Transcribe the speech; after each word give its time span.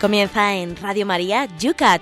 Comienza 0.00 0.54
en 0.54 0.76
Radio 0.76 1.06
María 1.06 1.48
Yucat. 1.58 2.00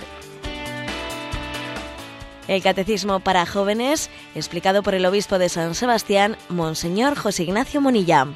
El 2.47 2.63
Catecismo 2.63 3.21
para 3.21 3.47
Jóvenes, 3.47 4.11
explicado 4.35 4.83
por 4.83 4.95
el 4.95 5.07
Obispo 5.07 5.39
de 5.39 5.49
San 5.49 5.75
Sebastián, 5.75 6.37
Monseñor 6.51 7.17
José 7.17 7.45
Ignacio 7.45 7.81
Monilla. 7.81 8.27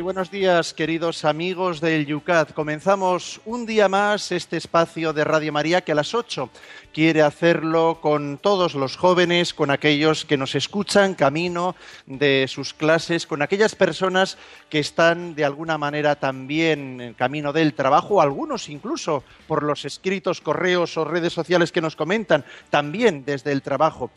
Muy 0.00 0.04
buenos 0.04 0.30
días, 0.30 0.72
queridos 0.72 1.26
amigos 1.26 1.82
del 1.82 2.06
Yucat. 2.06 2.54
Comenzamos 2.54 3.38
un 3.44 3.66
día 3.66 3.86
más 3.86 4.32
este 4.32 4.56
espacio 4.56 5.12
de 5.12 5.24
Radio 5.24 5.52
María 5.52 5.82
que 5.82 5.92
a 5.92 5.94
las 5.94 6.14
8 6.14 6.48
quiere 6.94 7.20
hacerlo 7.20 7.98
con 8.00 8.38
todos 8.38 8.74
los 8.74 8.96
jóvenes, 8.96 9.52
con 9.52 9.70
aquellos 9.70 10.24
que 10.24 10.38
nos 10.38 10.54
escuchan 10.54 11.14
camino 11.14 11.76
de 12.06 12.46
sus 12.48 12.72
clases, 12.72 13.26
con 13.26 13.42
aquellas 13.42 13.74
personas 13.74 14.38
que 14.70 14.78
están 14.78 15.34
de 15.34 15.44
alguna 15.44 15.76
manera 15.76 16.16
también 16.16 17.02
en 17.02 17.12
camino 17.12 17.52
del 17.52 17.74
trabajo, 17.74 18.22
algunos 18.22 18.70
incluso 18.70 19.22
por 19.46 19.62
los 19.62 19.84
escritos, 19.84 20.40
correos 20.40 20.96
o 20.96 21.04
redes 21.04 21.34
sociales 21.34 21.72
que 21.72 21.82
nos 21.82 21.94
comentan, 21.94 22.46
también 22.70 23.26
desde 23.26 23.52
el 23.52 23.60
trabajo. 23.60 24.10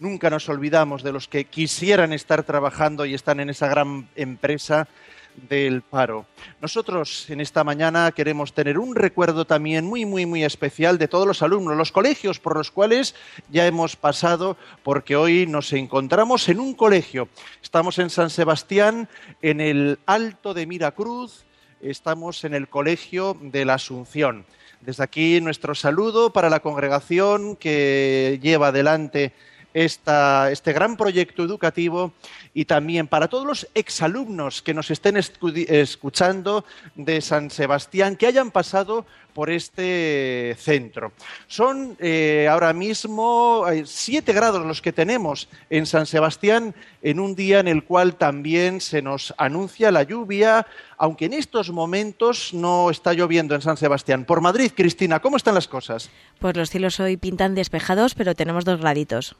Nunca 0.00 0.28
nos 0.28 0.50
olvidamos 0.50 1.02
de 1.02 1.12
los 1.12 1.28
que 1.28 1.46
quisieran 1.46 2.12
estar 2.12 2.42
trabajando 2.42 3.06
y 3.06 3.14
están 3.14 3.40
en 3.40 3.48
esa 3.48 3.68
gran 3.68 4.06
empresa 4.14 4.86
del 5.36 5.82
paro. 5.82 6.26
Nosotros 6.60 7.28
en 7.30 7.40
esta 7.40 7.64
mañana 7.64 8.12
queremos 8.12 8.52
tener 8.52 8.78
un 8.78 8.94
recuerdo 8.94 9.44
también 9.44 9.86
muy, 9.86 10.04
muy, 10.04 10.26
muy 10.26 10.44
especial 10.44 10.98
de 10.98 11.08
todos 11.08 11.26
los 11.26 11.42
alumnos, 11.42 11.76
los 11.76 11.92
colegios 11.92 12.38
por 12.38 12.56
los 12.56 12.70
cuales 12.70 13.14
ya 13.50 13.66
hemos 13.66 13.96
pasado, 13.96 14.56
porque 14.82 15.16
hoy 15.16 15.46
nos 15.46 15.72
encontramos 15.72 16.48
en 16.48 16.60
un 16.60 16.74
colegio. 16.74 17.28
Estamos 17.62 17.98
en 17.98 18.10
San 18.10 18.30
Sebastián, 18.30 19.08
en 19.42 19.60
el 19.60 19.98
Alto 20.06 20.54
de 20.54 20.66
Miracruz, 20.66 21.44
estamos 21.80 22.44
en 22.44 22.54
el 22.54 22.68
Colegio 22.68 23.36
de 23.40 23.64
la 23.64 23.74
Asunción. 23.74 24.44
Desde 24.80 25.04
aquí 25.04 25.40
nuestro 25.40 25.74
saludo 25.74 26.32
para 26.32 26.48
la 26.48 26.60
congregación 26.60 27.56
que 27.56 28.38
lleva 28.42 28.68
adelante 28.68 29.32
esta, 29.74 30.50
este 30.50 30.72
gran 30.72 30.96
proyecto 30.96 31.44
educativo 31.44 32.12
y 32.54 32.64
también 32.64 33.06
para 33.06 33.28
todos 33.28 33.46
los 33.46 33.68
exalumnos 33.74 34.62
que 34.62 34.74
nos 34.74 34.90
estén 34.90 35.16
escuchando 35.16 36.64
de 36.94 37.20
San 37.20 37.50
Sebastián, 37.50 38.16
que 38.16 38.26
hayan 38.26 38.50
pasado 38.50 39.06
por 39.30 39.50
este 39.50 40.56
centro. 40.58 41.12
Son 41.46 41.96
eh, 42.00 42.48
ahora 42.50 42.72
mismo 42.72 43.64
eh, 43.68 43.84
siete 43.86 44.32
grados 44.32 44.66
los 44.66 44.82
que 44.82 44.92
tenemos 44.92 45.48
en 45.70 45.86
San 45.86 46.06
Sebastián 46.06 46.74
en 47.02 47.20
un 47.20 47.34
día 47.34 47.60
en 47.60 47.68
el 47.68 47.84
cual 47.84 48.16
también 48.16 48.80
se 48.80 49.02
nos 49.02 49.32
anuncia 49.38 49.90
la 49.90 50.02
lluvia, 50.02 50.66
aunque 50.98 51.26
en 51.26 51.34
estos 51.34 51.70
momentos 51.70 52.52
no 52.52 52.90
está 52.90 53.12
lloviendo 53.12 53.54
en 53.54 53.62
San 53.62 53.76
Sebastián. 53.76 54.24
Por 54.24 54.40
Madrid, 54.40 54.72
Cristina, 54.74 55.20
¿cómo 55.20 55.36
están 55.36 55.54
las 55.54 55.68
cosas? 55.68 56.10
Pues 56.38 56.56
los 56.56 56.70
cielos 56.70 57.00
hoy 57.00 57.16
pintan 57.16 57.54
despejados, 57.54 58.14
pero 58.14 58.34
tenemos 58.34 58.64
dos 58.64 58.80
graditos. 58.80 59.36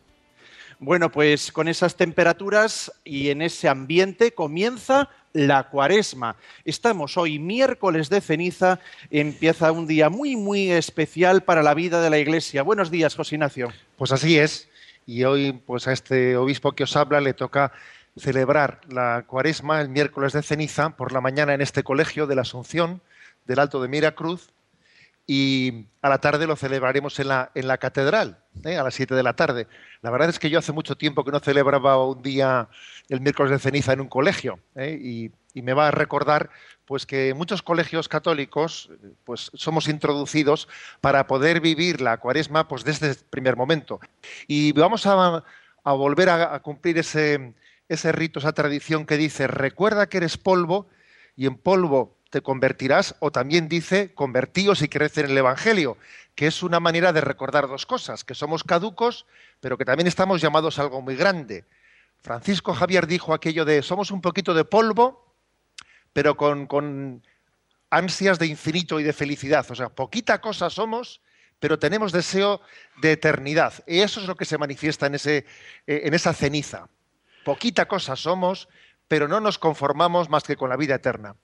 Bueno, 0.83 1.13
pues 1.13 1.53
con 1.53 1.69
esas 1.69 1.95
temperaturas 1.95 2.91
y 3.05 3.29
en 3.29 3.43
ese 3.43 3.69
ambiente 3.69 4.33
comienza 4.33 5.11
la 5.35 5.69
cuaresma. 5.69 6.37
Estamos 6.65 7.19
hoy 7.19 7.39
miércoles 7.39 8.09
de 8.09 8.23
ceniza, 8.23 8.81
empieza 9.11 9.73
un 9.73 9.87
día 9.87 10.09
muy, 10.09 10.37
muy 10.37 10.71
especial 10.71 11.43
para 11.43 11.63
la 11.63 11.75
vida 11.75 12.01
de 12.01 12.09
la 12.09 12.17
Iglesia. 12.17 12.63
Buenos 12.63 12.91
días, 12.91 13.15
José 13.15 13.35
Ignacio. 13.35 13.71
Pues 13.99 14.11
así 14.11 14.39
es, 14.39 14.71
y 15.05 15.25
hoy 15.25 15.53
pues 15.53 15.87
a 15.87 15.93
este 15.93 16.39
obispo 16.39 16.73
que 16.73 16.85
os 16.85 16.97
habla 16.97 17.21
le 17.21 17.35
toca 17.35 17.73
celebrar 18.17 18.81
la 18.89 19.25
cuaresma 19.27 19.83
el 19.83 19.91
miércoles 19.91 20.33
de 20.33 20.43
ceniza 20.43 20.97
por 20.97 21.13
la 21.13 21.21
mañana 21.21 21.53
en 21.53 21.61
este 21.61 21.83
colegio 21.83 22.27
de 22.27 22.37
la 22.37 22.43
Asunción 22.43 23.03
del 23.45 23.59
Alto 23.59 23.83
de 23.83 23.89
Miracruz 23.89 24.49
y 25.27 25.87
a 26.03 26.09
la 26.09 26.19
tarde 26.19 26.47
lo 26.47 26.57
celebraremos 26.57 27.19
en 27.21 27.29
la, 27.29 27.51
en 27.55 27.69
la 27.69 27.79
catedral, 27.79 28.39
¿eh? 28.65 28.77
a 28.77 28.83
las 28.83 28.95
7 28.95 29.15
de 29.15 29.23
la 29.23 29.35
tarde. 29.35 29.69
La 30.03 30.11
verdad 30.11 30.29
es 30.29 30.39
que 30.39 30.51
yo 30.51 30.59
hace 30.59 30.73
mucho 30.73 30.97
tiempo 30.97 31.25
que 31.25 31.31
no 31.31 31.41
celebraba 31.41 32.05
un 32.05 32.23
día 32.23 32.69
el 33.09 33.21
miércoles 33.21 33.53
de 33.53 33.59
ceniza 33.59 33.93
en 33.93 34.01
un 34.01 34.09
colegio 34.09 34.59
¿eh? 34.75 34.99
y, 35.01 35.33
me 35.53 35.75
va 35.75 35.89
a 35.89 35.91
recordar 35.91 36.49
pues 36.85 37.07
que 37.07 37.35
muchos 37.35 37.61
colegios 37.61 38.09
católicos 38.09 38.89
pues 39.25 39.51
somos 39.55 39.89
introducidos 39.89 40.69
para 41.01 41.27
poder 41.27 41.61
vivir 41.61 42.01
la 42.01 42.19
cuaresma 42.19 42.69
pues 42.69 42.85
desde 42.85 43.09
el 43.09 43.17
primer 43.17 43.57
momento. 43.57 44.01
Y 44.47 44.73
vamos 44.73 45.07
a, 45.07 45.43
volver 45.85 46.29
a, 46.29 46.55
a 46.55 46.61
cumplir 46.61 46.99
ese, 46.99 47.53
ese 47.89 48.13
rito, 48.13 48.39
esa 48.39 48.53
tradición 48.53 49.05
que 49.05 49.17
dice, 49.17 49.49
recuerda 49.49 50.09
que 50.09 50.19
eres 50.19 50.39
polvo 50.39 50.89
y 51.37 51.47
en 51.47 51.57
polvo 51.57 52.17
te 52.31 52.41
convertirás, 52.43 53.17
o 53.19 53.31
también 53.31 53.69
dice, 53.69 54.15
convertíos 54.15 54.83
y 54.83 54.89
creced 54.89 55.25
en 55.25 55.33
el 55.33 55.39
Evangelio, 55.39 55.99
que 56.35 56.47
es 56.47 56.63
una 56.63 56.81
manera 56.81 57.13
de 57.13 57.21
recordar 57.21 57.69
dos 57.69 57.87
cosas, 57.87 58.25
que 58.25 58.35
somos 58.35 58.65
caducos, 58.65 59.27
pero 59.61 59.77
que 59.77 59.85
también 59.85 60.07
estamos 60.07 60.41
llamados 60.41 60.79
a 60.79 60.83
algo 60.83 61.03
muy 61.03 61.17
grande. 61.17 61.65
Francisco 62.23 62.73
Javier 62.73 63.07
dijo 63.07 63.35
aquello 63.35 63.65
de, 63.65 63.83
somos 63.83 64.11
un 64.11 64.21
poquito 64.21 64.55
de 64.55 64.65
polvo, 64.65 65.35
pero 66.13 66.37
con, 66.37 66.67
con 66.67 67.23
ansias 67.91 68.39
de 68.39 68.47
infinito 68.47 69.01
y 69.01 69.03
de 69.03 69.13
felicidad. 69.13 69.67
O 69.71 69.75
sea, 69.75 69.89
poquita 69.89 70.41
cosa 70.41 70.71
somos, 70.71 71.21
pero 71.59 71.79
tenemos 71.79 72.13
deseo 72.13 72.61
de 73.03 73.13
eternidad. 73.13 73.75
Y 73.87 74.01
eso 74.01 74.21
es 74.21 74.27
lo 74.27 74.37
que 74.37 74.45
se 74.45 74.59
manifiesta 74.59 75.07
en, 75.07 75.17
ese, 75.17 75.47
eh, 75.87 76.03
en 76.05 76.15
esa 76.15 76.33
ceniza. 76.33 76.89
Poquita 77.45 77.87
cosa 77.87 78.17
somos, 78.17 78.69
pero 79.09 79.29
no 79.29 79.41
nos 79.41 79.59
conformamos 79.59 80.29
más 80.31 80.45
que 80.45 80.57
con 80.57 80.71
la 80.71 80.77
vida 80.77 80.95
eterna. 80.95 81.35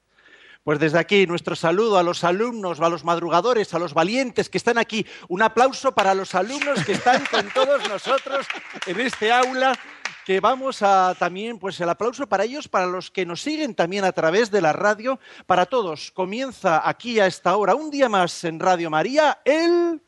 Pues 0.66 0.80
desde 0.80 0.98
aquí 0.98 1.28
nuestro 1.28 1.54
saludo 1.54 1.96
a 1.96 2.02
los 2.02 2.24
alumnos, 2.24 2.80
a 2.80 2.88
los 2.88 3.04
madrugadores, 3.04 3.72
a 3.72 3.78
los 3.78 3.94
valientes 3.94 4.48
que 4.48 4.58
están 4.58 4.78
aquí. 4.78 5.06
Un 5.28 5.42
aplauso 5.42 5.92
para 5.92 6.12
los 6.12 6.34
alumnos 6.34 6.84
que 6.84 6.94
están 6.94 7.24
con 7.30 7.48
todos 7.54 7.88
nosotros 7.88 8.48
en 8.84 8.98
este 8.98 9.30
aula 9.30 9.78
que 10.24 10.40
vamos 10.40 10.82
a 10.82 11.14
también, 11.16 11.60
pues 11.60 11.80
el 11.80 11.88
aplauso 11.88 12.26
para 12.26 12.42
ellos, 12.42 12.66
para 12.66 12.86
los 12.86 13.12
que 13.12 13.24
nos 13.24 13.42
siguen 13.42 13.76
también 13.76 14.04
a 14.04 14.10
través 14.10 14.50
de 14.50 14.60
la 14.60 14.72
radio, 14.72 15.20
para 15.46 15.66
todos. 15.66 16.10
Comienza 16.10 16.82
aquí 16.88 17.20
a 17.20 17.28
esta 17.28 17.56
hora, 17.56 17.76
un 17.76 17.88
día 17.88 18.08
más 18.08 18.42
en 18.42 18.58
Radio 18.58 18.90
María, 18.90 19.38
el... 19.44 20.02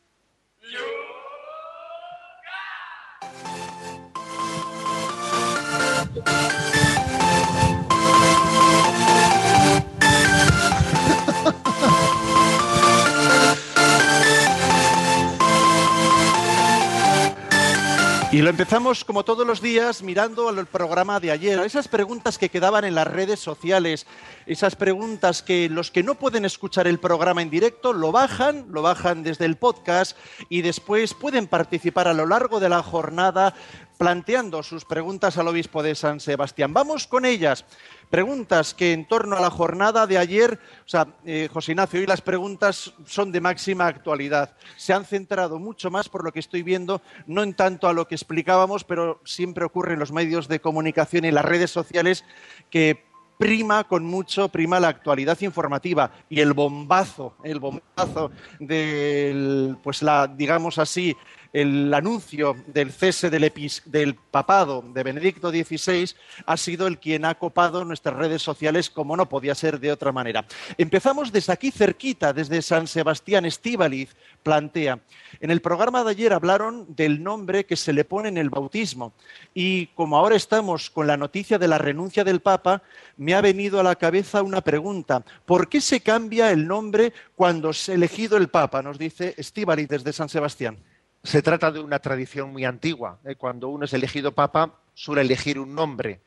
Y 18.31 18.43
lo 18.43 18.51
empezamos 18.51 19.03
como 19.03 19.25
todos 19.25 19.45
los 19.45 19.59
días 19.59 20.03
mirando 20.03 20.49
al 20.49 20.67
programa 20.67 21.19
de 21.19 21.31
ayer, 21.31 21.57
esas 21.61 21.87
preguntas 21.87 22.37
que 22.37 22.49
quedaban 22.49 22.85
en 22.85 22.93
las 22.93 23.07
redes 23.07 23.39
sociales, 23.39 24.05
esas 24.45 24.75
preguntas 24.75 25.41
que 25.41 25.67
los 25.67 25.89
que 25.89 26.03
no 26.03 26.13
pueden 26.13 26.45
escuchar 26.45 26.85
el 26.85 26.99
programa 26.99 27.41
en 27.41 27.49
directo 27.49 27.91
lo 27.91 28.11
bajan, 28.11 28.67
lo 28.69 28.83
bajan 28.83 29.23
desde 29.23 29.45
el 29.45 29.57
podcast 29.57 30.15
y 30.47 30.61
después 30.61 31.15
pueden 31.15 31.47
participar 31.47 32.07
a 32.07 32.13
lo 32.13 32.27
largo 32.27 32.59
de 32.59 32.69
la 32.69 32.83
jornada 32.83 33.55
planteando 33.97 34.61
sus 34.61 34.85
preguntas 34.85 35.37
al 35.39 35.47
obispo 35.47 35.81
de 35.81 35.95
San 35.95 36.19
Sebastián. 36.19 36.71
Vamos 36.71 37.07
con 37.07 37.25
ellas. 37.25 37.65
Preguntas 38.09 38.73
que 38.73 38.91
en 38.93 39.07
torno 39.07 39.37
a 39.37 39.39
la 39.39 39.51
jornada 39.51 40.07
de 40.07 40.17
ayer, 40.17 40.59
o 40.83 40.89
sea, 40.89 41.07
eh, 41.25 41.47
José 41.53 41.73
Ignacio, 41.73 41.99
hoy 41.99 42.07
las 42.07 42.21
preguntas 42.21 42.91
son 43.05 43.31
de 43.31 43.39
máxima 43.39 43.85
actualidad. 43.85 44.55
Se 44.77 44.93
han 44.93 45.05
centrado 45.05 45.59
mucho 45.59 45.91
más, 45.91 46.09
por 46.09 46.23
lo 46.23 46.31
que 46.31 46.39
estoy 46.39 46.63
viendo, 46.63 47.03
no 47.27 47.43
en 47.43 47.53
tanto 47.53 47.87
a 47.87 47.93
lo 47.93 48.07
que 48.07 48.15
explicábamos, 48.15 48.83
pero 48.83 49.21
siempre 49.25 49.63
ocurre 49.63 49.93
en 49.93 49.99
los 49.99 50.11
medios 50.11 50.47
de 50.47 50.59
comunicación 50.59 51.23
y 51.23 51.31
las 51.31 51.45
redes 51.45 51.69
sociales 51.69 52.25
que 52.71 53.05
prima 53.37 53.85
con 53.85 54.03
mucho, 54.03 54.49
prima 54.49 54.79
la 54.79 54.89
actualidad 54.89 55.39
informativa 55.41 56.11
y 56.29 56.41
el 56.41 56.53
bombazo, 56.53 57.35
el 57.43 57.59
bombazo 57.59 58.31
del, 58.59 59.77
pues 59.81 60.01
la, 60.01 60.27
digamos 60.27 60.77
así, 60.77 61.15
el 61.51 61.93
anuncio 61.93 62.55
del 62.67 62.91
cese 62.91 63.29
del, 63.29 63.51
del, 63.85 64.15
papado 64.15 64.83
de 64.93 65.03
Benedicto 65.03 65.49
XVI 65.49 66.11
ha 66.45 66.57
sido 66.57 66.85
el 66.87 66.99
quien 66.99 67.25
ha 67.25 67.35
copado 67.35 67.83
nuestras 67.85 68.15
redes 68.15 68.41
sociales 68.41 68.89
como 68.89 69.17
no 69.17 69.27
podía 69.27 69.55
ser 69.55 69.79
de 69.79 69.91
otra 69.91 70.11
manera. 70.11 70.45
Empezamos 70.77 71.31
desde 71.31 71.53
aquí 71.53 71.71
cerquita, 71.71 72.33
desde 72.33 72.61
San 72.61 72.87
Sebastián 72.87 73.45
Estíbaliz, 73.45 74.15
plantea. 74.43 74.99
En 75.39 75.51
el 75.51 75.61
programa 75.61 76.03
de 76.03 76.11
ayer 76.11 76.33
hablaron 76.33 76.85
del 76.95 77.23
nombre 77.23 77.65
que 77.65 77.75
se 77.75 77.93
le 77.93 78.05
pone 78.05 78.29
en 78.29 78.37
el 78.37 78.49
bautismo 78.49 79.13
y 79.53 79.87
como 79.87 80.17
ahora 80.17 80.35
estamos 80.35 80.89
con 80.89 81.07
la 81.07 81.17
noticia 81.17 81.57
de 81.57 81.67
la 81.67 81.77
renuncia 81.77 82.23
del 82.23 82.41
Papa, 82.41 82.83
me 83.17 83.33
ha 83.33 83.41
venido 83.41 83.79
a 83.79 83.83
la 83.83 83.95
cabeza 83.95 84.43
una 84.43 84.61
pregunta. 84.61 85.23
¿Por 85.45 85.67
qué 85.67 85.81
se 85.81 86.01
cambia 86.01 86.51
el 86.51 86.67
nombre 86.67 87.13
cuando 87.35 87.71
es 87.71 87.89
elegido 87.89 88.37
el 88.37 88.49
Papa? 88.49 88.81
Nos 88.81 88.99
dice 88.99 89.33
Estíbaliz 89.37 89.87
desde 89.87 90.13
San 90.13 90.29
Sebastián. 90.29 90.77
Se 91.23 91.41
trata 91.41 91.71
de 91.71 91.79
una 91.79 91.99
tradición 91.99 92.51
muy 92.51 92.65
antigua. 92.65 93.19
¿eh? 93.25 93.35
Cuando 93.35 93.69
uno 93.69 93.85
es 93.85 93.93
elegido 93.93 94.33
papa, 94.33 94.79
suele 94.93 95.21
elegir 95.21 95.59
un 95.59 95.75
nombre. 95.75 96.21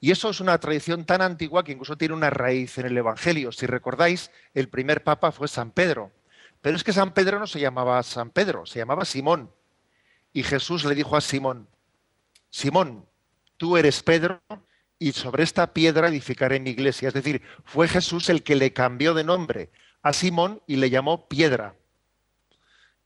Y 0.00 0.10
eso 0.10 0.30
es 0.30 0.40
una 0.40 0.58
tradición 0.58 1.04
tan 1.04 1.22
antigua 1.22 1.64
que 1.64 1.72
incluso 1.72 1.96
tiene 1.96 2.14
una 2.14 2.30
raíz 2.30 2.76
en 2.78 2.86
el 2.86 2.98
Evangelio. 2.98 3.52
Si 3.52 3.66
recordáis, 3.66 4.30
el 4.52 4.68
primer 4.68 5.02
papa 5.02 5.32
fue 5.32 5.48
San 5.48 5.70
Pedro. 5.70 6.12
Pero 6.60 6.76
es 6.76 6.84
que 6.84 6.92
San 6.92 7.12
Pedro 7.12 7.38
no 7.38 7.46
se 7.46 7.60
llamaba 7.60 8.02
San 8.02 8.30
Pedro, 8.30 8.66
se 8.66 8.78
llamaba 8.78 9.04
Simón. 9.04 9.50
Y 10.32 10.42
Jesús 10.42 10.84
le 10.84 10.94
dijo 10.94 11.16
a 11.16 11.20
Simón, 11.20 11.68
Simón, 12.50 13.06
tú 13.56 13.76
eres 13.76 14.02
Pedro 14.02 14.42
y 14.98 15.12
sobre 15.12 15.42
esta 15.42 15.72
piedra 15.72 16.08
edificaré 16.08 16.60
mi 16.60 16.70
iglesia. 16.70 17.08
Es 17.08 17.14
decir, 17.14 17.42
fue 17.64 17.88
Jesús 17.88 18.28
el 18.28 18.42
que 18.42 18.56
le 18.56 18.72
cambió 18.72 19.14
de 19.14 19.24
nombre 19.24 19.70
a 20.02 20.12
Simón 20.12 20.62
y 20.66 20.76
le 20.76 20.90
llamó 20.90 21.28
piedra. 21.28 21.74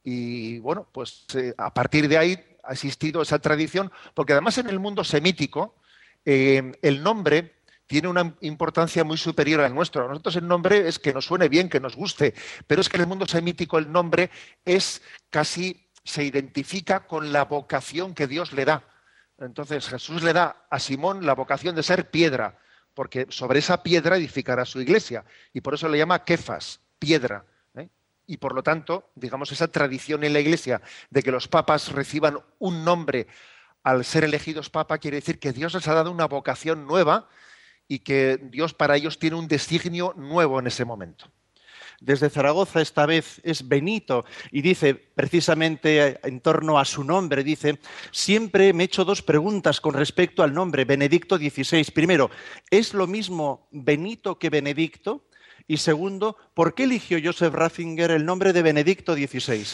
Y 0.03 0.59
bueno, 0.59 0.87
pues 0.91 1.25
eh, 1.35 1.53
a 1.57 1.73
partir 1.73 2.07
de 2.07 2.17
ahí 2.17 2.39
ha 2.63 2.73
existido 2.73 3.21
esa 3.21 3.39
tradición, 3.39 3.91
porque 4.13 4.33
además 4.33 4.57
en 4.57 4.69
el 4.69 4.79
mundo 4.79 5.03
semítico 5.03 5.75
eh, 6.25 6.71
el 6.81 7.03
nombre 7.03 7.55
tiene 7.87 8.07
una 8.07 8.35
importancia 8.41 9.03
muy 9.03 9.17
superior 9.17 9.61
al 9.61 9.73
nuestro. 9.73 10.05
A 10.05 10.07
nosotros 10.07 10.35
el 10.35 10.47
nombre 10.47 10.87
es 10.87 10.99
que 10.99 11.13
nos 11.13 11.25
suene 11.25 11.49
bien, 11.49 11.69
que 11.69 11.79
nos 11.79 11.95
guste, 11.95 12.33
pero 12.67 12.81
es 12.81 12.89
que 12.89 12.97
en 12.97 13.01
el 13.01 13.07
mundo 13.07 13.25
semítico 13.25 13.77
el 13.77 13.91
nombre 13.91 14.29
es 14.63 15.01
casi, 15.29 15.89
se 16.03 16.23
identifica 16.23 17.07
con 17.07 17.33
la 17.33 17.45
vocación 17.45 18.13
que 18.13 18.27
Dios 18.27 18.53
le 18.53 18.65
da. 18.65 18.83
Entonces 19.39 19.87
Jesús 19.87 20.21
le 20.21 20.33
da 20.33 20.67
a 20.69 20.79
Simón 20.79 21.25
la 21.25 21.33
vocación 21.33 21.75
de 21.75 21.83
ser 21.83 22.11
piedra, 22.11 22.59
porque 22.93 23.25
sobre 23.29 23.59
esa 23.59 23.81
piedra 23.81 24.17
edificará 24.17 24.65
su 24.65 24.81
iglesia, 24.81 25.25
y 25.53 25.61
por 25.61 25.73
eso 25.73 25.89
le 25.89 25.97
llama 25.97 26.23
Kefas, 26.25 26.81
piedra 26.99 27.45
y 28.29 28.37
por 28.37 28.53
lo 28.53 28.61
tanto, 28.61 29.09
digamos, 29.15 29.51
esa 29.51 29.69
tradición 29.69 30.23
en 30.23 30.33
la 30.33 30.39
Iglesia 30.39 30.83
de 31.09 31.23
que 31.23 31.31
los 31.31 31.47
papas 31.47 31.91
reciban 31.91 32.37
un 32.59 32.85
nombre 32.85 33.25
al 33.81 34.05
ser 34.05 34.23
elegidos 34.23 34.69
papa 34.69 34.99
quiere 34.99 35.17
decir 35.17 35.39
que 35.39 35.51
Dios 35.51 35.73
les 35.73 35.87
ha 35.87 35.95
dado 35.95 36.11
una 36.11 36.27
vocación 36.27 36.85
nueva 36.85 37.27
y 37.87 37.99
que 37.99 38.39
Dios 38.39 38.75
para 38.75 38.97
ellos 38.97 39.17
tiene 39.17 39.35
un 39.35 39.47
designio 39.47 40.13
nuevo 40.15 40.59
en 40.59 40.67
ese 40.67 40.85
momento. 40.85 41.25
Desde 42.01 42.29
Zaragoza 42.29 42.81
esta 42.81 43.07
vez 43.07 43.41
es 43.43 43.67
Benito 43.67 44.25
y 44.51 44.61
dice 44.61 44.93
precisamente 44.93 46.19
en 46.21 46.39
torno 46.39 46.77
a 46.77 46.85
su 46.85 47.03
nombre, 47.03 47.43
dice, 47.43 47.79
siempre 48.11 48.73
me 48.73 48.83
he 48.83 48.85
hecho 48.85 49.05
dos 49.05 49.23
preguntas 49.23 49.81
con 49.81 49.95
respecto 49.95 50.43
al 50.43 50.53
nombre, 50.53 50.85
Benedicto 50.85 51.37
XVI. 51.37 51.83
Primero, 51.95 52.29
¿es 52.69 52.93
lo 52.93 53.07
mismo 53.07 53.67
Benito 53.71 54.37
que 54.37 54.51
Benedicto? 54.51 55.28
Y 55.69 55.77
segundo, 55.77 56.35
¿por 56.55 56.73
qué 56.73 56.85
eligió 56.85 57.19
Joseph 57.23 57.53
Ratzinger 57.53 58.09
el 58.09 58.25
nombre 58.25 58.53
de 58.53 58.63
Benedicto 58.63 59.13
XVI? 59.13 59.67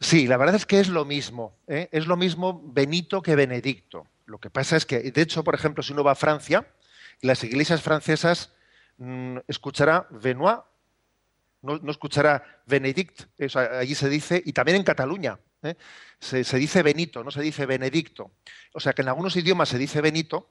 Sí, 0.00 0.26
la 0.26 0.38
verdad 0.38 0.54
es 0.54 0.64
que 0.64 0.80
es 0.80 0.88
lo 0.88 1.04
mismo. 1.04 1.58
¿eh? 1.66 1.90
Es 1.92 2.06
lo 2.06 2.16
mismo 2.16 2.62
Benito 2.64 3.20
que 3.20 3.36
Benedicto. 3.36 4.06
Lo 4.24 4.38
que 4.38 4.48
pasa 4.48 4.78
es 4.78 4.86
que, 4.86 4.98
de 4.98 5.20
hecho, 5.20 5.44
por 5.44 5.54
ejemplo, 5.54 5.82
si 5.82 5.92
uno 5.92 6.02
va 6.02 6.12
a 6.12 6.14
Francia, 6.14 6.66
las 7.20 7.44
iglesias 7.44 7.82
francesas 7.82 8.54
mm, 8.96 9.40
escuchará 9.46 10.06
Benoit, 10.10 10.60
no, 11.60 11.90
escuchará 11.90 12.62
Benedict, 12.64 13.24
allí 13.54 13.94
se 13.94 14.08
dice, 14.08 14.42
y 14.42 14.54
también 14.54 14.76
en 14.76 14.84
Cataluña. 14.84 15.38
¿eh? 15.62 15.74
Se, 16.18 16.44
dice 16.56 16.82
Benito, 16.82 17.22
no 17.22 17.30
se 17.30 17.42
dice 17.42 17.66
Benedicto. 17.66 18.30
O 18.72 18.80
sea 18.80 18.94
que 18.94 19.02
en 19.02 19.08
algunos 19.08 19.36
idiomas 19.36 19.68
se 19.68 19.76
dice 19.76 20.00
Benito, 20.00 20.48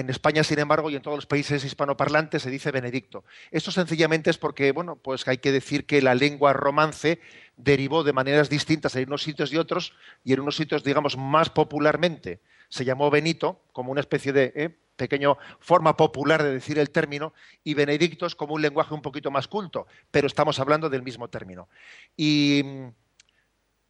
en 0.00 0.10
España, 0.10 0.42
sin 0.44 0.58
embargo, 0.58 0.90
y 0.90 0.96
en 0.96 1.02
todos 1.02 1.16
los 1.16 1.26
países 1.26 1.64
hispanoparlantes 1.64 2.42
se 2.42 2.50
dice 2.50 2.70
Benedicto. 2.70 3.24
Esto 3.50 3.70
sencillamente 3.70 4.30
es 4.30 4.38
porque, 4.38 4.72
bueno, 4.72 4.96
pues 4.96 5.26
hay 5.28 5.38
que 5.38 5.52
decir 5.52 5.86
que 5.86 6.02
la 6.02 6.14
lengua 6.14 6.52
romance 6.52 7.20
derivó 7.56 8.02
de 8.02 8.12
maneras 8.12 8.50
distintas 8.50 8.96
en 8.96 9.08
unos 9.08 9.22
sitios 9.22 9.52
y 9.52 9.56
otros, 9.56 9.94
y 10.24 10.32
en 10.32 10.40
unos 10.40 10.56
sitios, 10.56 10.84
digamos, 10.84 11.16
más 11.16 11.50
popularmente 11.50 12.40
se 12.68 12.84
llamó 12.84 13.10
Benito, 13.10 13.60
como 13.72 13.92
una 13.92 14.00
especie 14.00 14.32
de 14.32 14.52
¿eh? 14.56 14.76
pequeña 14.96 15.28
forma 15.60 15.96
popular 15.96 16.42
de 16.42 16.52
decir 16.52 16.78
el 16.78 16.90
término, 16.90 17.32
y 17.62 17.74
Benedicto 17.74 18.26
es 18.26 18.34
como 18.34 18.54
un 18.54 18.62
lenguaje 18.62 18.94
un 18.94 19.02
poquito 19.02 19.30
más 19.30 19.48
culto, 19.48 19.86
pero 20.10 20.26
estamos 20.26 20.58
hablando 20.58 20.90
del 20.90 21.02
mismo 21.02 21.28
término. 21.28 21.68
Y 22.16 22.62
mm, 22.64 22.88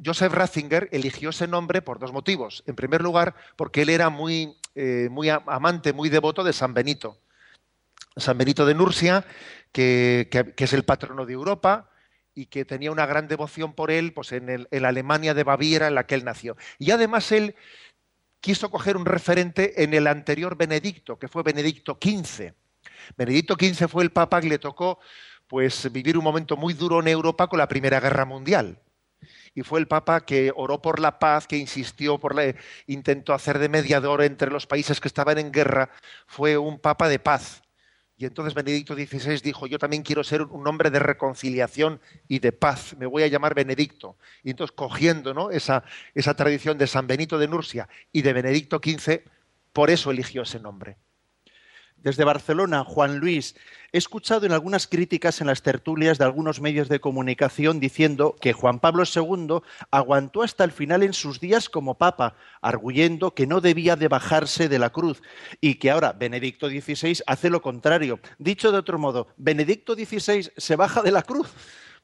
Joseph 0.03 0.33
Ratzinger 0.33 0.89
eligió 0.93 1.31
ese 1.31 1.47
nombre 1.47 1.83
por 1.83 1.99
dos 1.99 2.13
motivos. 2.13 2.65
En 2.67 2.75
primer 2.75 3.03
lugar, 3.03 3.35
porque 3.57 3.83
él 3.83 3.91
era 3.91 4.11
muy, 4.11 4.57
eh, 4.75 5.09
muy 5.11 5.29
amante, 5.29 5.93
muy 5.93 6.09
devoto 6.09 6.43
de 6.43 6.53
San 6.53 6.75
Benito. 6.75 7.21
San 8.17 8.39
Benito 8.39 8.67
de 8.67 8.75
Nursia, 8.75 9.25
que, 9.73 10.29
es 10.57 10.73
el 10.73 10.85
patrono 10.85 11.27
de 11.27 11.33
Europa 11.33 11.91
y 12.35 12.47
que 12.47 12.65
tenía 12.65 12.91
una 12.91 13.07
gran 13.07 13.29
devoción 13.29 13.75
por 13.75 13.91
él 13.91 14.13
pues 14.13 14.33
en, 14.33 14.67
la 14.71 14.89
Alemania 14.89 15.35
de 15.35 15.45
Baviera 15.45 15.89
en 15.89 15.95
la 15.95 16.07
que 16.07 16.15
él 16.15 16.25
nació. 16.25 16.57
Y 16.79 16.91
además 16.91 17.31
él 17.33 17.55
quiso 18.41 18.71
coger 18.71 18.97
un 18.97 19.07
referente 19.07 19.83
en 19.83 19.95
el 19.95 20.07
anterior 20.07 20.57
Benedicto, 20.57 21.19
que 21.19 21.29
fue 21.29 21.43
Benedicto 21.43 21.99
XV. 22.01 22.53
Benedicto 23.17 23.55
XV 23.59 23.89
fue 23.89 24.03
el 24.05 24.11
papa 24.11 24.41
que 24.41 24.49
le 24.49 24.59
tocó 24.59 24.99
pues, 25.47 25.91
vivir 25.93 26.19
un 26.19 26.25
momento 26.25 26.57
muy 26.57 26.75
duro 26.75 27.01
en 27.01 27.09
Europa 27.09 27.47
con 27.47 27.59
la 27.59 27.69
Primera 27.69 28.01
Guerra 28.01 28.25
Mundial 28.25 28.81
y 29.55 29.63
fue 29.63 29.81
el 29.81 29.87
Papa 29.87 30.25
que 30.25 30.53
oró 30.55 30.83
por 30.83 31.01
la 31.01 31.19
paz, 31.19 31.47
que 31.47 31.57
insistió 31.57 32.19
por 32.19 32.35
la, 32.35 32.55
intentó 32.87 33.33
hacer 33.33 33.59
de 33.59 33.69
mediador 33.69 34.23
entre 34.23 34.51
los 34.51 34.67
países 34.67 35.01
que 35.01 35.09
estaban 35.09 35.39
en 35.39 35.53
guerra, 35.53 35.91
fue 36.27 36.59
un 36.59 36.79
Papa 36.79 37.09
de 37.09 37.19
paz. 37.19 37.63
Y 38.17 38.27
entonces 38.27 38.55
Benedicto 38.55 38.95
XVI 38.95 39.41
dijo, 39.41 39.67
yo 39.67 39.79
también 39.79 40.03
quiero 40.03 40.23
ser 40.23 40.43
un 40.43 40.67
hombre 40.69 40.91
de 40.91 41.01
reconciliación 41.01 42.01
y 42.29 42.39
de 42.39 42.53
paz, 42.53 42.95
me 42.97 43.07
voy 43.07 43.25
a 43.25 43.27
llamar 43.27 43.55
Benedicto. 43.55 44.17
Y 44.43 44.51
entonces 44.51 44.75
cogiendo 44.77 45.35
¿no? 45.35 45.51
esa, 45.51 45.85
esa 46.15 46.35
tradición 46.35 46.79
de 46.79 46.87
San 46.87 47.07
Benito 47.07 47.39
de 47.39 47.49
Nursia 47.49 47.89
y 48.13 48.23
de 48.23 48.33
Benedicto 48.33 48.81
XV, 48.83 49.23
por 49.73 49.91
eso 49.91 50.13
eligió 50.13 50.43
ese 50.43 50.61
nombre. 50.61 50.97
Desde 52.05 52.25
Barcelona, 52.25 52.85
Juan 52.85 53.17
Luis, 53.17 53.57
he 53.91 53.97
escuchado 53.97 54.45
en 54.45 54.53
algunas 54.53 54.87
críticas 54.87 55.41
en 55.41 55.47
las 55.47 55.63
tertulias 55.63 56.19
de 56.19 56.27
algunos 56.27 56.61
medios 56.61 56.91
de 56.91 57.01
comunicación 57.01 57.81
diciendo 57.81 58.37
que 58.39 58.53
Juan 58.53 58.79
Pablo 58.79 59.05
II 59.05 59.61
aguantó 59.91 60.43
hasta 60.43 60.65
el 60.65 60.73
final 60.73 61.03
en 61.03 61.15
sus 61.15 61.41
días 61.41 61.71
como 61.71 61.97
papa, 61.97 62.37
arguyendo 62.61 63.35
que 63.35 63.47
no 63.47 63.63
debía 63.63 63.97
de 63.97 64.09
bajarse 64.09 64.69
de 64.69 64.79
la 64.79 64.91
cruz 64.91 65.23
y 65.63 65.77
que 65.77 65.91
ahora 65.91 66.13
Benedicto 66.13 66.69
XVI 66.69 67.23
hace 67.27 67.49
lo 67.49 67.63
contrario. 67.63 68.21
Dicho 68.39 68.71
de 68.71 68.77
otro 68.77 68.99
modo, 68.99 69.29
¿Benedicto 69.39 69.95
XVI 69.95 70.51
se 70.55 70.77
baja 70.77 71.01
de 71.01 71.11
la 71.11 71.23
cruz? 71.23 71.49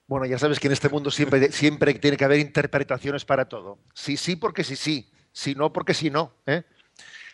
Bueno, 0.07 0.25
ya 0.25 0.39
sabes 0.39 0.59
que 0.59 0.69
en 0.69 0.73
este 0.73 0.89
mundo 0.89 1.11
siempre, 1.11 1.53
siempre 1.53 1.93
tiene 1.93 2.17
que 2.17 2.25
haber 2.25 2.41
interpretaciones 2.41 3.27
para 3.27 3.51
todo. 3.51 3.79
Sí, 3.93 4.17
sí, 4.17 4.35
porque 4.35 4.65
sí, 4.65 4.77
sí. 4.77 5.11
Si 5.31 5.55
no, 5.55 5.75
porque 5.75 5.93
sí, 5.93 6.09
no. 6.09 6.33
¿eh? 6.47 6.63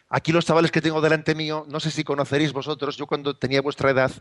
Aquí 0.08 0.30
los 0.30 0.44
chavales 0.44 0.70
que 0.70 0.80
tengo 0.80 1.00
delante 1.00 1.34
mío, 1.34 1.64
no 1.68 1.80
sé 1.80 1.90
si 1.90 2.04
conoceréis 2.04 2.52
vosotros, 2.52 2.96
yo 2.96 3.06
cuando 3.06 3.36
tenía 3.36 3.60
vuestra 3.60 3.90
edad, 3.90 4.12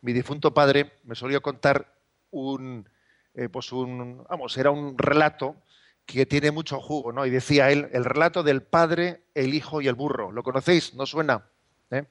mi 0.00 0.12
difunto 0.12 0.52
padre 0.52 0.92
me 1.04 1.14
solía 1.14 1.40
contar 1.40 1.94
un, 2.30 2.88
eh, 3.34 3.48
pues 3.48 3.70
un, 3.70 4.24
vamos, 4.28 4.56
era 4.56 4.70
un 4.70 4.98
relato 4.98 5.56
que 6.04 6.26
tiene 6.26 6.50
mucho 6.50 6.80
jugo, 6.80 7.12
¿no? 7.12 7.24
Y 7.26 7.30
decía 7.30 7.70
él, 7.70 7.88
el 7.92 8.04
relato 8.04 8.42
del 8.42 8.62
padre, 8.62 9.22
el 9.34 9.54
hijo 9.54 9.80
y 9.80 9.88
el 9.88 9.94
burro. 9.94 10.32
¿Lo 10.32 10.42
conocéis? 10.42 10.94
¿No 10.94 11.06
suena? 11.06 11.46
¿Eh? 11.90 12.04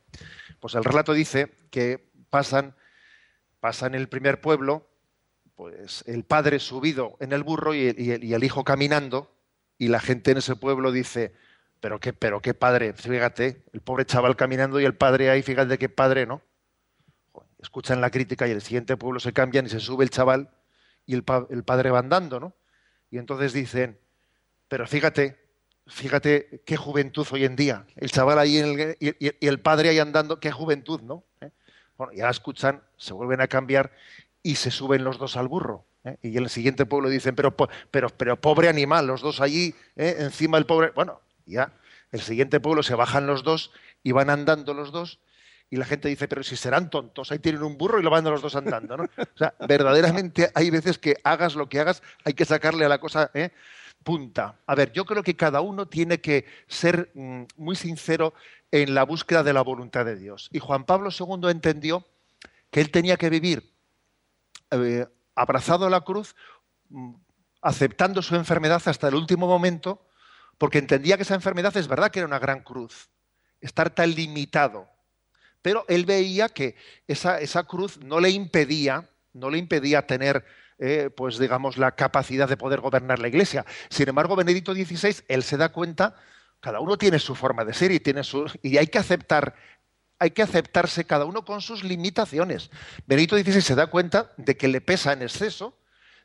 Pues 0.62 0.74
el 0.76 0.84
relato 0.84 1.14
dice 1.14 1.54
que 1.70 2.10
pasan, 2.30 2.76
pasan 3.60 3.96
el 3.96 4.08
primer 4.08 4.40
pueblo, 4.40 4.88
pues 5.56 6.04
el 6.08 6.24
padre 6.24 6.60
subido 6.60 7.18
en 7.20 7.34
el 7.34 7.44
burro 7.44 7.76
y 7.76 7.94
y 7.98 8.34
el 8.34 8.44
hijo 8.44 8.64
caminando, 8.64 9.36
y 9.78 9.90
la 9.90 10.00
gente 10.00 10.32
en 10.32 10.38
ese 10.38 10.56
pueblo 10.56 10.92
dice, 10.92 11.34
pero 11.84 12.00
qué, 12.00 12.14
pero 12.14 12.42
qué 12.42 12.54
padre, 12.54 12.94
fíjate, 12.94 13.62
el 13.74 13.82
pobre 13.82 14.06
chaval 14.06 14.38
caminando 14.38 14.80
y 14.80 14.86
el 14.86 14.96
padre 14.96 15.30
ahí, 15.30 15.42
fíjate 15.42 15.78
qué 15.78 15.90
padre, 15.90 16.26
¿no? 16.26 16.42
Escuchan 17.62 18.00
la 18.00 18.10
crítica 18.10 18.48
y 18.48 18.52
el 18.52 18.62
siguiente 18.62 18.96
pueblo 18.96 19.20
se 19.20 19.34
cambian 19.34 19.66
y 19.66 19.70
se 19.70 19.82
sube 19.82 20.06
el 20.06 20.10
chaval 20.10 20.50
y 21.06 21.14
el, 21.14 21.24
padre 21.26 21.92
va 21.92 22.00
andando, 22.00 22.40
¿no? 22.40 22.54
Y 23.12 23.18
entonces 23.18 23.52
dicen, 23.52 24.00
pero 24.70 24.88
fíjate, 24.88 25.38
fíjate 25.86 26.64
qué 26.66 26.78
juventud 26.78 27.28
hoy 27.32 27.44
en 27.44 27.58
día. 27.58 27.86
El 27.98 28.10
chaval 28.12 28.40
ahí 28.40 28.60
el, 28.60 28.96
y, 29.02 29.46
el 29.46 29.60
padre 29.60 29.90
ahí 29.90 30.00
andando, 30.00 30.40
qué 30.40 30.54
juventud, 30.54 31.02
¿no? 31.02 31.26
¿Eh? 31.42 31.50
Bueno, 31.98 32.14
ya 32.14 32.30
escuchan, 32.30 32.82
se 32.96 33.12
vuelven 33.12 33.42
a 33.42 33.50
cambiar 33.50 33.92
y 34.42 34.56
se 34.56 34.72
suben 34.72 35.04
los 35.04 35.18
dos 35.18 35.36
al 35.36 35.50
burro. 35.50 35.84
¿eh? 36.06 36.16
Y 36.22 36.38
en 36.38 36.44
el 36.44 36.50
siguiente 36.50 36.86
pueblo 36.86 37.10
dicen, 37.10 37.36
pero, 37.36 37.54
pero, 37.92 38.08
pero 38.08 38.40
pobre 38.40 38.70
animal, 38.70 39.06
los 39.06 39.20
dos 39.20 39.42
allí, 39.42 39.76
¿eh? 39.98 40.16
encima 40.20 40.58
el 40.58 40.66
pobre. 40.66 40.92
Bueno, 40.96 41.20
ya, 41.46 41.74
el 42.12 42.22
siguiente 42.22 42.60
pueblo 42.60 42.84
se 42.84 42.96
bajan 42.96 43.28
los 43.28 43.44
dos 43.44 43.72
y 44.04 44.12
van 44.12 44.30
andando 44.30 44.74
los 44.74 44.92
dos 44.92 45.20
y 45.70 45.78
la 45.78 45.86
gente 45.86 46.08
dice, 46.08 46.28
pero 46.28 46.44
si 46.44 46.56
serán 46.56 46.92
tontos, 46.92 47.32
ahí 47.32 47.40
tienen 47.40 47.64
un 47.64 47.80
burro 47.80 48.00
y 48.00 48.04
lo 48.04 48.12
van 48.12 48.24
los 48.26 48.44
dos 48.44 48.56
andando, 48.56 48.96
¿no? 48.96 49.04
O 49.06 49.38
sea, 49.38 49.56
verdaderamente 49.68 50.52
hay 50.54 50.70
veces 50.70 51.00
que 51.00 51.18
hagas 51.24 51.56
lo 51.56 51.68
que 51.68 51.80
hagas, 51.80 52.04
hay 52.24 52.34
que 52.34 52.46
sacarle 52.46 52.86
a 52.86 52.90
la 52.90 53.00
cosa 53.00 53.32
¿eh? 53.34 53.50
punta. 54.04 54.60
A 54.68 54.76
ver, 54.76 54.92
yo 54.92 55.04
creo 55.06 55.24
que 55.24 55.36
cada 55.36 55.62
uno 55.62 55.88
tiene 55.88 56.22
que 56.22 56.46
ser 56.68 57.10
mm, 57.16 57.46
muy 57.58 57.76
sincero 57.76 58.36
en 58.72 58.94
la 58.94 59.04
búsqueda 59.04 59.42
de 59.42 59.54
la 59.54 59.62
voluntad 59.62 60.06
de 60.06 60.16
Dios. 60.16 60.50
Y 60.52 60.60
Juan 60.60 60.86
Pablo 60.86 61.10
II 61.10 61.50
entendió 61.50 62.06
que 62.70 62.80
él 62.80 62.92
tenía 62.92 63.18
que 63.18 63.32
vivir 63.32 63.72
eh, 64.70 65.08
abrazado 65.34 65.88
a 65.88 65.90
la 65.90 66.02
cruz 66.02 66.36
mm, 66.90 67.14
aceptando 67.64 68.22
su 68.22 68.36
enfermedad 68.36 68.82
hasta 68.86 69.08
el 69.08 69.16
último 69.16 69.48
momento, 69.48 70.06
porque 70.58 70.78
entendía 70.78 71.18
que 71.18 71.24
esa 71.24 71.36
enfermedad 71.36 71.76
es 71.78 71.88
verdad 71.88 72.12
que 72.12 72.20
era 72.20 72.28
una 72.28 72.40
gran 72.40 72.62
cruz, 72.62 73.10
estar 73.62 73.90
tan 73.90 74.12
limitado. 74.14 74.90
Pero 75.62 75.86
él 75.88 76.06
veía 76.06 76.50
que 76.50 76.76
esa, 77.08 77.40
esa 77.40 77.64
cruz 77.64 77.98
no 78.04 78.20
le 78.20 78.30
impedía, 78.30 79.10
no 79.32 79.50
le 79.50 79.58
impedía 79.58 80.06
tener, 80.06 80.46
eh, 80.78 81.10
pues 81.16 81.38
digamos, 81.38 81.78
la 81.78 81.96
capacidad 81.96 82.50
de 82.50 82.58
poder 82.58 82.82
gobernar 82.82 83.20
la 83.20 83.30
iglesia. 83.30 83.66
Sin 83.90 84.10
embargo, 84.10 84.36
Benedicto 84.36 84.74
XVI, 84.74 85.24
él 85.28 85.44
se 85.44 85.58
da 85.58 85.70
cuenta, 85.70 86.16
cada 86.60 86.82
uno 86.82 86.98
tiene 86.98 87.20
su 87.20 87.34
forma 87.34 87.64
de 87.64 87.74
ser 87.74 87.92
y, 87.92 88.00
tiene 88.00 88.24
su, 88.24 88.46
y 88.62 88.78
hay 88.78 88.88
que 88.88 89.00
aceptar 89.00 89.56
hay 90.20 90.32
que 90.32 90.42
aceptarse 90.42 91.04
cada 91.04 91.26
uno 91.26 91.44
con 91.44 91.60
sus 91.60 91.84
limitaciones. 91.84 92.72
Benedicto 93.06 93.38
XVI 93.38 93.62
se 93.62 93.76
da 93.76 93.88
cuenta 93.88 94.32
de 94.38 94.56
que 94.56 94.70
le 94.70 94.80
pesa 94.80 95.12
en 95.12 95.22
exceso, 95.22 95.78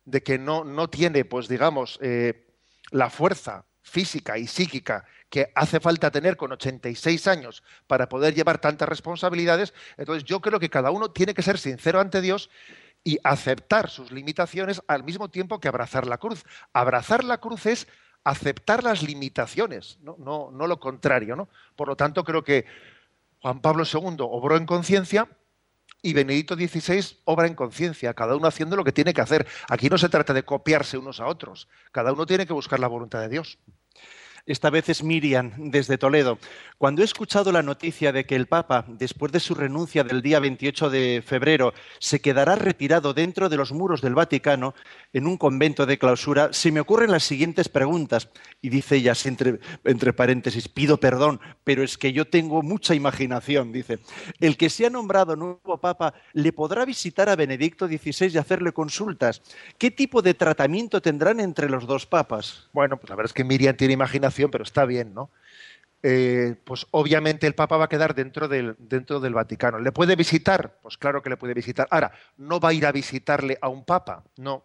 de 0.05 0.23
que 0.23 0.39
no, 0.39 0.63
no 0.63 0.89
tiene, 0.89 1.25
pues 1.25 1.49
digamos, 1.49 1.99
eh, 2.01 2.47
la 2.93 3.11
fuerza 3.11 3.65
física 3.83 4.39
y 4.39 4.47
psíquica 4.47 5.05
que 5.31 5.53
hace 5.55 5.81
falta 5.81 6.11
tener 6.11 6.37
con 6.37 6.53
86 6.53 7.27
años 7.27 7.63
para 7.87 8.09
poder 8.09 8.35
llevar 8.35 8.59
tantas 8.59 8.89
responsabilidades. 8.89 9.75
Entonces 9.97 10.25
yo 10.25 10.41
creo 10.41 10.59
que 10.59 10.71
cada 10.71 10.91
uno 10.91 11.11
tiene 11.11 11.35
que 11.35 11.43
ser 11.43 11.59
sincero 11.59 12.01
ante 12.01 12.21
Dios 12.21 12.51
y 13.05 13.19
aceptar 13.25 13.91
sus 13.91 14.11
limitaciones 14.11 14.83
al 14.87 15.05
mismo 15.05 15.31
tiempo 15.31 15.61
que 15.61 15.69
abrazar 15.69 16.07
la 16.07 16.19
cruz. 16.19 16.45
Abrazar 16.73 17.25
la 17.25 17.39
cruz 17.39 17.67
es 17.67 17.89
aceptar 18.25 18.85
las 18.85 19.03
limitaciones, 19.03 19.99
no, 20.01 20.51
lo 20.51 20.81
contrario. 20.81 21.37
¿no? 21.37 21.49
Por 21.77 21.89
lo 21.89 21.97
tanto, 21.97 22.25
creo 22.25 22.43
que 22.43 22.67
Juan 23.41 23.61
Pablo 23.61 23.85
II 23.85 24.17
obró 24.21 24.57
en 24.57 24.67
conciencia 24.67 25.29
y 26.03 26.13
Benedicto 26.13 26.55
XVI 26.55 27.19
obra 27.25 27.47
en 27.47 27.55
conciencia, 27.55 28.15
cada 28.15 28.37
uno 28.37 28.47
haciendo 28.47 28.77
lo 28.77 28.85
que 28.85 28.93
tiene 28.93 29.15
que 29.15 29.21
hacer. 29.21 29.47
Aquí 29.69 29.89
no 29.89 29.99
se 29.99 30.09
trata 30.09 30.33
de 30.33 30.45
copiarse 30.45 30.99
unos 30.99 31.21
a 31.21 31.27
otros, 31.27 31.69
cada 31.93 32.13
uno 32.13 32.27
tiene 32.27 32.47
que 32.47 32.53
buscar 32.53 32.81
la 32.81 32.89
voluntad 32.89 33.21
de 33.21 33.29
Dios. 33.29 33.59
Esta 34.49 34.71
vez 34.71 34.89
es 34.89 35.03
Miriam, 35.03 35.53
desde 35.59 35.99
Toledo. 35.99 36.39
Cuando 36.79 37.03
he 37.03 37.05
escuchado 37.05 37.53
la 37.53 37.63
noticia 37.63 38.13
de 38.13 38.25
que 38.25 38.35
el 38.35 38.47
Papa, 38.47 38.87
después 38.89 39.31
de 39.31 39.41
su 39.41 39.55
renuncia 39.55 40.05
del 40.05 40.23
día 40.23 40.41
28 40.41 40.89
de 40.89 41.23
febrero, 41.27 41.75
se 41.99 42.23
quedará 42.23 42.57
retirado 42.57 43.13
dentro 43.13 43.51
de 43.51 43.59
los 43.59 43.73
muros 43.73 44.01
del 44.01 44.15
Vaticano 44.15 44.75
en 45.13 45.27
un 45.27 45.37
convento 45.37 45.85
de 45.85 45.99
clausura, 45.99 46.51
se 46.55 46.73
me 46.73 46.81
ocurren 46.81 47.11
las 47.11 47.25
siguientes 47.25 47.69
preguntas. 47.69 48.31
Y 48.63 48.71
dice 48.71 48.97
ella, 48.97 49.13
entre, 49.27 49.61
entre 49.85 50.15
paréntesis, 50.15 50.67
pido 50.67 50.99
perdón, 50.99 51.41
pero 51.63 51.83
es 51.83 51.99
que 51.99 52.15
yo 52.15 52.27
tengo 52.27 52.63
mucha 52.63 52.95
imaginación. 52.95 53.71
Dice, 53.71 53.99
el 54.41 54.57
que 54.57 54.71
se 54.71 54.87
ha 54.87 54.91
nombrado 54.91 55.37
nuevo 55.37 55.79
Papa 55.79 56.15
le 56.33 56.55
podrá 56.55 56.87
visitar 56.87 57.29
a 57.29 57.37
Benedicto 57.37 57.87
XVI 57.87 58.31
y 58.33 58.39
hacerle 58.39 58.73
consultas. 58.73 59.43
¿Qué 59.77 59.91
tipo 59.91 60.23
de 60.23 60.33
tratamiento 60.33 61.03
tendrán 61.03 61.39
entre 61.39 61.69
los 61.69 61.87
dos 61.87 62.07
papas? 62.07 62.71
Bueno, 62.73 62.97
pues 62.97 63.11
la 63.11 63.17
verdad 63.17 63.29
es 63.29 63.35
que 63.35 63.45
Miriam 63.45 63.77
tiene 63.77 63.93
imaginación 63.93 64.38
pero 64.47 64.63
está 64.65 64.85
bien, 64.85 65.15
¿no? 65.15 65.31
Eh, 66.03 66.55
pues 66.65 66.87
obviamente 66.93 67.49
el 67.49 67.57
Papa 67.57 67.77
va 67.77 67.87
a 67.87 67.89
quedar 67.89 68.15
dentro 68.15 68.47
del, 68.47 68.77
dentro 68.79 69.19
del 69.19 69.35
Vaticano. 69.35 69.81
¿Le 69.81 69.91
puede 69.91 70.15
visitar? 70.15 70.79
Pues 70.81 70.97
claro 70.97 71.23
que 71.23 71.31
le 71.31 71.37
puede 71.37 71.55
visitar. 71.55 71.89
Ahora, 71.91 72.13
no 72.37 72.61
va 72.61 72.69
a 72.69 72.73
ir 72.73 72.87
a 72.87 72.93
visitarle 72.93 73.59
a 73.61 73.69
un 73.69 73.85
Papa, 73.85 74.25
no. 74.37 74.65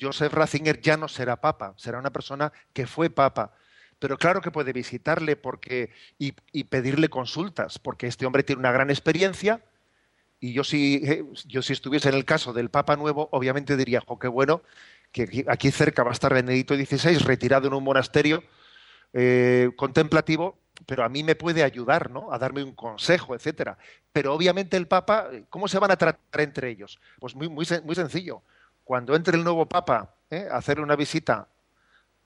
Joseph 0.00 0.32
Ratzinger 0.32 0.80
ya 0.80 0.96
no 0.96 1.08
será 1.08 1.40
Papa, 1.40 1.74
será 1.76 1.98
una 1.98 2.10
persona 2.10 2.52
que 2.72 2.86
fue 2.86 3.10
Papa. 3.10 3.52
Pero 3.98 4.16
claro 4.16 4.40
que 4.40 4.50
puede 4.50 4.72
visitarle 4.72 5.34
porque, 5.34 5.90
y, 6.18 6.32
pedirle 6.64 7.08
consultas, 7.08 7.78
porque 7.78 8.06
este 8.06 8.26
hombre 8.26 8.44
tiene 8.44 8.60
una 8.60 8.70
gran 8.70 8.90
experiencia. 8.90 9.60
Y 10.40 10.52
yo 10.52 10.62
si, 10.62 11.02
eh, 11.04 11.24
yo 11.46 11.62
si 11.62 11.72
estuviese 11.72 12.08
en 12.08 12.14
el 12.14 12.24
caso 12.24 12.52
del 12.52 12.70
Papa 12.70 12.94
nuevo, 12.94 13.28
obviamente 13.32 13.76
diría, 13.76 14.00
jo, 14.06 14.18
qué 14.18 14.28
bueno, 14.28 14.62
que 15.10 15.44
aquí 15.48 15.72
cerca 15.72 16.04
va 16.04 16.10
a 16.10 16.12
estar 16.12 16.32
Benedicto 16.32 16.76
XVI, 16.76 17.18
retirado 17.18 17.66
en 17.66 17.74
un 17.74 17.82
monasterio, 17.82 18.44
eh, 19.12 19.70
contemplativo, 19.76 20.58
pero 20.86 21.04
a 21.04 21.08
mí 21.08 21.22
me 21.22 21.34
puede 21.34 21.62
ayudar, 21.62 22.10
¿no? 22.10 22.32
A 22.32 22.38
darme 22.38 22.62
un 22.62 22.74
consejo, 22.74 23.34
etcétera. 23.34 23.78
Pero 24.12 24.34
obviamente 24.34 24.76
el 24.76 24.86
Papa, 24.86 25.28
¿cómo 25.50 25.68
se 25.68 25.78
van 25.78 25.90
a 25.90 25.96
tratar 25.96 26.40
entre 26.40 26.70
ellos? 26.70 27.00
Pues 27.18 27.34
muy, 27.34 27.64
sencillo. 27.64 28.42
Cuando 28.84 29.14
entre 29.14 29.36
el 29.36 29.44
nuevo 29.44 29.66
Papa 29.66 30.14
¿eh? 30.30 30.48
a 30.50 30.56
hacerle 30.56 30.84
una 30.84 30.96
visita 30.96 31.48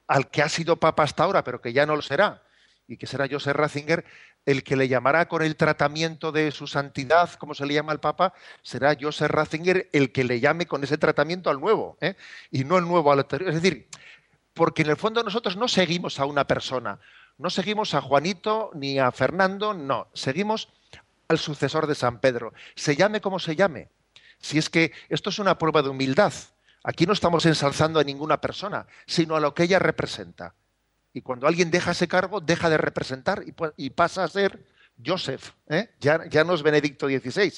al 0.06 0.30
que 0.30 0.42
ha 0.42 0.48
sido 0.48 0.76
Papa 0.76 1.02
hasta 1.02 1.24
ahora, 1.24 1.42
pero 1.42 1.60
que 1.60 1.72
ya 1.72 1.86
no 1.86 1.96
lo 1.96 2.02
será, 2.02 2.42
y 2.86 2.96
que 2.96 3.06
será 3.06 3.26
Joseph 3.30 3.56
Ratzinger, 3.56 4.04
el 4.44 4.64
que 4.64 4.76
le 4.76 4.88
llamará 4.88 5.28
con 5.28 5.42
el 5.42 5.56
tratamiento 5.56 6.32
de 6.32 6.50
su 6.50 6.66
santidad, 6.66 7.30
como 7.34 7.54
se 7.54 7.64
le 7.64 7.74
llama 7.74 7.92
al 7.92 8.00
Papa, 8.00 8.34
será 8.62 8.96
Joseph 9.00 9.30
Ratzinger 9.30 9.88
el 9.92 10.12
que 10.12 10.24
le 10.24 10.40
llame 10.40 10.66
con 10.66 10.82
ese 10.84 10.98
tratamiento 10.98 11.48
al 11.48 11.60
nuevo, 11.60 11.96
¿eh? 12.00 12.16
y 12.50 12.64
no 12.64 12.78
el 12.78 12.84
nuevo 12.84 13.12
al 13.12 13.20
anterior. 13.20 13.50
Es 13.50 13.62
decir, 13.62 13.88
porque 14.54 14.82
en 14.82 14.90
el 14.90 14.96
fondo 14.96 15.22
nosotros 15.22 15.56
no 15.56 15.68
seguimos 15.68 16.20
a 16.20 16.26
una 16.26 16.46
persona, 16.46 16.98
no 17.38 17.50
seguimos 17.50 17.94
a 17.94 18.00
Juanito 18.00 18.70
ni 18.74 18.98
a 18.98 19.10
Fernando, 19.10 19.74
no, 19.74 20.08
seguimos 20.12 20.68
al 21.28 21.38
sucesor 21.38 21.86
de 21.86 21.94
San 21.94 22.20
Pedro, 22.20 22.52
se 22.74 22.96
llame 22.96 23.20
como 23.20 23.38
se 23.38 23.56
llame. 23.56 23.88
Si 24.38 24.58
es 24.58 24.68
que 24.68 24.92
esto 25.08 25.30
es 25.30 25.38
una 25.38 25.58
prueba 25.58 25.82
de 25.82 25.88
humildad, 25.88 26.32
aquí 26.82 27.06
no 27.06 27.12
estamos 27.12 27.46
ensalzando 27.46 28.00
a 28.00 28.04
ninguna 28.04 28.40
persona, 28.40 28.86
sino 29.06 29.36
a 29.36 29.40
lo 29.40 29.54
que 29.54 29.64
ella 29.64 29.78
representa. 29.78 30.54
Y 31.14 31.22
cuando 31.22 31.46
alguien 31.46 31.70
deja 31.70 31.92
ese 31.92 32.08
cargo, 32.08 32.40
deja 32.40 32.70
de 32.70 32.78
representar 32.78 33.44
y, 33.76 33.90
pasa 33.90 34.24
a 34.24 34.28
ser 34.28 34.64
Joseph, 35.04 35.52
¿eh? 35.68 35.90
ya, 36.00 36.26
ya 36.28 36.42
no 36.42 36.54
es 36.54 36.62
Benedicto 36.62 37.06
XVI. 37.06 37.52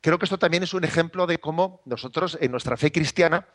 Creo 0.00 0.18
que 0.18 0.24
esto 0.24 0.38
también 0.38 0.62
es 0.62 0.74
un 0.74 0.84
ejemplo 0.84 1.26
de 1.26 1.38
cómo 1.38 1.82
nosotros 1.84 2.38
en 2.40 2.50
nuestra 2.50 2.76
fe 2.76 2.92
cristiana 2.92 3.46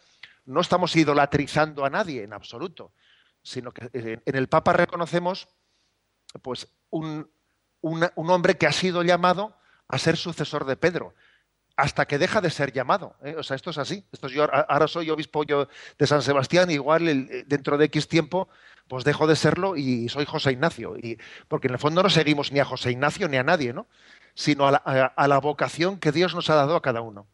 no 0.46 0.62
estamos 0.62 0.96
idolatrizando 0.96 1.86
a 1.86 1.90
nadie 1.90 2.24
en 2.24 2.34
absoluto, 2.34 2.94
sino 3.42 3.72
que 3.72 3.90
eh, 3.94 4.20
en 4.26 4.36
el 4.36 4.48
Papa 4.48 4.74
reconocemos 4.74 5.48
pues, 6.42 6.68
un, 6.90 7.30
hombre 7.82 8.58
que 8.58 8.68
ha 8.68 8.72
sido 8.72 9.04
llamado 9.04 9.58
a 9.88 9.98
ser 9.98 10.18
sucesor 10.18 10.66
de 10.66 10.78
Pedro, 10.78 11.14
hasta 11.76 12.06
que 12.06 12.18
deja 12.18 12.40
de 12.40 12.50
ser 12.50 12.72
llamado. 12.72 13.16
¿eh? 13.24 13.36
O 13.38 13.44
sea, 13.44 13.56
esto 13.56 13.72
es 13.72 13.78
así. 13.78 14.06
Esto 14.12 14.28
ahora 14.52 14.88
soy 14.88 15.10
obispo 15.10 15.44
yo 15.44 15.68
de 15.98 16.08
San 16.08 16.22
Sebastián, 16.22 16.70
igual 16.72 17.08
eh, 17.08 17.44
dentro 17.48 17.78
de 17.78 17.86
X 17.86 18.08
tiempo, 18.08 18.48
pues 18.88 19.04
dejo 19.04 19.28
de 19.28 19.36
serlo 19.36 19.76
y 19.76 20.08
soy 20.10 20.26
José 20.26 20.52
Ignacio. 20.52 20.96
Y, 20.98 21.18
porque 21.48 21.68
en 21.68 21.74
el 21.74 21.80
fondo 21.80 22.04
no 22.04 22.10
seguimos 22.10 22.52
ni 22.52 22.60
a 22.60 22.66
José 22.66 22.92
Ignacio 22.92 23.28
ni 23.28 23.38
a 23.38 23.44
nadie, 23.44 23.74
¿no? 23.74 23.88
sino 24.36 24.68
a 24.68 25.28
la 25.28 25.38
vocación 25.40 26.00
que 26.00 26.12
Dios 26.12 26.34
nos 26.34 26.50
ha 26.50 26.56
dado 26.56 26.76
a 26.76 26.82
cada 26.82 27.02
uno 27.02 27.28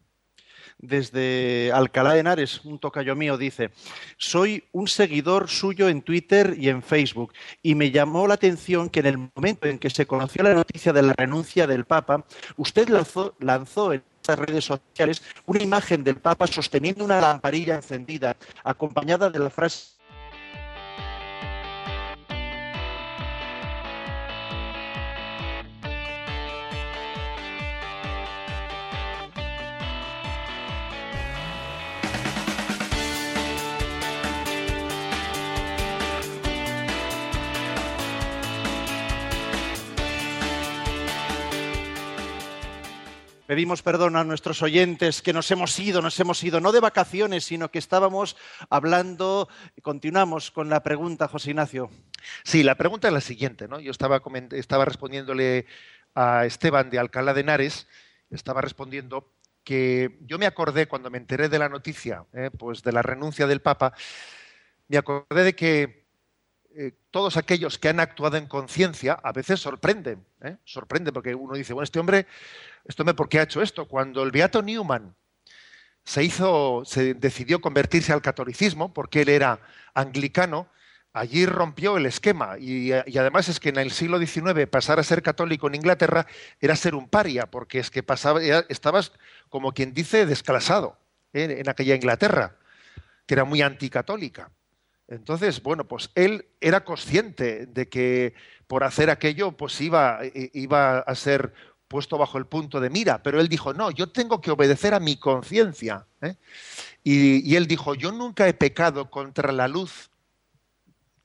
desde 0.79 1.71
Alcalá 1.73 2.13
de 2.13 2.21
Henares, 2.21 2.63
un 2.63 2.79
tocayo 2.79 3.15
mío, 3.15 3.37
dice, 3.37 3.71
soy 4.17 4.63
un 4.71 4.87
seguidor 4.87 5.49
suyo 5.49 5.89
en 5.89 6.01
Twitter 6.01 6.55
y 6.57 6.69
en 6.69 6.81
Facebook 6.81 7.33
y 7.61 7.75
me 7.75 7.91
llamó 7.91 8.27
la 8.27 8.35
atención 8.35 8.89
que 8.89 9.01
en 9.01 9.05
el 9.05 9.17
momento 9.35 9.67
en 9.67 9.77
que 9.77 9.89
se 9.89 10.07
conoció 10.07 10.41
la 10.43 10.53
noticia 10.53 10.93
de 10.93 11.01
la 11.01 11.13
renuncia 11.13 11.67
del 11.67 11.85
Papa, 11.85 12.25
usted 12.57 12.87
lanzó, 12.89 13.35
lanzó 13.39 13.93
en 13.93 14.03
estas 14.21 14.39
redes 14.39 14.65
sociales 14.65 15.21
una 15.45 15.61
imagen 15.61 16.03
del 16.03 16.15
Papa 16.15 16.47
sosteniendo 16.47 17.03
una 17.03 17.19
lamparilla 17.19 17.75
encendida, 17.75 18.35
acompañada 18.63 19.29
de 19.29 19.39
la 19.39 19.49
frase 19.49 19.98
Pedimos 43.49 43.81
perdón 43.81 44.15
a 44.15 44.23
nuestros 44.23 44.61
oyentes 44.61 45.23
que 45.23 45.33
nos 45.33 45.49
hemos 45.49 45.79
ido, 45.79 46.03
nos 46.03 46.19
hemos 46.19 46.43
ido, 46.43 46.61
no 46.61 46.71
de 46.71 46.79
vacaciones, 46.79 47.45
sino 47.45 47.71
que 47.71 47.79
estábamos 47.79 48.37
hablando, 48.69 49.49
continuamos 49.81 50.51
con 50.51 50.69
la 50.69 50.83
pregunta, 50.83 51.27
José 51.27 51.49
Ignacio. 51.49 51.89
Sí, 52.43 52.61
la 52.61 52.75
pregunta 52.75 53.07
es 53.07 53.13
la 53.15 53.21
siguiente, 53.21 53.67
¿no? 53.67 53.79
Yo 53.79 53.89
estaba, 53.89 54.19
respondiéndole 54.85 55.65
a 56.13 56.45
Esteban 56.45 56.91
de 56.91 56.99
Alcalá 56.99 57.33
de 57.33 57.41
Henares, 57.41 57.87
estaba 58.29 58.61
respondiendo 58.61 59.33
que 59.63 60.19
yo 60.27 60.37
me 60.37 60.45
acordé 60.45 60.87
cuando 60.87 61.09
me 61.09 61.17
enteré 61.17 61.49
de 61.49 61.57
la 61.57 61.69
noticia, 61.69 62.25
¿eh? 62.33 62.51
pues 62.55 62.83
de 62.83 62.91
la 62.91 63.01
renuncia 63.01 63.47
del 63.47 63.63
Papa, 63.63 63.93
me 64.89 64.99
acordé 64.99 65.43
de 65.43 65.55
que 65.55 65.98
eh, 66.75 66.93
todos 67.11 67.37
aquellos 67.37 67.77
que 67.77 67.89
han 67.89 67.99
actuado 67.99 68.37
en 68.37 68.47
conciencia 68.47 69.13
a 69.23 69.31
veces 69.31 69.59
sorprenden, 69.59 70.25
¿eh? 70.41 70.57
sorprenden 70.63 71.13
porque 71.13 71.33
uno 71.35 71.55
dice, 71.55 71.73
bueno, 71.73 71.83
este 71.83 71.99
hombre 71.99 72.27
esto 72.85 73.05
me 73.05 73.13
por 73.13 73.29
qué 73.29 73.39
ha 73.39 73.43
hecho 73.43 73.61
esto. 73.61 73.87
Cuando 73.87 74.23
el 74.23 74.31
Beato 74.31 74.61
Newman 74.61 75.15
se 76.03 76.23
hizo, 76.23 76.83
se 76.85 77.13
decidió 77.13 77.61
convertirse 77.61 78.13
al 78.13 78.21
catolicismo, 78.21 78.93
porque 78.93 79.21
él 79.21 79.29
era 79.29 79.59
anglicano, 79.93 80.67
allí 81.13 81.45
rompió 81.45 81.97
el 81.97 82.05
esquema. 82.05 82.57
Y, 82.57 82.91
además 82.91 83.47
es 83.49 83.59
que 83.59 83.69
en 83.69 83.77
el 83.77 83.91
siglo 83.91 84.17
XIX 84.17 84.67
pasar 84.67 84.99
a 84.99 85.03
ser 85.03 85.21
católico 85.21 85.67
en 85.67 85.75
Inglaterra 85.75 86.25
era 86.59 86.75
ser 86.75 86.95
un 86.95 87.07
paria, 87.07 87.45
porque 87.45 87.79
es 87.79 87.91
que 87.91 88.01
pasaba, 88.01 88.41
estabas, 88.69 89.11
como 89.49 89.71
quien 89.73 89.93
dice, 89.93 90.25
desclasado 90.25 90.97
¿eh? 91.33 91.57
en 91.59 91.69
aquella 91.69 91.95
Inglaterra, 91.95 92.55
que 93.27 93.35
era 93.35 93.43
muy 93.43 93.61
anticatólica. 93.61 94.49
Entonces, 95.09 95.61
bueno, 95.63 95.85
pues 95.85 96.11
él 96.13 96.45
era 96.61 96.83
consciente 96.83 97.65
de 97.65 97.89
que 97.89 98.35
por 98.67 98.83
hacer 98.83 99.09
aquello, 99.09 99.51
pues 99.51 99.81
iba, 99.81 100.19
iba 100.53 100.99
a 100.99 101.15
ser 101.15 101.53
puesto 101.87 102.19
bajo 102.19 102.37
el 102.37 102.45
punto 102.45 102.79
de 102.79 102.91
mira, 102.91 103.23
pero 103.23 103.41
él 103.41 103.49
dijo, 103.49 103.73
no, 103.73 103.89
yo 103.89 104.11
tengo 104.11 104.39
que 104.39 104.51
obedecer 104.51 104.93
a 104.93 104.99
mi 104.99 105.17
conciencia. 105.17 106.05
¿eh? 106.21 106.35
Y, 107.03 107.51
y, 107.51 107.55
él 107.55 107.65
dijo, 107.65 107.95
yo 107.95 108.11
nunca 108.11 108.47
he 108.47 108.53
pecado 108.53 109.09
contra 109.09 109.51
la 109.51 109.67
luz, 109.67 110.11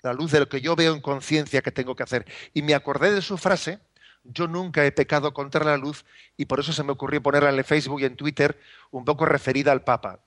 la 0.02 0.14
luz 0.14 0.32
de 0.32 0.40
lo 0.40 0.48
que 0.48 0.62
yo 0.62 0.74
veo 0.74 0.94
en 0.94 1.02
conciencia 1.02 1.60
que 1.60 1.70
tengo 1.70 1.94
que 1.94 2.02
hacer. 2.02 2.24
Y 2.54 2.62
me 2.62 2.74
acordé 2.74 3.12
de 3.12 3.20
su 3.20 3.36
frase, 3.36 3.80
yo 4.24 4.48
nunca 4.48 4.86
he 4.86 4.92
pecado 4.92 5.34
contra 5.34 5.62
la 5.62 5.76
luz, 5.76 6.06
y 6.38 6.46
por 6.46 6.60
eso 6.60 6.72
se 6.72 6.82
me 6.82 6.92
ocurrió 6.92 7.22
ponerla 7.22 7.50
en 7.50 7.64
Facebook 7.64 8.00
y 8.00 8.06
en 8.06 8.16
Twitter 8.16 8.58
un 8.90 9.04
poco 9.04 9.26
referida 9.26 9.70
al 9.72 9.84
Papa. 9.84 10.20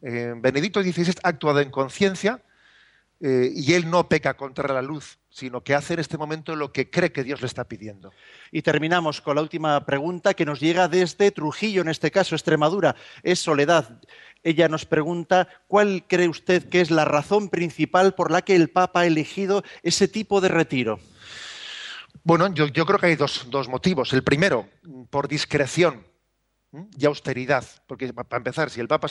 Eh, 0.00 0.32
Benedicto 0.36 0.82
XVI 0.82 1.16
ha 1.22 1.28
actuado 1.28 1.60
en 1.60 1.70
conciencia 1.70 2.40
eh, 3.20 3.50
y 3.52 3.72
él 3.72 3.90
no 3.90 4.08
peca 4.08 4.34
contra 4.34 4.72
la 4.72 4.80
luz, 4.80 5.18
sino 5.28 5.62
que 5.62 5.74
hace 5.74 5.94
en 5.94 6.00
este 6.00 6.16
momento 6.16 6.54
lo 6.54 6.72
que 6.72 6.88
cree 6.88 7.10
que 7.10 7.24
Dios 7.24 7.40
le 7.40 7.48
está 7.48 7.64
pidiendo. 7.64 8.12
Y 8.52 8.62
terminamos 8.62 9.20
con 9.20 9.34
la 9.34 9.42
última 9.42 9.84
pregunta 9.84 10.34
que 10.34 10.44
nos 10.44 10.60
llega 10.60 10.86
desde 10.86 11.32
Trujillo, 11.32 11.82
en 11.82 11.88
este 11.88 12.12
caso 12.12 12.36
Extremadura. 12.36 12.94
Es 13.24 13.40
Soledad. 13.40 14.00
Ella 14.44 14.68
nos 14.68 14.84
pregunta, 14.84 15.48
¿cuál 15.66 16.04
cree 16.06 16.28
usted 16.28 16.68
que 16.68 16.80
es 16.80 16.92
la 16.92 17.04
razón 17.04 17.48
principal 17.48 18.14
por 18.14 18.30
la 18.30 18.42
que 18.42 18.54
el 18.54 18.70
Papa 18.70 19.00
ha 19.00 19.06
elegido 19.06 19.64
ese 19.82 20.06
tipo 20.06 20.40
de 20.40 20.48
retiro? 20.48 21.00
Bueno, 22.22 22.52
yo, 22.54 22.68
yo 22.68 22.86
creo 22.86 23.00
que 23.00 23.06
hay 23.06 23.16
dos, 23.16 23.48
dos 23.50 23.68
motivos. 23.68 24.12
El 24.12 24.22
primero, 24.22 24.68
por 25.10 25.26
discreción 25.26 26.06
y 26.72 27.06
austeridad. 27.06 27.64
Porque, 27.86 28.12
para 28.12 28.36
empezar, 28.36 28.70
si 28.70 28.80
el 28.80 28.88
Papa 28.88 29.08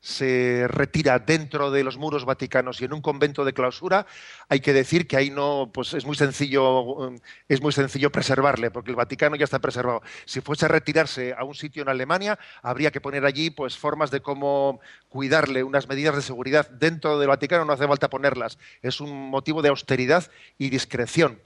se, 0.00 0.68
retira 0.68 1.18
dentro 1.18 1.70
de 1.70 1.84
los 1.84 1.98
muros 1.98 2.24
vaticanos 2.24 2.80
y 2.80 2.86
en 2.86 2.94
un 2.94 3.02
convento 3.02 3.44
de 3.44 3.52
clausura, 3.52 4.06
hay 4.48 4.60
que 4.60 4.72
decir 4.72 5.06
que 5.06 5.16
ahí 5.16 5.30
no, 5.30 5.70
pues 5.72 5.92
es 5.94 6.06
muy 6.06 6.16
sencillo, 6.16 7.12
es 7.48 7.60
muy 7.60 7.72
sencillo 7.72 8.10
preservarle, 8.10 8.70
porque 8.70 8.90
el 8.90 8.96
Vaticano 8.96 9.36
ya 9.36 9.44
está 9.44 9.58
preservado. 9.58 10.02
Si 10.24 10.40
fuese 10.40 10.64
a 10.64 10.68
retirarse 10.68 11.34
a 11.36 11.44
un 11.44 11.54
sitio 11.54 11.82
en 11.82 11.88
Alemania, 11.88 12.38
habría 12.62 12.90
que 12.90 13.00
poner 13.00 13.24
allí 13.26 13.50
pues 13.50 13.76
formas 13.76 14.10
de 14.10 14.20
cómo 14.20 14.80
cuidarle, 15.08 15.62
unas 15.62 15.88
medidas 15.88 16.16
de 16.16 16.22
seguridad. 16.22 16.68
Dentro 16.70 17.18
del 17.18 17.28
Vaticano 17.28 17.64
no 17.64 17.72
hace 17.72 17.86
falta 17.86 18.08
ponerlas. 18.08 18.58
Es 18.80 19.00
un 19.00 19.30
motivo 19.30 19.60
de 19.60 19.68
austeridad 19.68 20.30
y 20.56 20.70
discreción. 20.70 21.40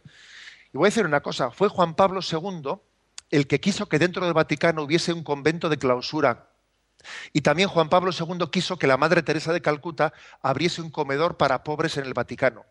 Y 0.73 0.78
voy 0.78 0.87
a 0.87 0.90
decir 0.90 1.04
una 1.04 1.21
cosa, 1.21 1.50
fue 1.50 1.69
Juan 1.69 1.95
Pablo 1.95 2.21
II 2.23 2.78
el 3.31 3.47
que 3.47 3.61
quiso 3.61 3.89
que 3.89 3.99
dentro 3.99 4.25
del 4.25 4.35
Vaticano 4.35 4.83
hubiese 4.83 5.13
un 5.13 5.23
convento 5.23 5.69
de 5.69 5.79
clausura. 5.79 6.51
Y 7.33 7.41
también 7.41 7.69
Juan 7.69 7.89
Pablo 7.89 8.11
II 8.13 8.49
quiso 8.51 8.79
que 8.79 8.87
la 8.87 8.97
Madre 8.97 9.23
Teresa 9.23 9.53
de 9.53 9.63
Calcuta 9.63 10.13
abriese 10.43 10.83
un 10.83 10.91
comedor 10.91 11.37
para 11.37 11.65
pobres 11.65 11.97
en 11.97 12.05
el 12.05 12.15
Vaticano. 12.15 12.67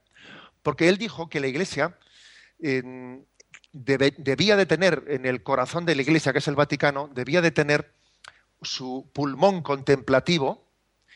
Porque 0.62 0.90
él 0.90 0.98
dijo 0.98 1.30
que 1.30 1.40
la 1.40 1.48
Iglesia 1.48 1.98
debía 3.72 4.56
de 4.56 4.66
tener 4.66 5.06
en 5.08 5.26
el 5.26 5.42
corazón 5.44 5.86
de 5.86 5.96
la 5.96 6.02
Iglesia, 6.02 6.34
que 6.34 6.40
es 6.40 6.48
el 6.48 6.56
Vaticano, 6.56 7.10
debía 7.14 7.42
de 7.42 7.52
tener 7.52 7.94
su 8.62 9.10
pulmón 9.14 9.62
contemplativo 9.62 10.68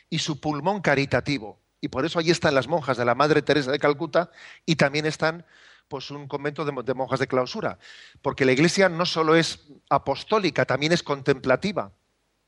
y 0.09 0.19
su 0.19 0.39
pulmón 0.39 0.81
caritativo. 0.81 1.59
Y 1.81 1.89
por 1.89 2.05
eso 2.05 2.17
allí 2.17 2.31
están 2.31 2.55
las 2.55 2.69
monjas 2.69 2.95
de 2.95 3.03
la 3.03 3.13
Madre 3.13 3.41
Teresa 3.41 3.71
de 3.71 3.79
Calcuta 3.79 4.31
y 4.65 4.77
también 4.77 5.05
están 5.05 5.45
pues 5.93 6.09
un 6.09 6.27
convento 6.27 6.65
de, 6.65 6.93
monjas 6.95 7.19
de 7.19 7.27
clausura, 7.27 7.77
porque 8.23 8.45
la 8.45 8.51
Iglesia 8.51 8.89
no 8.89 9.05
solo 9.05 9.35
es 9.35 9.59
apostólica, 9.91 10.65
también 10.65 10.91
es 10.91 11.03
contemplativa 11.03 11.91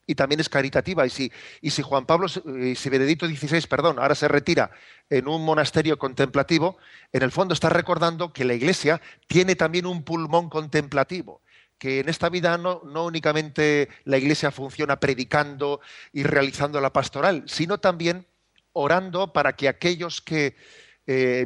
y 0.08 0.16
también 0.16 0.40
es 0.40 0.50
caritativa. 0.50 1.06
Y 1.06 1.12
si, 1.12 1.32
y 1.62 1.70
si 1.70 1.84
Juan 1.84 2.08
Pablo, 2.08 2.26
y 2.60 2.74
si 2.74 2.90
Benedicto 2.90 3.28
XVI, 3.28 3.68
perdón, 3.68 4.00
ahora 4.00 4.16
se 4.16 4.28
retira 4.28 4.72
en 5.12 5.28
un 5.28 5.46
monasterio 5.46 6.00
contemplativo, 6.00 6.80
en 7.14 7.22
el 7.22 7.32
fondo 7.32 7.54
está 7.54 7.70
recordando 7.70 8.34
que 8.34 8.46
la 8.46 8.56
Iglesia 8.56 9.00
tiene 9.28 9.56
también 9.56 9.86
un 9.86 10.02
pulmón 10.02 10.50
contemplativo 10.50 11.44
que 11.78 12.00
en 12.00 12.10
esta 12.10 12.30
vida 12.30 12.58
no, 12.58 12.82
no, 12.84 13.06
únicamente 13.06 13.90
la 14.06 14.18
Iglesia 14.18 14.50
funciona 14.50 15.00
predicando 15.00 15.82
y 16.12 16.24
realizando 16.24 16.82
la 16.82 16.92
pastoral, 16.92 17.44
sino 17.46 17.78
también 17.80 18.26
orando 18.74 19.34
para 19.34 19.56
que 19.56 19.68
aquellos 19.68 20.20
que, 20.20 20.56
eh, 21.06 21.46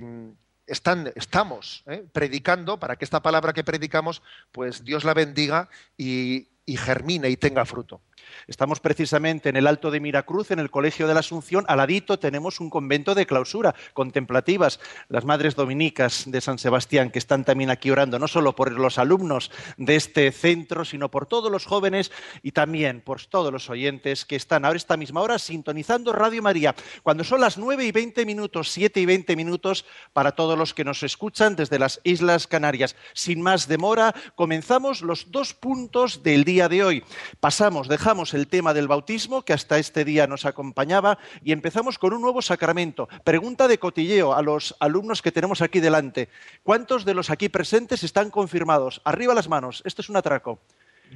estamos 0.70 1.84
¿eh? 1.88 2.06
predicando 2.12 2.80
para 2.80 2.96
que 2.96 3.06
esta 3.06 3.22
palabra 3.22 3.54
que 3.54 3.64
predicamos, 3.64 4.22
pues 4.52 4.84
Dios 4.84 5.04
la 5.04 5.14
bendiga 5.14 5.70
y, 5.98 6.48
y 6.66 6.78
germine 6.78 7.30
y 7.30 7.38
tenga 7.38 7.66
fruto. 7.66 8.02
Estamos 8.48 8.80
precisamente 8.80 9.50
en 9.50 9.56
el 9.56 9.68
Alto 9.68 9.92
de 9.92 10.00
Miracruz, 10.00 10.52
en 10.52 10.60
el 10.60 10.72
Colegio 10.72 11.08
de 11.08 11.14
la 11.14 11.22
Asunción. 11.22 11.66
Al 11.68 11.78
ladito 11.78 12.20
tenemos 12.20 12.60
un 12.60 12.70
convento 12.70 13.16
de 13.16 13.26
clausura, 13.26 13.74
contemplativas, 13.94 14.80
las 15.08 15.26
Madres 15.26 15.56
Dominicas 15.56 16.24
de 16.28 16.42
San 16.42 16.60
Sebastián, 16.60 17.12
que 17.12 17.20
están 17.20 17.46
también 17.46 17.70
aquí 17.70 17.90
orando, 17.90 18.20
no 18.20 18.28
solo 18.28 18.56
por 18.56 18.72
los 18.72 18.98
alumnos 18.98 19.52
de 19.78 19.96
este 19.96 20.32
centro, 20.32 20.84
sino 20.84 21.10
por 21.10 21.26
todos 21.26 21.52
los 21.52 21.66
jóvenes 21.66 22.12
y 22.44 22.52
también 22.52 23.02
por 23.02 23.24
todos 23.26 23.54
los 23.54 23.70
oyentes 23.70 24.26
que 24.26 24.36
están 24.36 24.66
ahora 24.66 24.76
esta 24.76 24.98
misma 24.98 25.22
hora 25.22 25.40
sintonizando 25.40 26.12
Radio 26.12 26.42
María, 26.42 26.76
cuando 27.04 27.24
son 27.24 27.40
las 27.40 27.58
nueve 27.58 27.86
y 27.86 27.92
veinte 27.92 28.26
minutos, 28.26 28.72
siete 28.72 29.00
y 29.00 29.06
veinte 29.06 29.38
minutos 29.38 29.86
para 30.12 30.34
todos 30.34 30.58
los 30.58 30.74
que 30.74 30.84
nos 30.84 31.02
escuchan 31.04 31.56
desde 31.56 31.80
las 31.80 32.02
Islas 32.04 32.48
Canarias. 32.48 32.96
Sin 33.14 33.42
más 33.42 33.70
demora, 33.70 34.14
comenzamos 34.36 35.02
los 35.02 35.32
dos 35.32 35.54
puntos 35.54 36.24
del 36.24 36.44
día 36.44 36.68
de 36.68 36.84
hoy. 36.84 37.04
Pasamos, 37.40 37.88
dejamos 37.88 38.19
el 38.34 38.48
tema 38.48 38.74
del 38.74 38.88
bautismo, 38.88 39.44
que 39.44 39.54
hasta 39.54 39.80
este 39.80 40.06
día 40.06 40.28
nos 40.28 40.46
acompañaba, 40.46 41.18
y 41.44 41.52
empezamos 41.52 41.98
con 41.98 42.14
un 42.14 42.22
nuevo 42.22 42.42
sacramento. 42.42 43.08
Pregunta 43.24 43.68
de 43.68 43.80
cotilleo 43.80 44.34
a 44.34 44.42
los 44.42 44.76
alumnos 44.80 45.22
que 45.22 45.32
tenemos 45.32 45.62
aquí 45.62 45.80
delante. 45.80 46.30
¿Cuántos 46.64 47.06
de 47.06 47.14
los 47.14 47.30
aquí 47.30 47.50
presentes 47.50 48.04
están 48.04 48.30
confirmados? 48.30 49.02
Arriba 49.06 49.34
las 49.34 49.50
manos. 49.50 49.82
Esto 49.86 50.02
es 50.02 50.10
un 50.10 50.18
atraco. 50.18 50.60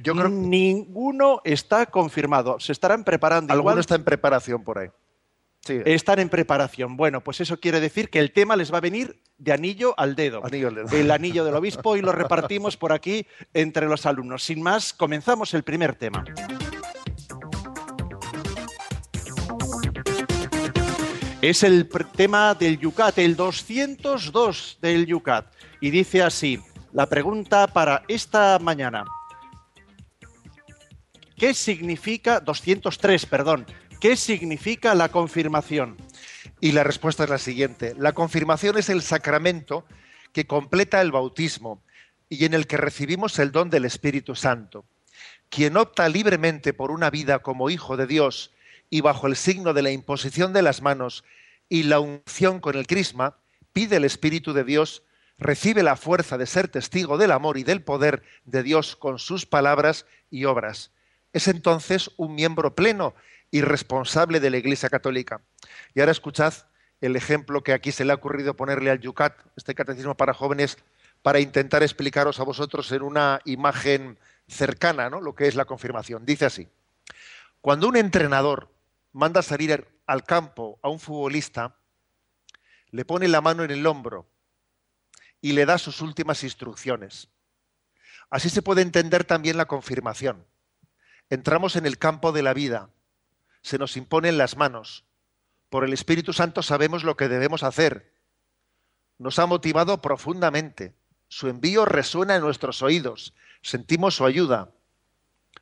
Yo 0.02 0.14
creo... 0.14 0.28
Ninguno 0.28 1.40
está 1.44 1.86
confirmado. 1.86 2.58
Se 2.58 2.72
estarán 2.72 3.04
preparando. 3.04 3.52
Alguno 3.52 3.80
está 3.80 3.94
en 3.94 4.04
preparación 4.04 4.64
por 4.64 4.78
ahí. 4.78 4.88
Sí. 5.60 5.80
Están 5.86 6.18
en 6.18 6.28
preparación. 6.28 6.96
Bueno, 6.96 7.22
pues 7.22 7.40
eso 7.40 7.58
quiere 7.58 7.80
decir 7.80 8.10
que 8.10 8.18
el 8.18 8.32
tema 8.32 8.54
les 8.54 8.72
va 8.72 8.78
a 8.78 8.80
venir 8.82 9.20
de 9.38 9.52
anillo 9.52 9.94
al 9.96 10.14
dedo. 10.14 10.44
Anillo 10.44 10.68
al 10.68 10.74
dedo. 10.74 10.88
El 10.92 11.10
anillo 11.10 11.44
del 11.44 11.54
obispo 11.54 11.96
y 11.96 12.02
lo 12.02 12.12
repartimos 12.12 12.76
por 12.76 12.92
aquí 12.92 13.26
entre 13.54 13.86
los 13.86 14.04
alumnos. 14.04 14.42
Sin 14.42 14.60
más, 14.60 14.92
comenzamos 14.92 15.54
el 15.54 15.62
primer 15.62 15.94
tema. 15.94 16.24
Es 21.44 21.62
el 21.62 21.90
tema 22.16 22.54
del 22.54 22.78
Yucat, 22.78 23.18
el 23.18 23.36
202 23.36 24.78
del 24.80 25.04
Yucat. 25.04 25.52
Y 25.78 25.90
dice 25.90 26.22
así, 26.22 26.58
la 26.90 27.04
pregunta 27.04 27.66
para 27.66 28.02
esta 28.08 28.58
mañana. 28.58 29.04
¿Qué 31.36 31.52
significa, 31.52 32.40
203, 32.40 33.26
perdón, 33.26 33.66
qué 34.00 34.16
significa 34.16 34.94
la 34.94 35.10
confirmación? 35.10 35.98
Y 36.62 36.72
la 36.72 36.82
respuesta 36.82 37.24
es 37.24 37.28
la 37.28 37.36
siguiente. 37.36 37.94
La 37.98 38.14
confirmación 38.14 38.78
es 38.78 38.88
el 38.88 39.02
sacramento 39.02 39.84
que 40.32 40.46
completa 40.46 41.02
el 41.02 41.12
bautismo 41.12 41.82
y 42.30 42.46
en 42.46 42.54
el 42.54 42.66
que 42.66 42.78
recibimos 42.78 43.38
el 43.38 43.52
don 43.52 43.68
del 43.68 43.84
Espíritu 43.84 44.34
Santo. 44.34 44.86
Quien 45.50 45.76
opta 45.76 46.08
libremente 46.08 46.72
por 46.72 46.90
una 46.90 47.10
vida 47.10 47.40
como 47.40 47.68
hijo 47.68 47.98
de 47.98 48.06
Dios 48.06 48.54
y 48.90 49.00
bajo 49.00 49.26
el 49.26 49.36
signo 49.36 49.72
de 49.72 49.82
la 49.82 49.90
imposición 49.90 50.52
de 50.52 50.62
las 50.62 50.82
manos 50.82 51.24
y 51.68 51.84
la 51.84 52.00
unción 52.00 52.60
con 52.60 52.76
el 52.76 52.86
crisma, 52.86 53.36
pide 53.72 53.96
el 53.96 54.04
Espíritu 54.04 54.52
de 54.52 54.64
Dios, 54.64 55.02
recibe 55.38 55.82
la 55.82 55.96
fuerza 55.96 56.38
de 56.38 56.46
ser 56.46 56.68
testigo 56.68 57.18
del 57.18 57.32
amor 57.32 57.58
y 57.58 57.64
del 57.64 57.82
poder 57.82 58.22
de 58.44 58.62
Dios 58.62 58.96
con 58.96 59.18
sus 59.18 59.46
palabras 59.46 60.06
y 60.30 60.44
obras. 60.44 60.92
Es 61.32 61.48
entonces 61.48 62.10
un 62.16 62.34
miembro 62.34 62.74
pleno 62.74 63.14
y 63.50 63.60
responsable 63.62 64.40
de 64.40 64.50
la 64.50 64.58
Iglesia 64.58 64.88
Católica. 64.88 65.40
Y 65.94 66.00
ahora 66.00 66.12
escuchad 66.12 66.54
el 67.00 67.16
ejemplo 67.16 67.62
que 67.62 67.72
aquí 67.72 67.92
se 67.92 68.04
le 68.04 68.12
ha 68.12 68.16
ocurrido 68.16 68.54
ponerle 68.54 68.90
al 68.90 69.00
Yucat, 69.00 69.36
este 69.56 69.74
catecismo 69.74 70.16
para 70.16 70.34
jóvenes, 70.34 70.78
para 71.22 71.40
intentar 71.40 71.82
explicaros 71.82 72.40
a 72.40 72.44
vosotros 72.44 72.90
en 72.92 73.02
una 73.02 73.40
imagen 73.44 74.18
cercana, 74.46 75.10
¿no? 75.10 75.20
Lo 75.20 75.34
que 75.34 75.48
es 75.48 75.54
la 75.54 75.64
confirmación. 75.64 76.24
Dice 76.26 76.46
así: 76.46 76.68
Cuando 77.60 77.88
un 77.88 77.96
entrenador 77.96 78.73
manda 79.14 79.42
salir 79.42 79.88
al 80.06 80.24
campo 80.24 80.78
a 80.82 80.90
un 80.90 81.00
futbolista, 81.00 81.76
le 82.90 83.04
pone 83.04 83.28
la 83.28 83.40
mano 83.40 83.62
en 83.62 83.70
el 83.70 83.86
hombro 83.86 84.28
y 85.40 85.52
le 85.52 85.64
da 85.64 85.78
sus 85.78 86.02
últimas 86.02 86.42
instrucciones. 86.42 87.28
Así 88.28 88.50
se 88.50 88.60
puede 88.60 88.82
entender 88.82 89.24
también 89.24 89.56
la 89.56 89.66
confirmación. 89.66 90.44
Entramos 91.30 91.76
en 91.76 91.86
el 91.86 91.96
campo 91.96 92.32
de 92.32 92.42
la 92.42 92.54
vida, 92.54 92.90
se 93.62 93.78
nos 93.78 93.96
imponen 93.96 94.36
las 94.36 94.56
manos. 94.56 95.04
Por 95.70 95.84
el 95.84 95.92
Espíritu 95.92 96.32
Santo 96.32 96.62
sabemos 96.62 97.04
lo 97.04 97.16
que 97.16 97.28
debemos 97.28 97.62
hacer. 97.62 98.12
Nos 99.18 99.38
ha 99.38 99.46
motivado 99.46 100.02
profundamente. 100.02 100.94
Su 101.28 101.48
envío 101.48 101.84
resuena 101.84 102.34
en 102.34 102.42
nuestros 102.42 102.82
oídos. 102.82 103.32
Sentimos 103.62 104.16
su 104.16 104.26
ayuda. 104.26 104.72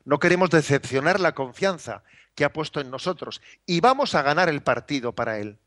No 0.05 0.19
queremos 0.19 0.49
decepcionar 0.49 1.19
la 1.19 1.33
confianza 1.33 2.03
que 2.35 2.45
ha 2.45 2.53
puesto 2.53 2.79
en 2.79 2.89
nosotros 2.89 3.41
y 3.65 3.79
vamos 3.79 4.15
a 4.15 4.21
ganar 4.21 4.49
el 4.49 4.61
partido 4.61 5.13
para 5.13 5.39
Él. 5.39 5.57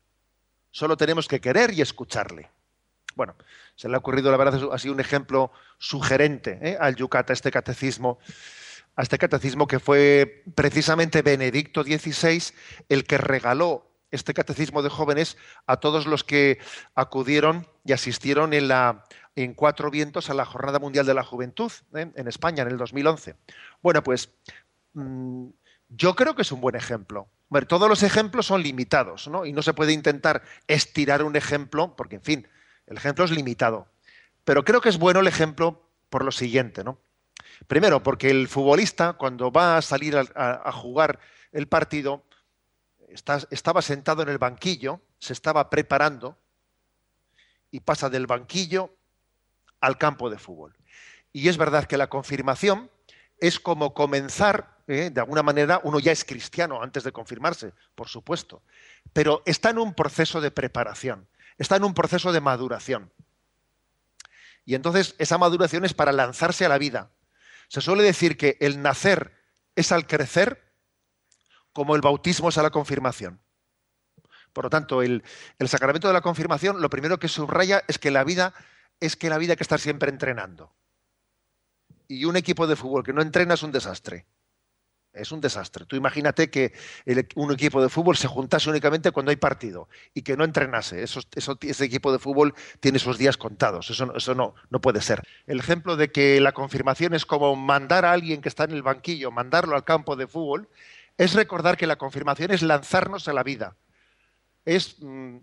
Solo 0.71 0.97
tenemos 0.97 1.27
que 1.27 1.39
querer 1.39 1.73
y 1.73 1.81
escucharle. 1.81 2.49
Bueno, 3.15 3.35
se 3.75 3.89
le 3.89 3.95
ha 3.95 3.97
ocurrido, 3.97 4.29
la 4.29 4.37
verdad, 4.37 4.69
ha 4.71 4.77
sido 4.77 4.93
un 4.93 4.99
ejemplo 4.99 5.51
sugerente 5.79 6.59
¿eh? 6.61 6.77
al 6.79 6.95
Yucat, 6.95 7.29
a 7.29 7.33
este 7.33 7.51
catecismo, 7.51 8.19
a 8.95 9.01
este 9.01 9.17
catecismo 9.17 9.67
que 9.67 9.79
fue 9.79 10.43
precisamente 10.53 11.23
Benedicto 11.23 11.83
XVI 11.83 12.53
el 12.89 13.05
que 13.05 13.17
regaló 13.17 13.87
este 14.11 14.33
catecismo 14.33 14.83
de 14.83 14.89
jóvenes 14.89 15.37
a 15.65 15.77
todos 15.77 16.05
los 16.05 16.23
que 16.23 16.59
acudieron 16.95 17.67
y 17.83 17.93
asistieron 17.93 18.53
en, 18.53 18.67
la, 18.67 19.03
en 19.35 19.53
Cuatro 19.53 19.91
Vientos 19.91 20.29
a 20.29 20.33
la 20.33 20.45
Jornada 20.45 20.79
Mundial 20.79 21.05
de 21.05 21.13
la 21.13 21.23
Juventud 21.23 21.71
¿eh? 21.95 22.11
en 22.13 22.27
España 22.27 22.63
en 22.63 22.69
el 22.69 22.77
2011. 22.77 23.35
Bueno, 23.81 24.03
pues 24.03 24.29
mm, 24.93 25.47
yo 25.89 26.15
creo 26.15 26.35
que 26.35 26.41
es 26.41 26.51
un 26.51 26.61
buen 26.61 26.75
ejemplo. 26.75 27.27
todos 27.67 27.87
los 27.89 28.03
ejemplos 28.03 28.45
son 28.45 28.61
limitados, 28.61 29.27
¿no? 29.27 29.45
Y 29.45 29.53
no 29.53 29.61
se 29.61 29.73
puede 29.73 29.93
intentar 29.93 30.43
estirar 30.67 31.23
un 31.23 31.35
ejemplo, 31.35 31.95
porque, 31.95 32.17
en 32.17 32.23
fin, 32.23 32.47
el 32.87 32.97
ejemplo 32.97 33.25
es 33.25 33.31
limitado. 33.31 33.87
Pero 34.43 34.63
creo 34.63 34.81
que 34.81 34.89
es 34.89 34.97
bueno 34.97 35.19
el 35.19 35.27
ejemplo 35.27 35.89
por 36.09 36.23
lo 36.23 36.31
siguiente, 36.31 36.83
¿no? 36.83 36.99
Primero, 37.67 38.03
porque 38.03 38.29
el 38.29 38.47
futbolista, 38.47 39.13
cuando 39.13 39.51
va 39.51 39.77
a 39.77 39.81
salir 39.81 40.15
a, 40.17 40.71
jugar 40.71 41.19
el 41.51 41.67
partido, 41.67 42.23
estaba 43.49 43.81
sentado 43.81 44.21
en 44.21 44.29
el 44.29 44.37
banquillo, 44.37 45.01
se 45.17 45.33
estaba 45.33 45.69
preparando 45.69 46.37
y 47.71 47.79
pasa 47.79 48.09
del 48.09 48.27
banquillo 48.27 48.93
al 49.81 49.97
campo 49.97 50.29
de 50.29 50.37
fútbol. 50.37 50.75
Y 51.33 51.49
es 51.49 51.57
verdad 51.57 51.85
que 51.85 51.97
la 51.97 52.07
confirmación 52.07 52.91
es 53.39 53.59
como 53.59 53.93
comenzar, 53.93 54.76
¿eh? 54.87 55.09
de 55.11 55.21
alguna 55.21 55.43
manera, 55.43 55.79
uno 55.83 55.99
ya 55.99 56.11
es 56.11 56.23
cristiano 56.25 56.81
antes 56.81 57.03
de 57.03 57.11
confirmarse, 57.11 57.73
por 57.95 58.07
supuesto, 58.07 58.63
pero 59.13 59.43
está 59.45 59.69
en 59.69 59.77
un 59.77 59.93
proceso 59.93 60.41
de 60.41 60.51
preparación, 60.51 61.27
está 61.57 61.75
en 61.75 61.83
un 61.83 61.93
proceso 61.93 62.31
de 62.31 62.41
maduración. 62.41 63.11
Y 64.65 64.75
entonces 64.75 65.15
esa 65.17 65.37
maduración 65.37 65.85
es 65.85 65.93
para 65.93 66.11
lanzarse 66.11 66.65
a 66.65 66.69
la 66.69 66.77
vida. 66.77 67.11
Se 67.69 67.81
suele 67.81 68.03
decir 68.03 68.37
que 68.37 68.57
el 68.59 68.81
nacer 68.81 69.33
es 69.75 69.91
al 69.91 70.07
crecer 70.07 70.73
como 71.71 71.95
el 71.95 72.01
bautismo 72.01 72.49
es 72.49 72.57
a 72.57 72.63
la 72.63 72.71
confirmación. 72.71 73.39
Por 74.51 74.65
lo 74.65 74.69
tanto, 74.69 75.03
el, 75.03 75.23
el, 75.59 75.69
sacramento 75.69 76.07
de 76.07 76.13
la 76.13 76.21
confirmación, 76.21 76.81
lo 76.81 76.89
primero 76.89 77.19
que 77.19 77.27
subraya 77.27 77.83
es 77.87 77.99
que 77.99 78.09
la 78.09 78.23
vida 78.23 78.53
es 78.99 79.15
que 79.15 79.29
la 79.29 79.37
vida 79.37 79.53
hay 79.53 79.57
que 79.57 79.63
estar 79.63 79.79
siempre 79.79 80.09
entrenando 80.09 80.73
y 82.07 82.25
un 82.25 82.37
equipo 82.37 82.67
de 82.67 82.75
fútbol 82.75 83.03
que 83.03 83.13
no 83.13 83.21
entrena 83.21 83.55
es 83.55 83.63
un 83.63 83.71
desastre. 83.71 84.25
Es 85.17 85.31
un 85.31 85.41
desastre. 85.41 85.85
Tú 85.85 85.95
imagínate 85.95 86.49
que 86.49 86.73
un 87.35 87.51
equipo 87.51 87.81
de 87.81 87.89
fútbol 87.89 88.15
se 88.17 88.27
juntase 88.27 88.69
únicamente 88.69 89.11
cuando 89.11 89.29
hay 89.29 89.35
partido 89.35 89.89
y 90.13 90.21
que 90.21 90.37
no 90.37 90.43
entrenase. 90.43 91.03
Eso, 91.03 91.21
ese 91.33 91.85
equipo 91.85 92.11
de 92.11 92.19
fútbol 92.19 92.53
tiene 92.79 92.99
sus 92.99 93.17
días 93.17 93.37
contados. 93.37 93.89
Eso, 93.89 94.35
no, 94.35 94.55
no 94.69 94.81
puede 94.81 95.01
ser. 95.01 95.21
El 95.45 95.59
ejemplo 95.59 95.95
de 95.95 96.11
que 96.11 96.39
la 96.39 96.51
confirmación 96.51 97.13
es 97.13 97.25
como 97.25 97.55
mandar 97.55 98.05
a 98.05 98.11
alguien 98.11 98.41
que 98.41 98.49
está 98.49 98.63
en 98.65 98.71
el 98.71 98.83
banquillo, 98.83 99.31
mandarlo 99.31 99.75
al 99.75 99.83
campo 99.83 100.15
de 100.15 100.27
fútbol, 100.27 100.69
es 101.17 101.33
recordar 101.33 101.77
que 101.77 101.87
la 101.87 101.95
confirmación 101.95 102.51
es 102.51 102.61
lanzarnos 102.61 103.27
a 103.27 103.33
la 103.33 103.43
vida. 103.43 103.75
Es 104.65 104.97
mm, 104.99 105.37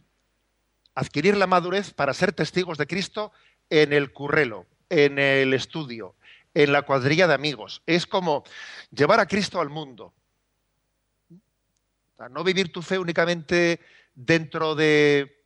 adquirir 0.95 1.37
la 1.37 1.47
madurez 1.47 1.93
para 1.93 2.15
ser 2.15 2.33
testigos 2.33 2.79
de 2.79 2.87
Cristo 2.87 3.33
en 3.71 3.93
el 3.93 4.13
currelo, 4.13 4.67
en 4.89 5.19
el 5.19 5.55
estudio, 5.55 6.15
en 6.55 6.73
la 6.73 6.83
cuadrilla 6.83 7.27
de 7.27 7.35
amigos. 7.35 7.83
Es 7.87 8.07
como 8.07 8.45
llevar 8.91 9.21
a 9.21 9.27
Cristo 9.27 9.61
al 9.61 9.69
mundo. 9.69 10.15
no 12.31 12.45
vivir 12.45 12.73
tu 12.73 12.81
fe 12.81 12.99
únicamente 12.99 13.81
dentro 14.15 14.75
de, 14.75 15.43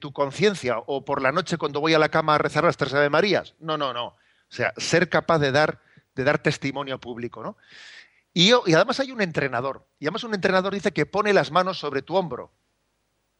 tu 0.00 0.12
conciencia 0.12 0.78
o 0.86 1.04
por 1.04 1.22
la 1.22 1.32
noche 1.32 1.56
cuando 1.56 1.80
voy 1.80 1.94
a 1.94 1.98
la 1.98 2.10
cama 2.10 2.34
a 2.34 2.38
rezar 2.38 2.64
las 2.64 2.76
tres 2.76 2.92
Ave 2.92 3.08
Marías. 3.08 3.54
No, 3.60 3.78
no, 3.78 3.94
no. 3.94 4.06
O 4.08 4.16
sea, 4.54 4.74
ser 4.76 5.08
capaz 5.08 5.38
de 5.38 5.52
dar, 5.52 5.80
de 6.14 6.24
dar 6.24 6.38
testimonio 6.38 7.00
público. 7.00 7.42
¿no? 7.42 7.56
Y, 8.34 8.50
y 8.66 8.74
además 8.74 9.00
hay 9.00 9.12
un 9.12 9.22
entrenador. 9.22 9.86
Y 9.98 10.06
además 10.06 10.24
un 10.24 10.34
entrenador 10.34 10.74
dice 10.74 10.92
que 10.92 11.06
pone 11.06 11.32
las 11.32 11.50
manos 11.50 11.78
sobre 11.78 12.02
tu 12.02 12.16
hombro 12.16 12.52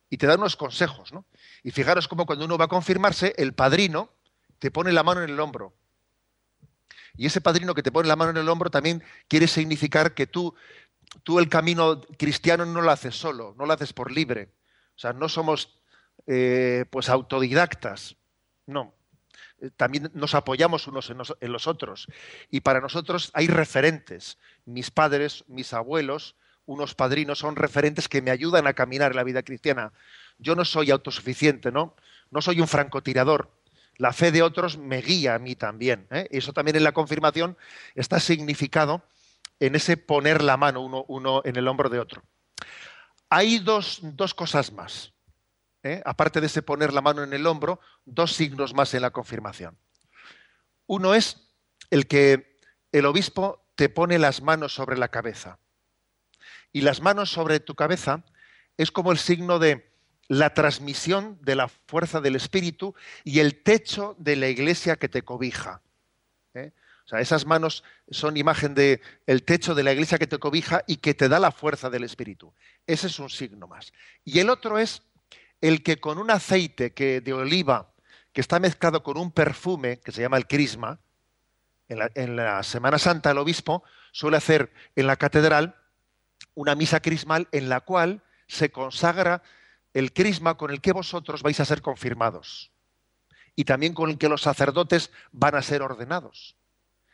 y 0.08 0.16
te 0.16 0.26
da 0.26 0.36
unos 0.36 0.56
consejos. 0.56 1.12
¿no? 1.12 1.26
Y 1.64 1.72
fijaros 1.72 2.06
cómo 2.06 2.26
cuando 2.26 2.44
uno 2.44 2.56
va 2.56 2.66
a 2.66 2.68
confirmarse, 2.68 3.34
el 3.36 3.52
padrino 3.52 4.10
te 4.60 4.70
pone 4.70 4.92
la 4.92 5.02
mano 5.02 5.22
en 5.22 5.30
el 5.30 5.40
hombro 5.40 5.74
y 7.16 7.26
ese 7.26 7.40
padrino 7.40 7.74
que 7.74 7.82
te 7.82 7.92
pone 7.92 8.08
la 8.08 8.16
mano 8.16 8.30
en 8.30 8.36
el 8.36 8.48
hombro 8.48 8.70
también 8.70 9.02
quiere 9.28 9.48
significar 9.48 10.14
que 10.14 10.26
tú, 10.26 10.54
tú 11.22 11.38
el 11.38 11.48
camino 11.48 12.00
cristiano 12.18 12.66
no 12.66 12.82
lo 12.82 12.90
haces 12.90 13.14
solo, 13.16 13.54
no 13.58 13.66
lo 13.66 13.72
haces 13.72 13.92
por 13.92 14.10
libre. 14.12 14.50
O 14.94 14.98
sea, 14.98 15.12
no 15.12 15.28
somos 15.28 15.80
eh, 16.26 16.84
pues 16.90 17.08
autodidactas. 17.08 18.16
No. 18.66 18.94
Eh, 19.60 19.70
también 19.76 20.10
nos 20.14 20.34
apoyamos 20.34 20.86
unos 20.86 21.12
en 21.40 21.52
los 21.52 21.66
otros. 21.66 22.06
Y 22.50 22.60
para 22.60 22.80
nosotros 22.80 23.30
hay 23.32 23.46
referentes. 23.46 24.38
Mis 24.64 24.90
padres, 24.90 25.44
mis 25.48 25.72
abuelos, 25.72 26.36
unos 26.66 26.94
padrinos 26.94 27.38
son 27.38 27.56
referentes 27.56 28.08
que 28.08 28.22
me 28.22 28.30
ayudan 28.30 28.66
a 28.66 28.74
caminar 28.74 29.12
en 29.12 29.16
la 29.16 29.24
vida 29.24 29.42
cristiana. 29.42 29.92
Yo 30.38 30.54
no 30.54 30.64
soy 30.64 30.90
autosuficiente, 30.90 31.72
¿no? 31.72 31.94
No 32.30 32.42
soy 32.42 32.60
un 32.60 32.68
francotirador 32.68 33.55
la 33.98 34.12
fe 34.12 34.30
de 34.30 34.42
otros 34.42 34.78
me 34.78 35.00
guía 35.00 35.34
a 35.34 35.38
mí 35.38 35.56
también. 35.56 36.06
¿eh? 36.10 36.28
Eso 36.30 36.52
también 36.52 36.76
en 36.76 36.84
la 36.84 36.92
confirmación 36.92 37.56
está 37.94 38.20
significado 38.20 39.02
en 39.60 39.74
ese 39.74 39.96
poner 39.96 40.42
la 40.42 40.56
mano 40.56 40.82
uno, 41.08 41.42
en 41.44 41.56
el 41.56 41.68
hombro 41.68 41.88
de 41.88 42.00
otro. 42.00 42.22
Hay 43.30 43.58
dos, 43.58 44.02
cosas 44.34 44.72
más. 44.72 45.12
¿eh? 45.82 46.02
Aparte 46.04 46.40
de 46.40 46.46
ese 46.46 46.62
poner 46.62 46.92
la 46.92 47.00
mano 47.00 47.22
en 47.22 47.32
el 47.32 47.46
hombro, 47.46 47.80
dos 48.04 48.32
signos 48.32 48.74
más 48.74 48.92
en 48.94 49.02
la 49.02 49.10
confirmación. 49.10 49.78
Uno 50.86 51.14
es 51.14 51.50
el 51.90 52.06
que 52.06 52.58
el 52.92 53.06
obispo 53.06 53.66
te 53.74 53.88
pone 53.88 54.18
las 54.18 54.42
manos 54.42 54.74
sobre 54.74 54.98
la 54.98 55.08
cabeza. 55.08 55.58
Y 56.72 56.82
las 56.82 57.00
manos 57.00 57.30
sobre 57.30 57.60
tu 57.60 57.74
cabeza 57.74 58.24
es 58.76 58.90
como 58.90 59.10
el 59.10 59.18
signo 59.18 59.58
de 59.58 59.95
la 60.28 60.54
transmisión 60.54 61.38
de 61.42 61.54
la 61.54 61.68
fuerza 61.68 62.20
del 62.20 62.36
Espíritu 62.36 62.94
y 63.24 63.40
el 63.40 63.62
techo 63.62 64.16
de 64.18 64.36
la 64.36 64.48
iglesia 64.48 64.96
que 64.96 65.08
te 65.08 65.22
cobija. 65.22 65.82
¿eh? 66.54 66.72
O 67.04 67.08
sea, 67.08 67.20
esas 67.20 67.46
manos 67.46 67.84
son 68.10 68.36
imagen 68.36 68.74
del 68.74 69.00
el 69.26 69.44
techo 69.44 69.74
de 69.74 69.84
la 69.84 69.92
iglesia 69.92 70.18
que 70.18 70.26
te 70.26 70.38
cobija 70.38 70.82
y 70.86 70.96
que 70.96 71.14
te 71.14 71.28
da 71.28 71.38
la 71.38 71.52
fuerza 71.52 71.88
del 71.88 72.04
Espíritu. 72.04 72.52
Ese 72.86 73.06
es 73.06 73.18
un 73.18 73.30
signo 73.30 73.68
más. 73.68 73.92
Y 74.24 74.40
el 74.40 74.50
otro 74.50 74.78
es 74.78 75.02
el 75.60 75.82
que 75.82 75.98
con 75.98 76.18
un 76.18 76.30
aceite 76.30 76.92
que, 76.92 77.20
de 77.20 77.32
oliva 77.32 77.92
que 78.32 78.40
está 78.40 78.58
mezclado 78.58 79.02
con 79.02 79.16
un 79.16 79.30
perfume 79.30 80.00
que 80.00 80.12
se 80.12 80.20
llama 80.20 80.36
el 80.36 80.46
crisma, 80.46 80.98
en 81.88 82.00
la, 82.00 82.10
en 82.14 82.34
la 82.34 82.62
Semana 82.64 82.98
Santa 82.98 83.30
el 83.30 83.38
obispo 83.38 83.84
suele 84.10 84.36
hacer 84.36 84.72
en 84.96 85.06
la 85.06 85.16
catedral 85.16 85.76
una 86.54 86.74
misa 86.74 87.00
crismal 87.00 87.46
en 87.52 87.68
la 87.68 87.80
cual 87.80 88.22
se 88.48 88.70
consagra 88.70 89.42
el 89.96 90.12
crisma 90.12 90.58
con 90.58 90.70
el 90.70 90.82
que 90.82 90.92
vosotros 90.92 91.42
vais 91.42 91.58
a 91.58 91.64
ser 91.64 91.80
confirmados 91.80 92.70
y 93.54 93.64
también 93.64 93.94
con 93.94 94.10
el 94.10 94.18
que 94.18 94.28
los 94.28 94.42
sacerdotes 94.42 95.10
van 95.32 95.54
a 95.54 95.62
ser 95.62 95.80
ordenados. 95.80 96.54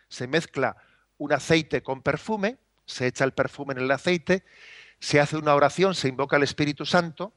Se 0.09 0.27
mezcla 0.27 0.77
un 1.17 1.33
aceite 1.33 1.85
con 1.85 2.03
perfume, 2.03 2.59
se 2.85 3.07
echa 3.07 3.23
el 3.23 3.35
perfume 3.35 3.75
en 3.75 3.83
el 3.83 3.91
aceite, 3.93 4.45
se 4.99 5.21
hace 5.21 5.37
una 5.37 5.55
oración, 5.55 5.95
se 5.95 6.09
invoca 6.09 6.35
al 6.35 6.43
Espíritu 6.43 6.85
Santo 6.85 7.33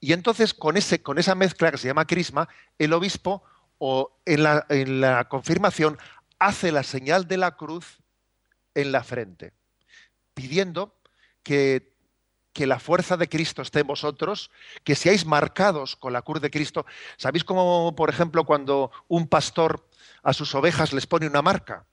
y 0.00 0.14
entonces 0.14 0.54
con, 0.54 0.78
ese, 0.78 1.02
con 1.02 1.18
esa 1.18 1.34
mezcla 1.34 1.70
que 1.70 1.76
se 1.76 1.88
llama 1.88 2.06
crisma, 2.06 2.48
el 2.78 2.94
obispo 2.94 3.42
o 3.76 4.16
en 4.24 4.42
la, 4.42 4.64
en 4.70 5.02
la 5.02 5.28
confirmación 5.28 5.98
hace 6.38 6.72
la 6.72 6.82
señal 6.82 7.28
de 7.28 7.36
la 7.36 7.56
cruz 7.58 7.98
en 8.74 8.90
la 8.90 9.04
frente, 9.04 9.52
pidiendo 10.32 10.98
que 11.42 11.93
que 12.54 12.66
la 12.66 12.78
fuerza 12.78 13.18
de 13.18 13.28
Cristo 13.28 13.60
esté 13.60 13.80
en 13.80 13.88
vosotros, 13.88 14.50
que 14.84 14.94
seáis 14.94 15.26
marcados 15.26 15.96
con 15.96 16.12
la 16.12 16.22
cruz 16.22 16.40
de 16.40 16.50
Cristo. 16.50 16.86
¿Sabéis 17.16 17.44
cómo, 17.44 17.94
por 17.96 18.08
ejemplo, 18.08 18.44
cuando 18.44 18.92
un 19.08 19.26
pastor 19.26 19.86
a 20.22 20.32
sus 20.32 20.54
ovejas 20.54 20.92
les 20.92 21.06
pone 21.06 21.26
una 21.26 21.42
marca? 21.42 21.84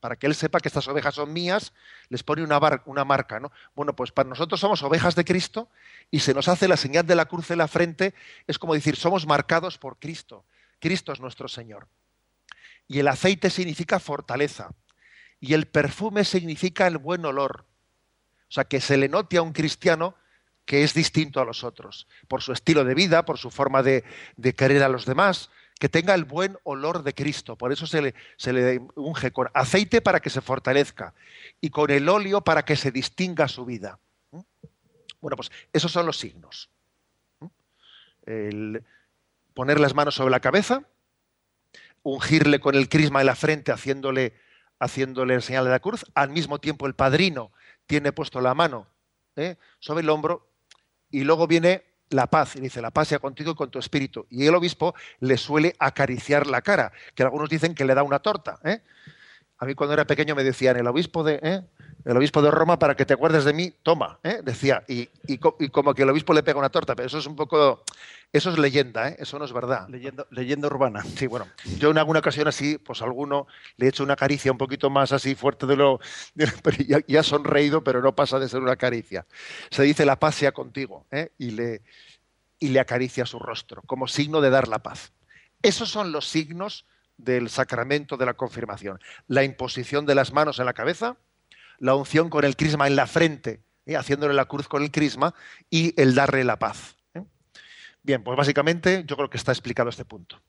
Para 0.00 0.16
que 0.16 0.26
él 0.26 0.34
sepa 0.34 0.60
que 0.60 0.68
estas 0.68 0.86
ovejas 0.86 1.14
son 1.14 1.32
mías, 1.32 1.72
les 2.10 2.22
pone 2.22 2.44
una, 2.44 2.60
una 2.84 3.04
marca, 3.04 3.40
¿no? 3.40 3.50
Bueno, 3.74 3.96
pues 3.96 4.12
para 4.12 4.28
nosotros 4.28 4.60
somos 4.60 4.82
ovejas 4.82 5.14
de 5.14 5.24
Cristo 5.24 5.70
y 6.10 6.20
se 6.20 6.34
nos 6.34 6.46
hace 6.46 6.68
la 6.68 6.76
señal 6.76 7.06
de 7.06 7.14
la 7.14 7.24
cruz 7.24 7.50
en 7.50 7.58
la 7.58 7.68
frente, 7.68 8.14
es 8.46 8.58
como 8.58 8.74
decir, 8.74 8.96
somos 8.96 9.26
marcados 9.26 9.78
por 9.78 9.98
Cristo. 9.98 10.44
Cristo 10.78 11.12
es 11.12 11.20
nuestro 11.20 11.48
Señor. 11.48 11.88
Y 12.86 12.98
el 12.98 13.08
aceite 13.08 13.48
significa 13.48 13.98
fortaleza. 13.98 14.74
Y 15.40 15.54
el 15.54 15.66
perfume 15.66 16.24
significa 16.24 16.86
el 16.86 16.98
buen 16.98 17.24
olor. 17.24 17.64
O 18.52 18.54
sea, 18.54 18.64
que 18.64 18.82
se 18.82 18.98
le 18.98 19.08
note 19.08 19.38
a 19.38 19.42
un 19.42 19.54
cristiano 19.54 20.14
que 20.66 20.84
es 20.84 20.92
distinto 20.92 21.40
a 21.40 21.44
los 21.46 21.64
otros, 21.64 22.06
por 22.28 22.42
su 22.42 22.52
estilo 22.52 22.84
de 22.84 22.94
vida, 22.94 23.24
por 23.24 23.38
su 23.38 23.50
forma 23.50 23.82
de, 23.82 24.04
querer 24.54 24.82
a 24.82 24.90
los 24.90 25.06
demás, 25.06 25.48
que 25.80 25.88
tenga 25.88 26.12
el 26.12 26.26
buen 26.26 26.58
olor 26.62 27.02
de 27.02 27.14
Cristo. 27.14 27.56
Por 27.56 27.72
eso 27.72 27.86
se 27.86 28.02
le, 28.02 28.14
se 28.36 28.78
unge 28.94 29.32
con 29.32 29.48
aceite 29.54 30.02
para 30.02 30.20
que 30.20 30.28
se 30.28 30.42
fortalezca 30.42 31.14
y 31.62 31.70
con 31.70 31.90
el 31.90 32.10
óleo 32.10 32.42
para 32.42 32.62
que 32.66 32.76
se 32.76 32.90
distinga 32.90 33.48
su 33.48 33.64
vida. 33.64 33.98
¿Mm? 34.32 34.40
Bueno, 35.22 35.36
pues 35.38 35.50
esos 35.72 35.90
son 35.90 36.04
los 36.04 36.18
signos. 36.18 36.68
¿Mm? 37.40 38.76
poner 39.54 39.80
las 39.80 39.94
manos 39.94 40.16
sobre 40.16 40.30
la 40.30 40.40
cabeza, 40.40 40.82
ungirle 42.02 42.60
con 42.60 42.74
el 42.74 42.90
crisma 42.90 43.20
en 43.20 43.26
la 43.26 43.34
frente 43.34 43.72
haciéndole, 43.72 44.34
haciéndole 44.78 45.36
el 45.36 45.42
señal 45.42 45.64
de 45.64 45.70
la 45.70 45.80
cruz, 45.80 46.04
al 46.12 46.28
mismo 46.28 46.58
tiempo 46.58 46.86
el 46.86 46.94
padrino 46.94 47.50
tiene 47.92 48.10
puesto 48.10 48.40
la 48.40 48.54
mano 48.54 48.86
¿eh? 49.36 49.58
sobre 49.78 50.00
el 50.00 50.08
hombro 50.08 50.48
y 51.10 51.24
luego 51.24 51.46
viene 51.46 51.84
la 52.08 52.26
paz, 52.26 52.56
y 52.56 52.60
dice, 52.60 52.80
la 52.80 52.90
paz 52.90 53.08
sea 53.08 53.18
contigo 53.18 53.50
y 53.50 53.54
con 53.54 53.70
tu 53.70 53.78
espíritu. 53.78 54.26
Y 54.30 54.46
el 54.46 54.54
obispo 54.54 54.94
le 55.20 55.36
suele 55.36 55.76
acariciar 55.78 56.46
la 56.46 56.62
cara, 56.62 56.92
que 57.14 57.22
algunos 57.22 57.50
dicen 57.50 57.74
que 57.74 57.84
le 57.84 57.94
da 57.94 58.02
una 58.02 58.20
torta. 58.20 58.58
¿eh? 58.64 58.80
A 59.58 59.66
mí 59.66 59.74
cuando 59.74 59.92
era 59.92 60.06
pequeño 60.06 60.34
me 60.34 60.42
decían, 60.42 60.78
el 60.78 60.86
obispo 60.86 61.22
de, 61.22 61.38
¿eh? 61.42 61.64
El 62.04 62.16
obispo 62.16 62.42
de 62.42 62.50
Roma, 62.50 62.78
para 62.78 62.96
que 62.96 63.04
te 63.04 63.14
acuerdes 63.14 63.44
de 63.44 63.52
mí, 63.52 63.72
toma, 63.82 64.18
¿eh? 64.22 64.40
decía, 64.42 64.82
y, 64.88 65.08
como 65.70 65.94
que 65.94 66.02
el 66.02 66.10
obispo 66.10 66.32
le 66.32 66.42
pega 66.42 66.58
una 66.58 66.70
torta, 66.70 66.94
pero 66.94 67.06
eso 67.06 67.18
es 67.18 67.26
un 67.26 67.36
poco, 67.36 67.84
eso 68.32 68.50
es 68.50 68.58
leyenda, 68.58 69.10
¿eh? 69.10 69.16
eso 69.18 69.38
no 69.38 69.44
es 69.44 69.52
verdad. 69.52 69.88
Leyenda, 69.88 70.66
urbana. 70.66 71.04
Sí, 71.16 71.26
bueno, 71.26 71.46
yo 71.78 71.90
en 71.90 71.98
alguna 71.98 72.18
ocasión 72.18 72.48
así, 72.48 72.78
pues 72.78 73.02
a 73.02 73.04
alguno 73.04 73.46
le 73.76 73.86
he 73.86 73.88
hecho 73.88 74.02
una 74.02 74.16
caricia 74.16 74.50
un 74.50 74.58
poquito 74.58 74.90
más 74.90 75.12
así 75.12 75.34
fuerte 75.34 75.66
de 75.66 75.76
lo, 75.76 76.00
pero 76.62 76.76
ya, 77.06 77.22
sonreído, 77.22 77.84
pero 77.84 78.02
no 78.02 78.14
pasa 78.14 78.38
de 78.38 78.48
ser 78.48 78.60
una 78.60 78.76
caricia. 78.76 79.26
Se 79.70 79.82
dice 79.82 80.04
la 80.04 80.18
paz 80.18 80.34
sea 80.34 80.52
contigo, 80.52 81.06
¿eh? 81.10 81.30
y, 81.38 81.52
le, 81.52 81.82
y 82.58 82.68
le 82.68 82.80
acaricia 82.80 83.26
su 83.26 83.38
rostro, 83.38 83.82
como 83.82 84.08
signo 84.08 84.40
de 84.40 84.50
dar 84.50 84.68
la 84.68 84.80
paz. 84.80 85.12
Esos 85.62 85.88
son 85.88 86.10
los 86.10 86.26
signos 86.26 86.84
del 87.16 87.48
sacramento 87.48 88.16
de 88.16 88.26
la 88.26 88.34
confirmación. 88.34 89.00
La 89.28 89.44
imposición 89.44 90.06
de 90.06 90.14
las 90.14 90.32
manos 90.32 90.58
en 90.58 90.66
la 90.66 90.72
cabeza, 90.72 91.16
la 91.82 91.96
unción 91.96 92.30
con 92.30 92.44
el 92.44 92.56
crisma 92.56 92.86
en 92.86 92.94
la 92.94 93.08
frente, 93.08 93.64
¿eh? 93.86 93.96
haciéndole 93.96 94.34
la 94.34 94.44
cruz 94.44 94.68
con 94.68 94.84
el 94.84 94.92
crisma, 94.92 95.34
y 95.68 96.00
el 96.00 96.14
darle 96.14 96.44
la 96.44 96.56
paz. 96.56 96.96
¿eh? 97.12 97.24
Bien, 98.04 98.22
pues 98.22 98.36
básicamente 98.36 99.02
yo 99.04 99.16
creo 99.16 99.28
que 99.28 99.36
está 99.36 99.50
explicado 99.50 99.90
este 99.90 100.04
punto. 100.04 100.40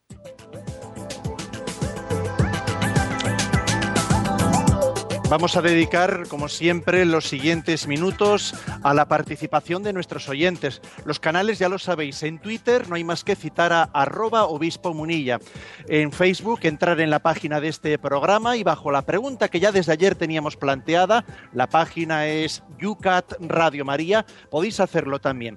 Vamos 5.34 5.58
a 5.58 5.64
dedicar, 5.64 6.28
como 6.28 6.48
siempre, 6.48 7.06
los 7.06 7.28
siguientes 7.28 7.88
minutos 7.88 8.54
a 8.84 8.94
la 8.94 9.08
participación 9.08 9.82
de 9.82 9.92
nuestros 9.92 10.30
oyentes. 10.30 10.80
Los 11.06 11.20
canales 11.20 11.58
ya 11.58 11.70
lo 11.70 11.80
sabéis. 11.80 12.22
En 12.22 12.38
Twitter 12.38 12.88
no 12.88 12.94
hay 12.94 13.04
más 13.04 13.24
que 13.24 13.36
citar 13.36 13.74
a 13.74 13.82
arroba 13.82 14.44
obispo 14.44 14.94
munilla. 14.94 15.40
En 15.88 16.12
Facebook 16.12 16.60
entrar 16.62 17.02
en 17.02 17.10
la 17.10 17.18
página 17.18 17.60
de 17.60 17.70
este 17.70 17.98
programa 17.98 18.58
y 18.58 18.64
bajo 18.64 18.92
la 18.92 19.02
pregunta 19.02 19.50
que 19.50 19.60
ya 19.60 19.72
desde 19.72 19.94
ayer 19.94 20.14
teníamos 20.14 20.56
planteada, 20.56 21.26
la 21.52 21.66
página 21.66 22.28
es 22.28 22.62
Yucat 22.78 23.34
Radio 23.40 23.86
María, 23.86 24.28
podéis 24.52 24.80
hacerlo 24.80 25.20
también. 25.20 25.56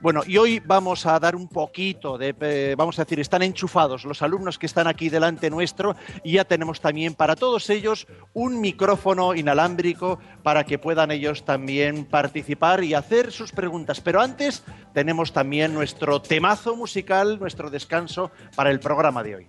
Bueno, 0.00 0.22
y 0.24 0.36
hoy 0.36 0.62
vamos 0.64 1.04
a 1.04 1.18
dar 1.18 1.34
un 1.34 1.48
poquito 1.48 2.16
de, 2.16 2.32
eh, 2.40 2.74
vamos 2.78 2.96
a 3.00 3.04
decir, 3.04 3.18
están 3.18 3.42
enchufados 3.42 4.04
los 4.04 4.22
alumnos 4.22 4.56
que 4.56 4.66
están 4.66 4.86
aquí 4.86 5.08
delante 5.08 5.50
nuestro 5.50 5.96
y 6.22 6.34
ya 6.34 6.44
tenemos 6.44 6.80
también 6.80 7.14
para 7.14 7.34
todos 7.34 7.70
ellos 7.70 8.06
un 8.32 8.60
micrófono 8.60 9.15
inalámbrico 9.34 10.18
para 10.42 10.64
que 10.64 10.78
puedan 10.78 11.10
ellos 11.10 11.44
también 11.44 12.04
participar 12.04 12.84
y 12.84 12.94
hacer 12.94 13.32
sus 13.32 13.52
preguntas. 13.52 14.00
Pero 14.00 14.20
antes 14.20 14.62
tenemos 14.92 15.32
también 15.32 15.74
nuestro 15.74 16.20
temazo 16.20 16.76
musical, 16.76 17.38
nuestro 17.38 17.70
descanso 17.70 18.30
para 18.54 18.70
el 18.70 18.80
programa 18.80 19.22
de 19.22 19.36
hoy. 19.36 19.48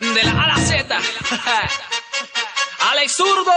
De 0.00 0.24
la 0.24 0.42
A 0.42 0.46
la 0.48 0.56
Z. 0.56 0.98
Alex 2.90 3.12
Zurdo. 3.12 3.52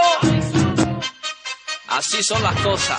Así 1.88 2.22
son 2.22 2.42
las 2.42 2.54
cosas. 2.60 2.98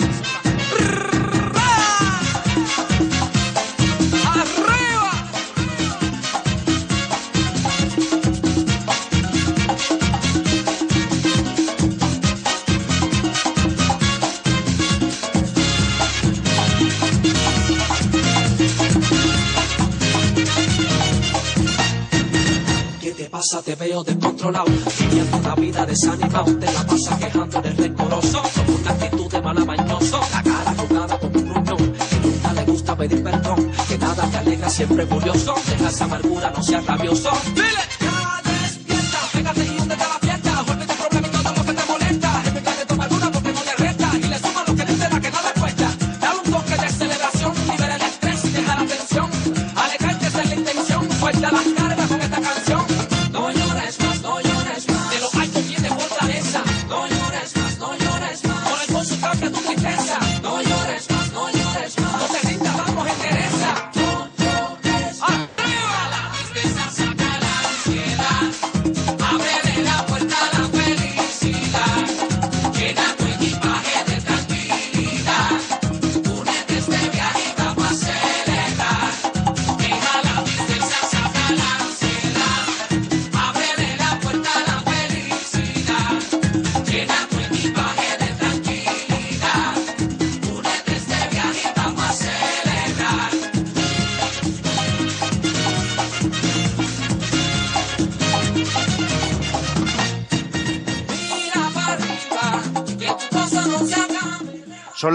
Te 23.63 23.75
veo 23.75 24.03
descontrolado, 24.03 24.65
viviendo 24.99 25.37
una 25.37 25.53
vida 25.53 25.85
desanimado, 25.85 26.57
te 26.57 26.65
la 26.65 26.83
pasa 26.87 27.19
quejando 27.19 27.61
de 27.61 27.69
rencoroso, 27.69 28.41
con 28.41 28.73
una 28.73 28.89
actitud 28.89 29.31
de 29.31 29.41
malamañoso, 29.41 30.19
la 30.31 30.41
cara 30.41 30.75
jugada 30.75 31.19
como 31.19 31.39
un 31.39 31.49
gruñón, 31.49 31.93
que 31.93 32.19
nunca 32.19 32.53
le 32.53 32.65
gusta 32.65 32.97
pedir 32.97 33.23
perdón, 33.23 33.71
que 33.87 33.97
nada 33.99 34.27
te 34.27 34.37
alegra, 34.37 34.69
siempre 34.69 35.05
curioso, 35.05 35.53
deja 35.67 35.89
esa 35.89 36.05
amargura, 36.05 36.49
no 36.49 36.63
seas 36.63 36.83
rabioso. 36.83 37.29
¡Dile! 37.53 37.96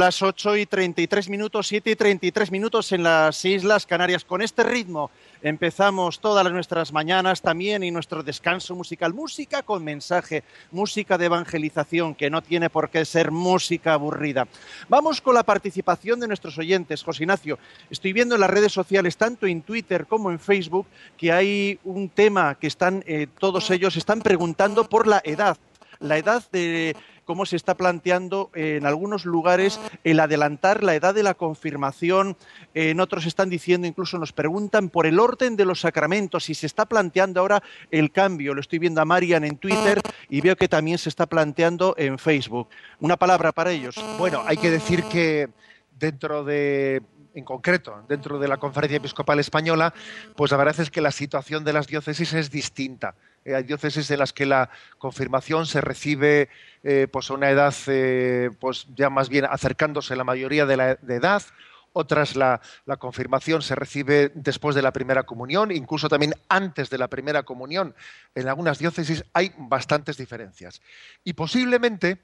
Las 0.03 0.21
8 0.21 0.57
y 0.57 0.67
33 0.67 1.29
minutos, 1.29 1.69
7 1.69 1.93
y 1.93 1.95
33 1.95 2.51
minutos 2.51 2.91
en 2.91 3.05
las 3.05 3.45
Islas 3.45 3.87
Canarias. 3.87 4.25
Con 4.25 4.43
este 4.43 4.65
ritmo 4.65 5.13
empezamos 5.43 6.19
todas 6.19 6.51
nuestras 6.51 6.93
mañanas 6.93 7.41
también 7.41 7.85
y 7.85 7.93
nuestro 7.93 8.25
descanso 8.25 8.75
musical. 8.75 9.15
Música 9.15 9.63
con 9.63 9.85
mensaje, 9.85 10.43
música 10.73 11.17
de 11.19 11.27
evangelización, 11.27 12.17
que 12.17 12.31
no 12.31 12.43
tiene 12.43 12.69
por 12.69 12.91
qué 12.91 13.05
ser 13.05 13.31
música 13.31 13.93
aburrida. 13.93 14.49
Vamos 14.89 15.21
con 15.21 15.37
la 15.37 15.45
participación 15.45 16.19
de 16.19 16.27
nuestros 16.27 16.59
oyentes. 16.59 17.05
José 17.05 17.23
Ignacio, 17.23 17.61
estoy 17.89 18.13
viendo 18.13 18.35
en 18.35 18.41
las 18.41 18.51
redes 18.51 18.73
sociales, 18.73 19.17
tanto 19.17 19.47
en 19.47 19.63
Twitter 19.63 20.09
como 20.09 20.33
en 20.33 20.41
Facebook, 20.41 20.89
que 21.17 21.31
hay 21.31 21.79
un 21.85 22.09
tema 22.09 22.57
que 22.57 22.67
están, 22.67 23.05
eh, 23.07 23.29
todos 23.39 23.71
ellos 23.71 23.97
están 23.97 24.21
preguntando 24.21 24.89
por 24.89 25.07
la 25.07 25.23
edad 25.25 25.57
la 26.03 26.19
edad 26.19 26.43
de 26.51 26.97
cómo 27.25 27.47
se 27.47 27.57
está 27.57 27.77
planteando 27.77 28.51
en 28.55 28.87
algunos 28.87 29.25
lugares 29.25 29.81
el 30.05 30.21
adelantar 30.21 30.83
la 30.83 30.95
edad 30.95 31.15
de 31.15 31.23
la 31.23 31.35
confirmación. 31.35 32.37
En 32.75 33.01
otros 33.01 33.27
están 33.27 33.51
diciendo, 33.51 33.87
incluso 33.87 34.19
nos 34.19 34.33
preguntan 34.33 34.89
por 34.89 35.07
el 35.07 35.21
orden 35.21 35.57
de 35.57 35.65
los 35.65 35.81
sacramentos, 35.81 36.45
si 36.45 36.55
se 36.55 36.67
está 36.67 36.87
planteando 36.87 37.41
ahora 37.41 37.63
el 37.91 38.11
cambio. 38.11 38.55
Lo 38.55 38.61
estoy 38.61 38.79
viendo 38.79 39.01
a 39.01 39.05
Marian 39.05 39.45
en 39.45 39.57
Twitter 39.57 40.01
y 40.29 40.41
veo 40.41 40.57
que 40.57 40.69
también 40.69 40.99
se 40.99 41.09
está 41.09 41.27
planteando 41.27 41.95
en 41.99 42.19
Facebook. 42.19 42.69
Una 43.01 43.17
palabra 43.17 43.53
para 43.53 43.71
ellos. 43.71 43.97
Bueno, 44.19 44.43
hay 44.47 44.57
que 44.57 44.71
decir 44.71 45.05
que 45.05 45.49
dentro 45.99 46.45
de 46.45 47.03
en 47.35 47.45
concreto, 47.45 48.05
dentro 48.09 48.39
de 48.39 48.49
la 48.49 48.59
Conferencia 48.59 48.99
Episcopal 48.99 49.39
Española, 49.39 49.95
pues 50.37 50.51
la 50.51 50.59
verdad 50.59 50.81
es 50.81 50.91
que 50.91 51.01
la 51.01 51.11
situación 51.11 51.65
de 51.65 51.73
las 51.73 51.87
diócesis 51.87 52.33
es 52.35 52.51
distinta. 52.51 53.15
Eh, 53.45 53.55
hay 53.55 53.65
diócesis 53.65 54.11
en 54.11 54.19
las 54.19 54.33
que 54.33 54.47
la 54.47 54.71
confirmación 54.99 55.67
se 55.67 55.81
recibe 55.81 56.49
eh, 56.83 57.09
pues 57.11 57.31
a 57.31 57.35
una 57.35 57.51
edad 57.51 57.75
eh, 57.87 58.51
pues 58.61 58.87
ya 58.95 59.11
más 59.11 59.29
bien 59.29 59.45
acercándose 59.45 60.15
a 60.15 60.17
la 60.17 60.25
mayoría 60.25 60.67
de 60.67 60.77
la 60.77 60.95
de 60.97 61.17
edad, 61.17 61.43
otras 61.93 62.37
la, 62.37 62.61
la, 62.87 62.97
confirmación 62.97 63.61
se 63.61 63.75
recibe 63.75 64.33
después 64.35 64.75
de 64.75 64.81
la 64.83 64.93
primera 64.93 65.25
comunión, 65.25 65.71
incluso 65.71 66.09
también 66.09 66.35
antes 66.49 66.89
de 66.89 66.97
la 66.97 67.09
primera 67.09 67.43
comunión. 67.43 67.95
En 68.35 68.49
algunas 68.49 68.79
diócesis 68.79 69.25
hay 69.35 69.53
bastantes 69.59 70.17
diferencias. 70.17 70.81
Y 71.23 71.35
posiblemente 71.35 72.19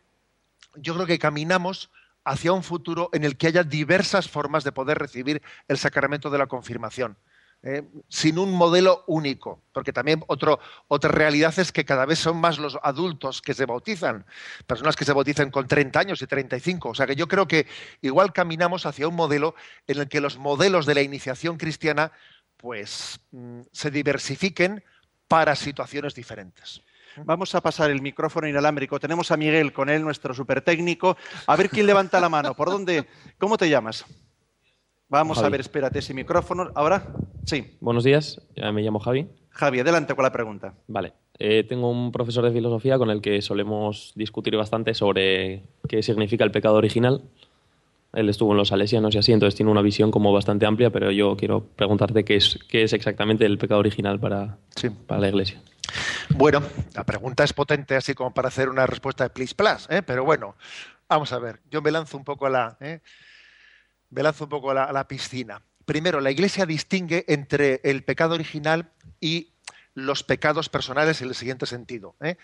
yo 0.75 0.95
creo 0.95 1.07
que 1.07 1.19
caminamos 1.19 1.91
hacia 2.25 2.53
un 2.53 2.63
futuro 2.63 3.11
en 3.13 3.25
el 3.25 3.37
que 3.37 3.49
haya 3.49 3.63
diversas 3.63 4.29
formas 4.29 4.65
de 4.65 4.73
poder 4.73 4.99
recibir 4.99 5.43
el 5.67 5.79
sacramento 5.79 6.31
de 6.31 6.39
la 6.39 6.47
confirmación. 6.47 7.17
¿Eh? 7.63 7.85
sin 8.09 8.39
un 8.39 8.53
modelo 8.53 9.05
único, 9.07 9.63
porque 9.73 9.93
también 9.93 10.23
otro, 10.27 10.61
otra 10.89 11.11
realidad 11.11 11.59
es 11.59 11.73
que 11.73 11.85
cada 11.85 12.07
vez 12.07 12.19
son 12.19 12.37
más 12.39 12.59
los 12.59 12.79
adultos 12.83 13.43
que 13.43 13.55
se 13.55 13.67
bautizan, 13.67 14.27
personas 14.67 14.97
que 14.97 15.05
se 15.05 15.13
bautizan 15.13 15.51
con 15.51 15.67
30 15.67 16.01
años 16.01 16.23
y 16.23 16.27
35. 16.27 16.91
O 16.91 16.95
sea 16.95 17.07
que 17.07 17.17
yo 17.17 17.29
creo 17.29 17.47
que 17.49 17.67
igual 18.01 18.33
caminamos 18.33 18.87
hacia 18.87 19.09
un 19.09 19.17
modelo 19.17 19.55
en 19.87 19.99
el 19.99 20.09
que 20.09 20.21
los 20.21 20.39
modelos 20.39 20.87
de 20.87 20.95
la 20.95 21.03
iniciación 21.03 21.57
cristiana 21.57 22.13
pues 22.57 23.21
mm, 23.31 23.61
se 23.73 23.91
diversifiquen 23.91 24.85
para 25.29 25.55
situaciones 25.55 26.15
diferentes. 26.15 26.83
Vamos 27.25 27.55
a 27.55 27.61
pasar 27.61 27.91
el 27.91 28.01
micrófono 28.01 28.47
inalámbrico. 28.47 29.01
Tenemos 29.01 29.31
a 29.31 29.37
Miguel 29.37 29.73
con 29.73 29.89
él, 29.89 30.03
nuestro 30.03 30.35
super 30.35 30.63
técnico. 30.63 31.17
A 31.47 31.57
ver 31.57 31.69
quién 31.69 31.87
levanta 31.87 32.21
la 32.21 32.29
mano. 32.29 32.55
¿Por 32.55 32.71
dónde? 32.71 33.09
¿Cómo 33.39 33.57
te 33.57 33.69
llamas? 33.69 34.05
Vamos 35.09 35.39
a 35.39 35.49
ver, 35.49 35.61
espérate 35.61 36.01
ese 36.01 36.13
micrófono. 36.13 36.71
¿Ahora? 36.75 37.07
Sí. 37.45 37.77
Buenos 37.81 38.05
días, 38.05 38.43
me 38.57 38.83
llamo 38.83 38.99
Javi. 38.99 39.27
Javi, 39.51 39.81
adelante 39.81 40.15
con 40.15 40.23
la 40.23 40.31
pregunta. 40.31 40.75
Vale. 40.87 41.15
Eh, 41.39 41.65
tengo 41.65 41.91
un 41.91 42.13
profesor 42.13 42.45
de 42.45 42.53
filosofía 42.53 42.99
con 42.99 43.11
el 43.11 43.23
que 43.23 43.41
solemos 43.41 44.13
discutir 44.17 44.57
bastante 44.57 44.93
sobre 44.93 45.63
qué 45.89 46.03
significa 46.03 46.45
el 46.45 46.51
pecado 46.51 46.75
original. 46.75 47.23
Él 48.13 48.29
estuvo 48.29 48.53
en 48.53 48.59
los 48.59 48.69
salesianos 48.69 49.15
y 49.15 49.19
así, 49.19 49.33
entonces 49.33 49.55
tiene 49.55 49.71
una 49.71 49.83
visión 49.83 50.11
como 50.11 50.33
bastante 50.33 50.67
amplia, 50.67 50.91
pero 50.91 51.11
yo 51.11 51.37
quiero 51.37 51.65
preguntarte 51.65 52.25
qué 52.25 52.37
es, 52.37 52.59
qué 52.69 52.83
es 52.83 52.93
exactamente 52.93 53.47
el 53.47 53.57
pecado 53.57 53.81
original 53.81 54.19
para, 54.19 54.59
para 55.07 55.21
la 55.21 55.29
Iglesia. 55.29 55.61
Bueno, 56.31 56.63
la 56.95 57.05
pregunta 57.05 57.45
es 57.45 57.53
potente, 57.53 57.97
así 57.97 58.15
como 58.15 58.35
para 58.35 58.49
hacer 58.49 58.69
una 58.69 58.87
respuesta 58.87 59.25
de 59.25 59.31
please 59.31 59.55
plus, 59.55 59.87
¿eh? 59.91 60.03
pero 60.03 60.25
bueno, 60.25 60.57
vamos 61.09 61.33
a 61.33 61.39
ver. 61.39 61.61
Yo 61.71 61.81
me 61.81 61.91
lanzo 61.91 62.17
un 62.17 62.25
poco 62.25 62.47
a 62.47 62.51
la, 62.51 62.77
¿eh? 62.81 63.01
Me 64.11 64.23
lanzo 64.23 64.45
un 64.45 64.51
poco 64.51 64.71
a 64.71 64.93
la, 64.93 65.09
piscina. 65.09 65.63
Primero, 65.85 66.21
la 66.21 66.31
Iglesia 66.31 66.67
distingue 66.67 67.25
entre 67.29 67.81
el 67.85 68.05
pecado 68.05 68.35
original 68.35 68.91
y 69.21 69.53
los 69.95 70.23
pecados 70.23 70.69
personales 70.69 71.21
en 71.23 71.29
el 71.29 71.35
siguiente 71.35 71.67
sentido. 71.67 72.15
¿eh? 72.21 72.37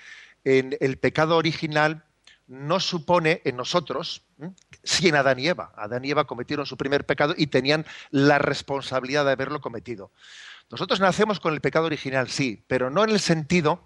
En 0.44 0.77
el 0.81 0.98
pecado 0.98 1.37
original 1.37 2.05
no 2.46 2.81
supone 2.81 3.40
en 3.44 3.57
nosotros, 3.57 4.22
si 4.83 5.09
en 5.09 5.16
Adán 5.16 5.38
y 5.38 5.48
Eva, 5.48 5.72
Adán 5.77 6.05
y 6.05 6.11
Eva 6.11 6.27
cometieron 6.27 6.66
su 6.66 6.77
primer 6.77 7.07
pecado 7.07 7.35
y 7.37 7.46
tenían 7.46 7.87
la 8.11 8.38
responsabilidad 8.38 9.24
de 9.24 9.33
haberlo 9.33 9.61
cometido. 9.61 10.11
Nosotros 10.70 11.00
nacemos 11.00 11.40
con 11.40 11.55
el 11.55 11.61
pecado 11.61 11.87
original, 11.87 12.29
sí, 12.29 12.64
pero 12.66 12.90
no 12.90 13.05
en 13.05 13.11
el 13.11 13.20
sentido 13.20 13.83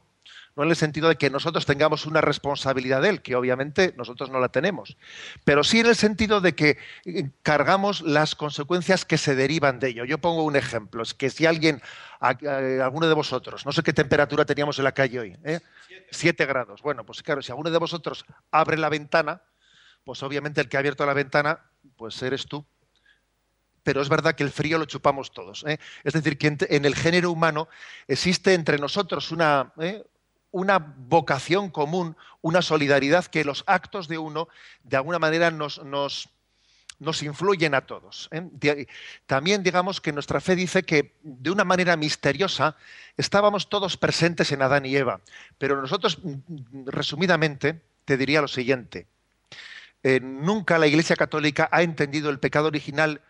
no 0.59 0.65
en 0.65 0.71
el 0.71 0.77
sentido 0.77 1.09
de 1.09 1.15
que 1.15 1.31
nosotros 1.31 1.67
tengamos 1.67 2.05
una 2.05 2.21
responsabilidad 2.21 3.01
de 3.01 3.11
él, 3.11 3.23
que 3.23 3.37
obviamente 3.37 3.95
nosotros 3.97 4.29
no 4.29 4.41
la 4.41 4.49
tenemos, 4.49 4.97
pero 5.45 5.63
sí 5.63 5.79
en 5.79 5.87
el 5.87 5.95
sentido 5.95 6.41
de 6.41 6.57
que 6.57 6.79
eh, 7.05 7.31
cargamos 7.43 8.01
las 8.01 8.35
consecuencias 8.35 9.05
que 9.05 9.19
se 9.19 9.37
derivan 9.37 9.79
de 9.79 9.91
ello. 9.91 10.05
Yo 10.05 10.19
pongo 10.19 10.43
un 10.43 10.57
ejemplo, 10.57 11.05
es 11.05 11.15
que 11.15 11.31
si 11.31 11.47
alguien, 11.47 11.81
alguno 12.21 13.07
de 13.07 13.15
vosotros, 13.15 13.65
no 13.65 13.71
sé 13.71 13.85
qué 13.85 13.93
temperatura 13.93 14.45
teníamos 14.45 14.79
en 14.79 14.85
la 14.85 14.93
calle 14.93 15.21
hoy, 15.21 15.37
¿eh? 15.45 15.61
Siete 16.11 16.45
grados. 16.45 16.83
Bueno, 16.83 17.07
pues 17.07 17.23
claro, 17.23 17.41
si 17.41 17.53
alguno 17.53 17.71
de 17.71 17.79
vosotros 17.79 18.27
abre 18.51 18.77
la 18.79 18.89
ventana, 18.89 19.43
pues 20.03 20.25
obviamente 20.25 20.61
el 20.61 20.69
que 20.69 20.77
ha 20.77 20.81
abierto 20.81 21.07
la 21.07 21.15
ventana, 21.15 21.61
pues 21.97 22.21
eres 22.21 22.47
tú 22.47 22.67
pero 23.85 24.03
es 24.03 24.11
verdad 24.11 24.35
que 24.35 24.43
el 24.43 24.51
frío 24.51 24.77
lo 24.77 24.85
chupamos 24.85 25.31
todos. 25.31 25.65
¿eh? 25.67 25.79
Es 26.05 26.13
decir, 26.13 26.37
que 26.37 26.59
en, 26.61 26.85
el 26.85 26.95
género 26.95 27.31
humano 27.33 27.69
existe 28.07 28.53
entre 28.53 28.77
nosotros 28.77 29.31
una, 29.31 29.73
¿eh? 29.81 30.05
Una 30.51 30.79
vocación 30.79 31.71
común, 31.71 32.17
una 32.41 32.63
solidaridad 32.63 33.27
que 33.27 33.45
los 33.45 33.65
actos 33.67 34.09
de 34.09 34.19
uno 34.19 34.49
de 34.85 34.97
alguna 34.97 35.19
manera 35.19 35.51
nos, 35.51 35.85
nos, 35.85 36.29
nos 36.99 37.23
influyen 37.23 37.75
a 37.75 37.83
todos. 37.83 38.29
¿eh? 38.33 38.87
También 39.27 39.63
digamos 39.63 40.01
que 40.01 40.13
nuestra 40.13 40.41
fe 40.41 40.57
dice 40.57 40.83
que 40.83 41.15
de 41.23 41.51
una 41.51 41.65
manera 41.65 41.97
misteriosa 41.97 42.77
estábamos 43.17 43.69
todos 43.69 43.97
presentes 43.97 44.53
en 44.53 44.63
Adán 44.63 44.87
y 44.87 44.97
Eva, 44.97 45.21
pero 45.59 45.81
nosotros, 45.81 46.19
resumidamente, 46.87 47.81
te 48.05 48.17
diría 48.17 48.41
lo 48.41 48.49
siguiente. 48.49 49.07
Eh, 50.03 50.21
nunca 50.21 50.79
la 50.79 50.87
Iglesia 50.87 51.17
Católica 51.17 51.69
ha 51.73 51.83
entendido 51.83 52.31
el 52.31 52.39
pecado 52.39 52.69
original 52.69 53.21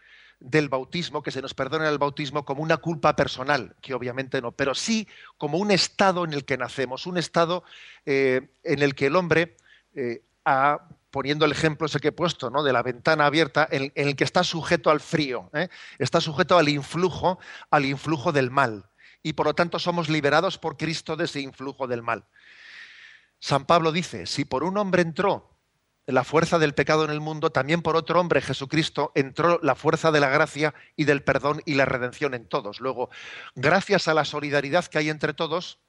del 0.40 0.68
bautismo, 0.68 1.22
que 1.22 1.30
se 1.30 1.42
nos 1.42 1.54
perdone 1.54 1.88
el 1.88 1.98
bautismo 1.98 2.44
como 2.44 2.62
una 2.62 2.76
culpa 2.76 3.16
personal, 3.16 3.74
que 3.80 3.94
obviamente 3.94 4.40
no, 4.40 4.52
pero 4.52 4.74
sí 4.74 5.08
como 5.36 5.58
un 5.58 5.70
estado 5.70 6.24
en 6.24 6.32
el 6.32 6.44
que 6.44 6.56
nacemos, 6.56 7.06
un 7.06 7.18
estado 7.18 7.64
eh, 8.06 8.48
en 8.62 8.82
el 8.82 8.94
que 8.94 9.06
el 9.06 9.16
hombre, 9.16 9.56
eh, 9.94 10.22
poniendo 11.10 11.44
el 11.44 11.52
ejemplo 11.52 11.86
ese 11.86 11.98
que 12.00 12.08
he 12.08 12.12
puesto, 12.12 12.50
¿no? 12.50 12.62
de 12.62 12.72
la 12.72 12.82
ventana 12.82 13.26
abierta, 13.26 13.66
en, 13.70 13.92
el 13.94 14.16
que 14.16 14.24
está 14.24 14.44
sujeto 14.44 14.90
al 14.90 15.00
frío, 15.00 15.50
¿eh? 15.52 15.68
está 15.98 16.20
sujeto 16.20 16.56
al 16.56 16.68
influjo, 16.68 17.38
al 17.70 17.84
influjo 17.84 18.32
del 18.32 18.50
mal. 18.50 18.88
Y 19.22 19.32
por 19.32 19.46
lo 19.46 19.54
tanto 19.54 19.78
somos 19.78 20.08
liberados 20.08 20.58
por 20.58 20.76
Cristo 20.76 21.16
de 21.16 21.24
ese 21.24 21.40
influjo 21.40 21.88
del 21.88 22.02
mal. 22.02 22.24
San 23.40 23.66
Pablo 23.66 23.92
dice, 23.92 24.26
si 24.26 24.44
por 24.44 24.62
un 24.62 24.78
hombre 24.78 25.02
entró 25.02 25.57
la 26.08 26.24
fuerza 26.24 26.58
del 26.58 26.72
pecado 26.72 27.04
en 27.04 27.10
el 27.10 27.20
mundo, 27.20 27.50
también 27.50 27.82
por 27.82 27.94
otro 27.94 28.18
hombre, 28.18 28.40
Jesucristo, 28.40 29.12
entró 29.14 29.60
la 29.62 29.74
fuerza 29.74 30.10
de 30.10 30.20
la 30.20 30.30
gracia 30.30 30.72
y 30.96 31.04
del 31.04 31.22
perdón 31.22 31.60
y 31.66 31.74
la 31.74 31.84
redención 31.84 32.32
en 32.32 32.46
todos. 32.46 32.80
Luego, 32.80 33.10
gracias 33.54 34.08
a 34.08 34.14
la 34.14 34.24
solidaridad 34.24 34.86
que 34.86 34.96
hay 34.96 35.10
entre 35.10 35.34
todos, 35.34 35.80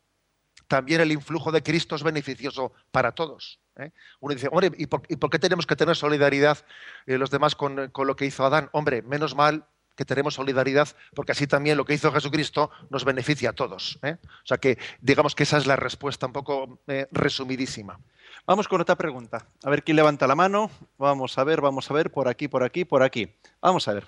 también 0.67 0.99
el 0.99 1.13
influjo 1.13 1.53
de 1.53 1.63
Cristo 1.63 1.95
es 1.95 2.03
beneficioso 2.03 2.73
para 2.91 3.13
todos. 3.13 3.61
¿eh? 3.77 3.91
Uno 4.19 4.35
dice, 4.35 4.49
hombre, 4.51 4.71
¿y 4.77 4.87
por, 4.87 5.29
qué 5.29 5.39
tenemos 5.39 5.65
que 5.65 5.77
tener 5.77 5.95
solidaridad 5.95 6.65
eh, 7.05 7.17
los 7.17 7.31
demás 7.31 7.55
con, 7.55 7.89
con 7.89 8.05
lo 8.05 8.17
que 8.17 8.25
hizo 8.25 8.45
Adán? 8.45 8.69
Hombre, 8.73 9.01
menos 9.01 9.35
mal 9.35 9.67
que 9.95 10.03
tenemos 10.03 10.33
solidaridad, 10.33 10.89
porque 11.15 11.31
así 11.31 11.47
también 11.47 11.77
lo 11.77 11.85
que 11.85 11.93
hizo 11.93 12.11
Jesucristo 12.11 12.71
nos 12.89 13.05
beneficia 13.05 13.51
a 13.51 13.53
todos. 13.53 13.99
¿eh? 14.03 14.17
O 14.21 14.47
sea 14.47 14.57
que 14.57 14.77
digamos 14.99 15.33
que 15.33 15.43
esa 15.43 15.57
es 15.57 15.65
la 15.65 15.77
respuesta 15.77 16.25
un 16.25 16.33
poco 16.33 16.81
resumidísima. 17.11 17.99
Vamos 18.45 18.67
con 18.67 18.81
otra 18.81 18.95
pregunta. 18.95 19.45
A 19.63 19.69
ver 19.69 19.83
quién 19.83 19.95
levanta 19.95 20.27
la 20.27 20.35
mano. 20.35 20.71
Vamos 20.97 21.37
a 21.37 21.43
ver, 21.43 21.61
vamos 21.61 21.89
a 21.89 21.93
ver, 21.93 22.11
por 22.11 22.27
aquí, 22.27 22.47
por 22.47 22.63
aquí, 22.63 22.85
por 22.85 23.03
aquí. 23.03 23.27
Vamos 23.61 23.87
a 23.87 23.93
ver. 23.93 24.07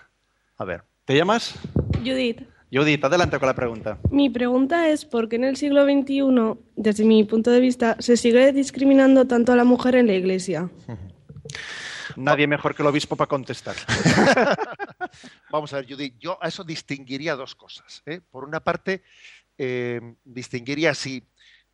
A 0.58 0.66
ver. 0.66 0.84
¿Te 1.06 1.16
llamas? 1.16 1.56
Judith. 2.00 2.42
Judith, 2.72 3.04
adelante 3.04 3.38
con 3.38 3.48
la 3.48 3.54
pregunta. 3.54 3.98
Mi 4.10 4.30
pregunta 4.30 4.88
es 4.88 5.06
por 5.06 5.28
qué 5.28 5.36
en 5.36 5.44
el 5.44 5.58
siglo 5.58 5.84
XXI, 5.84 6.58
desde 6.76 7.04
mi 7.04 7.24
punto 7.26 7.52
de 7.52 7.60
vista, 7.60 7.98
se 8.00 8.16
sigue 8.16 8.54
discriminando 8.54 9.28
tanto 9.28 9.52
a 9.52 9.56
la 9.56 9.66
mujer 9.66 9.96
en 9.96 10.08
la 10.08 10.14
Iglesia. 10.14 10.70
Nadie 12.16 12.48
mejor 12.48 12.76
que 12.76 12.82
el 12.82 12.88
obispo 12.88 13.16
para 13.16 13.28
contestar. 13.28 13.76
Vamos 15.52 15.74
a 15.74 15.78
ver, 15.78 15.88
Judith, 15.90 16.16
yo 16.20 16.38
a 16.42 16.48
eso 16.48 16.64
distinguiría 16.64 17.36
dos 17.36 17.56
cosas. 17.56 18.04
¿eh? 18.06 18.22
Por 18.32 18.44
una 18.44 18.62
parte, 18.62 19.04
eh, 19.58 20.02
distinguiría 20.24 20.94
si 20.94 21.24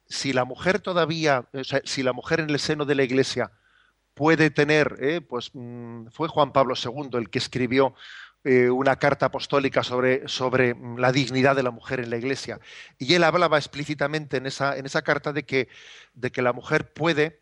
si 0.09 0.33
la 0.33 0.45
mujer 0.45 0.79
todavía, 0.79 1.45
si 1.83 2.03
la 2.03 2.13
mujer 2.13 2.39
en 2.39 2.49
el 2.49 2.59
seno 2.59 2.85
de 2.85 2.95
la 2.95 3.03
iglesia 3.03 3.51
puede 4.13 4.49
tener, 4.49 4.97
eh, 4.99 5.21
pues 5.21 5.51
mm, 5.53 6.07
fue 6.07 6.27
Juan 6.27 6.51
Pablo 6.51 6.73
II 6.75 7.09
el 7.13 7.29
que 7.29 7.37
escribió 7.37 7.93
eh, 8.43 8.69
una 8.69 8.95
carta 8.95 9.27
apostólica 9.27 9.83
sobre, 9.83 10.27
sobre, 10.27 10.75
la 10.97 11.11
dignidad 11.11 11.55
de 11.55 11.63
la 11.63 11.71
mujer 11.71 11.99
en 11.99 12.09
la 12.09 12.17
iglesia. 12.17 12.59
Y 12.97 13.13
él 13.13 13.23
hablaba 13.23 13.57
explícitamente 13.57 14.37
en 14.37 14.45
esa, 14.45 14.77
en 14.77 14.85
esa 14.85 15.01
carta 15.01 15.33
de 15.33 15.43
que, 15.43 15.67
de 16.13 16.31
que 16.31 16.41
la 16.41 16.53
mujer 16.53 16.93
puede 16.93 17.41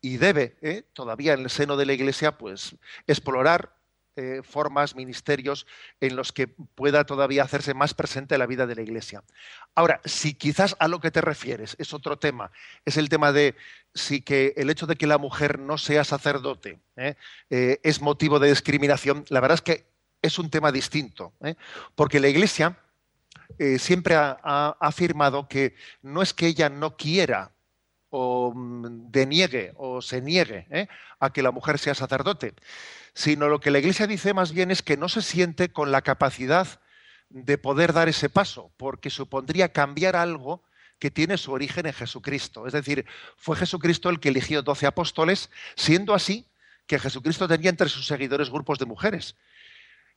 y 0.00 0.16
debe, 0.16 0.56
eh, 0.60 0.82
todavía 0.92 1.34
en 1.34 1.40
el 1.40 1.50
seno 1.50 1.76
de 1.76 1.86
la 1.86 1.92
iglesia, 1.92 2.36
pues 2.36 2.76
explorar 3.06 3.76
eh, 4.14 4.42
formas, 4.44 4.94
ministerios 4.94 5.66
en 6.00 6.16
los 6.16 6.32
que 6.32 6.46
pueda 6.46 7.04
todavía 7.04 7.44
hacerse 7.44 7.72
más 7.72 7.94
presente 7.94 8.36
la 8.36 8.46
vida 8.46 8.66
de 8.66 8.74
la 8.74 8.82
Iglesia. 8.82 9.22
Ahora, 9.74 10.02
si 10.04 10.34
quizás 10.34 10.76
a 10.80 10.88
lo 10.88 11.00
que 11.00 11.10
te 11.10 11.22
refieres 11.22 11.76
es 11.78 11.94
otro 11.94 12.18
tema, 12.18 12.50
es 12.84 12.98
el 12.98 13.08
tema 13.08 13.32
de 13.32 13.54
si 13.94 14.20
que 14.20 14.52
el 14.58 14.68
hecho 14.68 14.86
de 14.86 14.96
que 14.96 15.06
la 15.06 15.16
mujer 15.16 15.58
no 15.58 15.78
sea 15.78 16.04
sacerdote 16.04 16.78
¿eh? 16.96 17.14
Eh, 17.48 17.80
es 17.82 18.02
motivo 18.02 18.38
de 18.38 18.50
discriminación, 18.50 19.24
la 19.30 19.40
verdad 19.40 19.54
es 19.54 19.62
que 19.62 19.86
es 20.20 20.38
un 20.38 20.50
tema 20.50 20.70
distinto, 20.70 21.32
porque 21.94 22.20
la 22.20 22.28
Iglesia 22.28 22.78
siempre 23.78 24.14
ha, 24.14 24.76
afirmado 24.78 25.48
que 25.48 25.74
no 26.02 26.20
es 26.22 26.34
que 26.34 26.46
ella 26.46 26.68
no 26.68 26.96
quiera 26.96 27.51
o 28.14 28.52
mm, 28.54 29.10
deniegue 29.10 29.72
o 29.76 30.02
se 30.02 30.20
niegue 30.20 30.88
a 31.18 31.32
que 31.32 31.42
la 31.42 31.50
mujer 31.50 31.78
sea 31.78 31.94
sacerdote, 31.94 32.54
sino 33.14 33.48
lo 33.48 33.58
que 33.58 33.70
la 33.70 33.78
Iglesia 33.78 34.06
dice 34.06 34.34
más 34.34 34.52
bien 34.52 34.70
es 34.70 34.82
que 34.82 34.98
no 34.98 35.08
se 35.08 35.22
siente 35.22 35.72
con 35.72 35.90
la 35.90 36.02
capacidad 36.02 36.68
de 37.30 37.56
poder 37.56 37.94
dar 37.94 38.10
ese 38.10 38.28
paso, 38.28 38.70
porque 38.76 39.08
supondría 39.08 39.72
cambiar 39.72 40.14
algo 40.14 40.62
que 40.98 41.10
tiene 41.10 41.38
su 41.38 41.52
origen 41.52 41.86
en 41.86 41.94
Jesucristo. 41.94 42.66
Es 42.66 42.74
decir, 42.74 43.06
fue 43.36 43.56
Jesucristo 43.56 44.10
el 44.10 44.20
que 44.20 44.28
eligió 44.28 44.62
doce 44.62 44.86
apóstoles, 44.86 45.50
siendo 45.74 46.12
así 46.14 46.46
que 46.86 46.98
Jesucristo 46.98 47.48
tenía 47.48 47.70
entre 47.70 47.88
sus 47.88 48.06
seguidores 48.06 48.50
grupos 48.50 48.78
de 48.78 48.84
mujeres. 48.84 49.36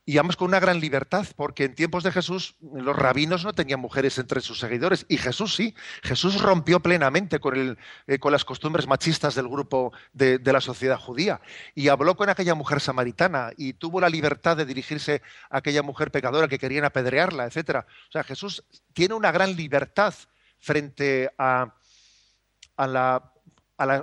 Y 0.08 0.18
además 0.18 0.36
con 0.36 0.46
una 0.48 0.60
gran 0.60 0.78
libertad, 0.78 1.26
porque 1.34 1.64
en 1.64 1.74
tiempos 1.74 2.04
de 2.04 2.12
Jesús 2.12 2.54
los 2.60 2.94
rabinos 2.94 3.44
no 3.44 3.54
tenían 3.54 3.80
mujeres 3.80 4.16
entre 4.18 4.40
sus 4.40 4.60
seguidores, 4.60 5.04
y 5.08 5.16
Jesús 5.16 5.56
sí. 5.56 5.74
Jesús 6.04 6.40
rompió 6.40 6.78
plenamente 6.78 7.40
con, 7.40 7.76
eh, 8.06 8.18
las 8.30 8.44
costumbres 8.44 8.86
machistas 8.86 9.34
del 9.34 9.48
grupo 9.48 9.92
de, 10.12 10.38
la 10.44 10.60
sociedad 10.60 10.96
judía, 10.96 11.40
y 11.74 11.88
habló 11.88 12.16
con 12.16 12.28
aquella 12.28 12.54
mujer 12.54 12.80
samaritana, 12.80 13.50
y 13.56 13.72
tuvo 13.72 14.00
la 14.00 14.08
libertad 14.08 14.56
de 14.56 14.64
dirigirse 14.64 15.22
a 15.50 15.58
aquella 15.58 15.82
mujer 15.82 16.12
pecadora 16.12 16.46
que 16.46 16.60
querían 16.60 16.84
apedrearla, 16.84 17.46
etc. 17.46 17.84
O 18.08 18.12
sea, 18.12 18.22
Jesús 18.22 18.62
tiene 18.92 19.14
una 19.14 19.32
gran 19.32 19.56
libertad 19.56 20.14
frente 20.60 21.32
al 21.36 21.72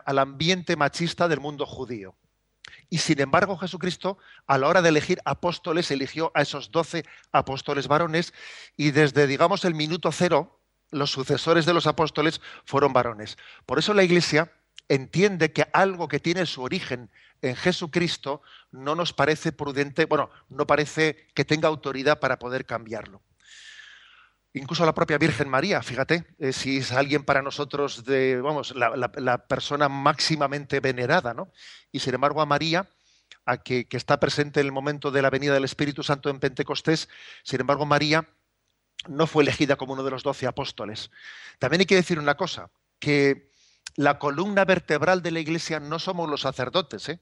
ambiente 0.05 0.75
machista 0.75 1.29
del 1.29 1.39
mundo 1.39 1.65
judío. 1.65 2.13
Y 2.93 2.99
sin 2.99 3.19
embargo, 3.21 3.57
Jesucristo, 3.57 4.19
a 4.45 4.59
la 4.59 4.67
hora 4.67 4.83
de 4.83 4.89
elegir 4.89 5.19
apóstoles, 5.25 5.89
eligió 5.89 6.31
a 6.35 6.43
esos 6.43 6.69
doce 6.69 7.05
apóstoles 7.31 7.87
varones 7.87 8.35
y 8.77 8.91
desde, 8.91 9.25
digamos, 9.25 9.65
el 9.65 9.73
minuto 9.73 10.11
cero, 10.11 10.59
los 10.91 11.09
sucesores 11.09 11.65
de 11.65 11.73
los 11.73 11.87
apóstoles 11.87 12.39
fueron 12.65 12.93
varones. 12.93 13.39
Por 13.65 13.79
eso 13.79 13.95
la 13.95 14.03
Iglesia 14.03 14.51
entiende 14.89 15.51
que 15.51 15.65
algo 15.73 16.07
que 16.07 16.19
tiene 16.19 16.45
su 16.45 16.61
origen 16.61 17.09
en 17.41 17.55
Jesucristo 17.55 18.43
no 18.69 18.93
nos 18.93 19.11
parece 19.11 19.51
prudente, 19.51 20.05
bueno, 20.05 20.29
no 20.49 20.67
parece 20.67 21.25
que 21.33 21.45
tenga 21.45 21.69
autoridad 21.69 22.19
para 22.19 22.37
poder 22.37 22.63
cambiarlo. 22.63 23.23
Incluso 24.53 24.85
la 24.85 24.93
propia 24.93 25.17
Virgen 25.17 25.49
María, 25.49 25.81
fíjate, 25.81 26.25
eh, 26.37 26.53
si 26.53 26.77
es 26.77 26.91
alguien 26.91 27.23
para 27.23 27.41
nosotros 27.41 28.05
de, 28.05 28.39
vamos, 28.39 28.75
la, 28.75 29.47
persona 29.47 29.89
máximamente 29.89 30.79
venerada, 30.79 31.33
¿no? 31.33 31.51
Y 31.91 31.99
sin 31.99 32.13
embargo 32.13 32.39
a 32.39 32.45
María, 32.45 32.87
a 33.45 33.57
que, 33.57 33.85
que, 33.85 33.97
está 33.97 34.19
presente 34.19 34.59
en 34.59 34.67
el 34.67 34.71
momento 34.71 35.09
de 35.09 35.23
la 35.23 35.31
venida 35.31 35.55
del 35.55 35.63
Espíritu 35.63 36.03
Santo 36.03 36.29
en 36.29 36.39
Pentecostés, 36.39 37.09
sin 37.43 37.61
embargo 37.61 37.87
María 37.87 38.27
no 39.07 39.25
fue 39.25 39.43
elegida 39.43 39.75
como 39.75 39.93
uno 39.93 40.03
de 40.03 40.11
los 40.11 40.21
doce 40.21 40.45
apóstoles. 40.45 41.09
También 41.57 41.81
hay 41.81 41.85
que 41.87 41.95
decir 41.95 42.19
una 42.19 42.35
cosa, 42.35 42.69
que 42.99 43.51
la 43.95 44.19
columna 44.19 44.65
vertebral 44.65 45.21
de 45.23 45.31
la 45.31 45.39
Iglesia 45.39 45.79
no 45.79 45.97
somos 45.97 46.29
los 46.29 46.41
sacerdotes, 46.41 47.09
¿eh? 47.09 47.19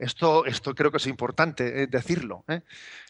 Esto, 0.00 0.46
esto 0.46 0.74
creo 0.74 0.90
que 0.90 0.96
es 0.96 1.06
importante 1.06 1.82
eh, 1.82 1.86
decirlo. 1.86 2.42
¿eh? 2.48 2.62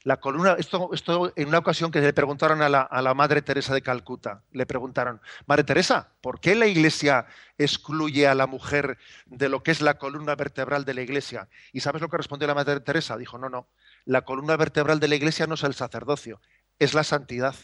La 0.03 0.17
columna, 0.17 0.57
esto, 0.59 0.91
esto 0.93 1.33
en 1.37 1.47
una 1.47 1.59
ocasión 1.59 1.93
que 1.93 2.01
le 2.01 2.13
preguntaron 2.13 2.63
a 2.63 2.69
la, 2.69 2.81
a 2.81 3.01
la, 3.01 3.15
Madre 3.15 3.43
Teresa 3.43 3.73
de 3.73 3.81
Calcuta, 3.81 4.43
le 4.51 4.67
preguntaron, 4.67 5.21
Madre 5.47 5.63
Teresa, 5.63 6.09
¿por 6.21 6.41
qué 6.41 6.57
la 6.57 6.67
Iglesia 6.67 7.27
excluye 7.59 8.27
a 8.27 8.35
la 8.35 8.49
mujer 8.49 8.99
de 9.27 9.49
lo 9.49 9.63
que 9.63 9.71
es 9.71 9.83
la 9.83 9.99
columna 9.99 10.35
vertebral 10.35 10.85
de 10.85 10.95
la 10.95 11.03
Iglesia? 11.03 11.49
¿Y 11.73 11.79
sabes 11.79 12.03
lo 12.03 12.09
que 12.09 12.17
respondió 12.17 12.49
la 12.49 12.55
Madre 12.55 12.81
Teresa? 12.81 13.17
Dijo, 13.17 13.39
no, 13.39 13.49
no, 13.49 13.69
la 14.05 14.23
columna 14.23 14.57
vertebral 14.57 14.99
de 14.99 15.07
la 15.07 15.15
Iglesia 15.15 15.47
no 15.47 15.55
es 15.55 15.63
el 15.63 15.75
sacerdocio, 15.75 16.41
es 16.81 16.93
la 16.93 17.05
santidad. 17.05 17.55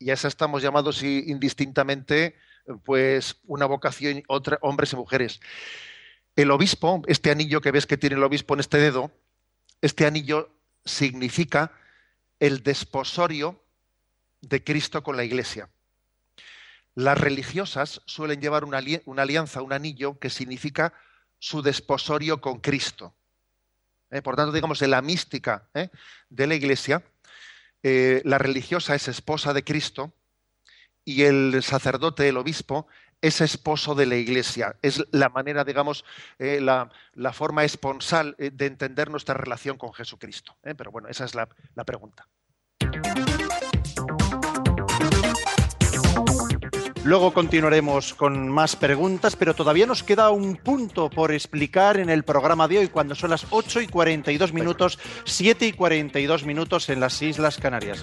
Y 0.00 0.10
a 0.10 0.14
esa 0.14 0.26
estamos 0.26 0.60
llamados 0.60 1.04
indistintamente, 1.04 2.34
pues, 2.82 3.36
una 3.44 3.66
vocación, 3.66 4.24
otra, 4.26 4.58
hombres 4.60 4.92
y 4.92 4.96
mujeres 4.96 5.40
el 6.36 6.50
obispo, 6.50 7.02
este 7.06 7.30
anillo 7.30 7.60
que 7.60 7.70
ves 7.70 7.86
que 7.86 7.96
tiene 7.96 8.16
el 8.16 8.24
obispo 8.24 8.54
en 8.54 8.60
este 8.60 8.78
dedo, 8.78 9.12
este 9.80 10.06
anillo 10.06 10.50
significa 10.84 11.72
el 12.40 12.62
desposorio 12.62 13.62
de 14.40 14.62
Cristo 14.62 15.02
con 15.02 15.16
la 15.16 15.24
iglesia. 15.24 15.68
Las 16.94 17.18
religiosas 17.18 18.02
suelen 18.06 18.40
llevar 18.40 18.64
una, 18.64 18.78
alianza, 18.78 19.62
un 19.62 19.72
anillo 19.72 20.18
que 20.18 20.30
significa 20.30 20.92
su 21.38 21.62
desposorio 21.62 22.40
con 22.40 22.60
Cristo. 22.60 23.14
¿Eh? 24.10 24.22
Por 24.22 24.36
tanto, 24.36 24.52
digamos, 24.52 24.80
en 24.82 24.90
la 24.90 25.02
mística 25.02 25.68
¿eh? 25.74 25.88
de 26.30 26.46
la 26.46 26.54
iglesia, 26.54 27.02
eh, 27.82 28.22
la 28.24 28.38
religiosa 28.38 28.94
es 28.94 29.08
esposa 29.08 29.52
de 29.52 29.64
Cristo 29.64 30.12
y 31.04 31.22
el 31.22 31.62
sacerdote, 31.62 32.28
el 32.28 32.36
obispo, 32.36 32.86
es 33.24 33.40
esposo 33.40 33.94
de 33.94 34.04
la 34.04 34.16
iglesia. 34.16 34.76
Es 34.82 35.02
la 35.10 35.30
manera, 35.30 35.64
digamos, 35.64 36.04
eh, 36.38 36.60
la, 36.60 36.90
la, 37.14 37.32
forma 37.32 37.64
esponsal 37.64 38.36
eh, 38.38 38.50
de 38.52 38.66
entender 38.66 39.10
nuestra 39.10 39.34
relación 39.34 39.78
con 39.78 39.94
Jesucristo. 39.94 40.56
¿eh? 40.62 40.74
Pero 40.74 40.90
bueno, 40.90 41.08
esa 41.08 41.24
es 41.24 41.34
la, 41.34 41.48
la 41.74 41.84
pregunta. 41.84 42.28
Luego 47.02 47.32
continuaremos 47.32 48.12
con 48.12 48.48
más 48.50 48.76
preguntas, 48.76 49.36
pero 49.36 49.54
todavía 49.54 49.86
nos 49.86 50.02
queda 50.02 50.30
un 50.30 50.56
punto 50.56 51.08
por 51.08 51.32
explicar 51.32 51.98
en 51.98 52.10
el 52.10 52.24
programa 52.24 52.68
de 52.68 52.78
hoy, 52.78 52.88
cuando 52.88 53.14
son 53.14 53.30
las 53.30 53.46
8 53.48 53.80
y 53.80 53.86
42 53.86 54.52
minutos, 54.52 54.98
7 55.24 55.66
y 55.66 55.72
42 55.72 56.44
minutos 56.44 56.90
en 56.90 57.00
las 57.00 57.20
Islas 57.22 57.56
Canarias. 57.56 58.02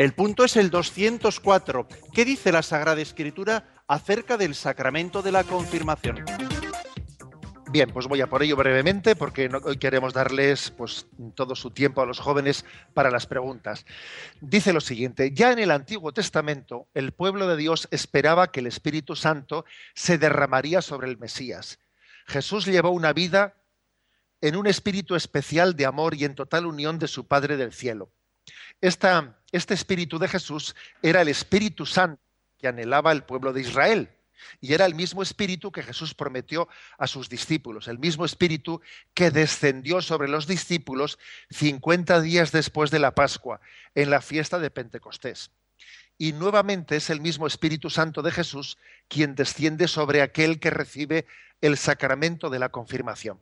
El 0.00 0.14
punto 0.14 0.44
es 0.44 0.56
el 0.56 0.70
204. 0.70 1.86
¿Qué 2.14 2.24
dice 2.24 2.52
la 2.52 2.62
Sagrada 2.62 3.02
Escritura 3.02 3.82
acerca 3.86 4.38
del 4.38 4.54
sacramento 4.54 5.20
de 5.20 5.30
la 5.30 5.44
confirmación? 5.44 6.24
Bien, 7.70 7.90
pues 7.90 8.06
voy 8.06 8.22
a 8.22 8.26
por 8.26 8.42
ello 8.42 8.56
brevemente 8.56 9.14
porque 9.14 9.50
hoy 9.62 9.76
queremos 9.76 10.14
darles 10.14 10.70
pues, 10.70 11.06
todo 11.34 11.54
su 11.54 11.72
tiempo 11.72 12.00
a 12.00 12.06
los 12.06 12.18
jóvenes 12.18 12.64
para 12.94 13.10
las 13.10 13.26
preguntas. 13.26 13.84
Dice 14.40 14.72
lo 14.72 14.80
siguiente, 14.80 15.32
ya 15.34 15.52
en 15.52 15.58
el 15.58 15.70
Antiguo 15.70 16.12
Testamento 16.12 16.88
el 16.94 17.12
pueblo 17.12 17.46
de 17.46 17.58
Dios 17.58 17.86
esperaba 17.90 18.50
que 18.50 18.60
el 18.60 18.68
Espíritu 18.68 19.16
Santo 19.16 19.66
se 19.94 20.16
derramaría 20.16 20.80
sobre 20.80 21.10
el 21.10 21.18
Mesías. 21.18 21.78
Jesús 22.26 22.64
llevó 22.64 22.88
una 22.88 23.12
vida 23.12 23.54
en 24.40 24.56
un 24.56 24.66
espíritu 24.66 25.14
especial 25.14 25.76
de 25.76 25.84
amor 25.84 26.14
y 26.14 26.24
en 26.24 26.34
total 26.34 26.64
unión 26.64 26.98
de 26.98 27.06
su 27.06 27.26
Padre 27.26 27.58
del 27.58 27.74
cielo. 27.74 28.10
Este 28.80 29.74
espíritu 29.74 30.18
de 30.18 30.28
Jesús 30.28 30.74
era 31.02 31.22
el 31.22 31.28
Espíritu 31.28 31.86
Santo 31.86 32.20
que 32.58 32.68
anhelaba 32.68 33.12
el 33.12 33.24
pueblo 33.24 33.52
de 33.52 33.62
Israel. 33.62 34.10
Y 34.60 34.72
era 34.72 34.86
el 34.86 34.94
mismo 34.94 35.22
espíritu 35.22 35.70
que 35.70 35.82
Jesús 35.82 36.14
prometió 36.14 36.68
a 36.98 37.06
sus 37.06 37.28
discípulos, 37.28 37.88
el 37.88 37.98
mismo 37.98 38.24
espíritu 38.24 38.80
que 39.14 39.30
descendió 39.30 40.00
sobre 40.00 40.28
los 40.28 40.46
discípulos 40.46 41.18
50 41.50 42.20
días 42.22 42.52
después 42.52 42.90
de 42.90 42.98
la 42.98 43.14
Pascua, 43.14 43.60
en 43.94 44.10
la 44.10 44.20
fiesta 44.20 44.58
de 44.58 44.70
Pentecostés. 44.70 45.50
Y 46.16 46.32
nuevamente 46.32 46.96
es 46.96 47.08
el 47.10 47.20
mismo 47.20 47.46
Espíritu 47.46 47.88
Santo 47.88 48.22
de 48.22 48.30
Jesús 48.30 48.76
quien 49.08 49.34
desciende 49.34 49.88
sobre 49.88 50.20
aquel 50.20 50.60
que 50.60 50.70
recibe 50.70 51.26
el 51.60 51.78
sacramento 51.78 52.50
de 52.50 52.58
la 52.58 52.68
confirmación. 52.68 53.40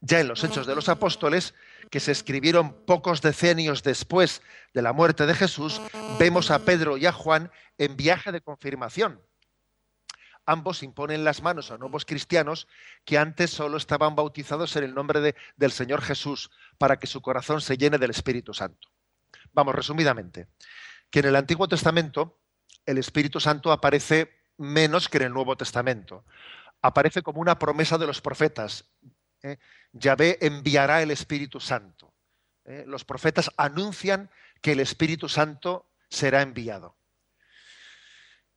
Ya 0.00 0.20
en 0.20 0.28
los 0.28 0.42
Hechos 0.44 0.66
de 0.66 0.74
los 0.74 0.88
Apóstoles, 0.88 1.54
que 1.90 2.00
se 2.00 2.12
escribieron 2.12 2.84
pocos 2.86 3.20
decenios 3.20 3.82
después 3.82 4.42
de 4.72 4.82
la 4.82 4.92
muerte 4.92 5.26
de 5.26 5.34
Jesús, 5.34 5.80
vemos 6.18 6.50
a 6.50 6.64
Pedro 6.64 6.96
y 6.96 7.06
a 7.06 7.12
Juan 7.12 7.50
en 7.76 7.96
viaje 7.96 8.32
de 8.32 8.40
confirmación. 8.40 9.20
Ambos 10.46 10.82
imponen 10.82 11.22
las 11.22 11.42
manos 11.42 11.70
a 11.70 11.78
nuevos 11.78 12.04
cristianos 12.04 12.66
que 13.04 13.18
antes 13.18 13.50
solo 13.50 13.76
estaban 13.76 14.16
bautizados 14.16 14.74
en 14.76 14.84
el 14.84 14.94
nombre 14.94 15.20
de, 15.20 15.36
del 15.56 15.70
Señor 15.70 16.00
Jesús 16.00 16.50
para 16.78 16.98
que 16.98 17.06
su 17.06 17.20
corazón 17.20 17.60
se 17.60 17.76
llene 17.76 17.98
del 17.98 18.10
Espíritu 18.10 18.54
Santo. 18.54 18.88
Vamos, 19.52 19.74
resumidamente, 19.74 20.48
que 21.10 21.20
en 21.20 21.26
el 21.26 21.36
Antiguo 21.36 21.68
Testamento 21.68 22.40
el 22.86 22.98
Espíritu 22.98 23.38
Santo 23.38 23.70
aparece 23.70 24.40
menos 24.56 25.08
que 25.08 25.18
en 25.18 25.24
el 25.24 25.32
Nuevo 25.32 25.56
Testamento. 25.56 26.24
Aparece 26.82 27.22
como 27.22 27.40
una 27.40 27.58
promesa 27.58 27.98
de 27.98 28.06
los 28.06 28.20
profetas. 28.20 28.86
¿Eh? 29.42 29.58
Yahvé 29.92 30.38
enviará 30.40 31.02
el 31.02 31.10
Espíritu 31.10 31.60
Santo. 31.60 32.12
¿eh? 32.64 32.84
Los 32.86 33.04
profetas 33.04 33.50
anuncian 33.56 34.30
que 34.60 34.72
el 34.72 34.80
Espíritu 34.80 35.28
Santo 35.28 35.86
será 36.08 36.42
enviado. 36.42 36.96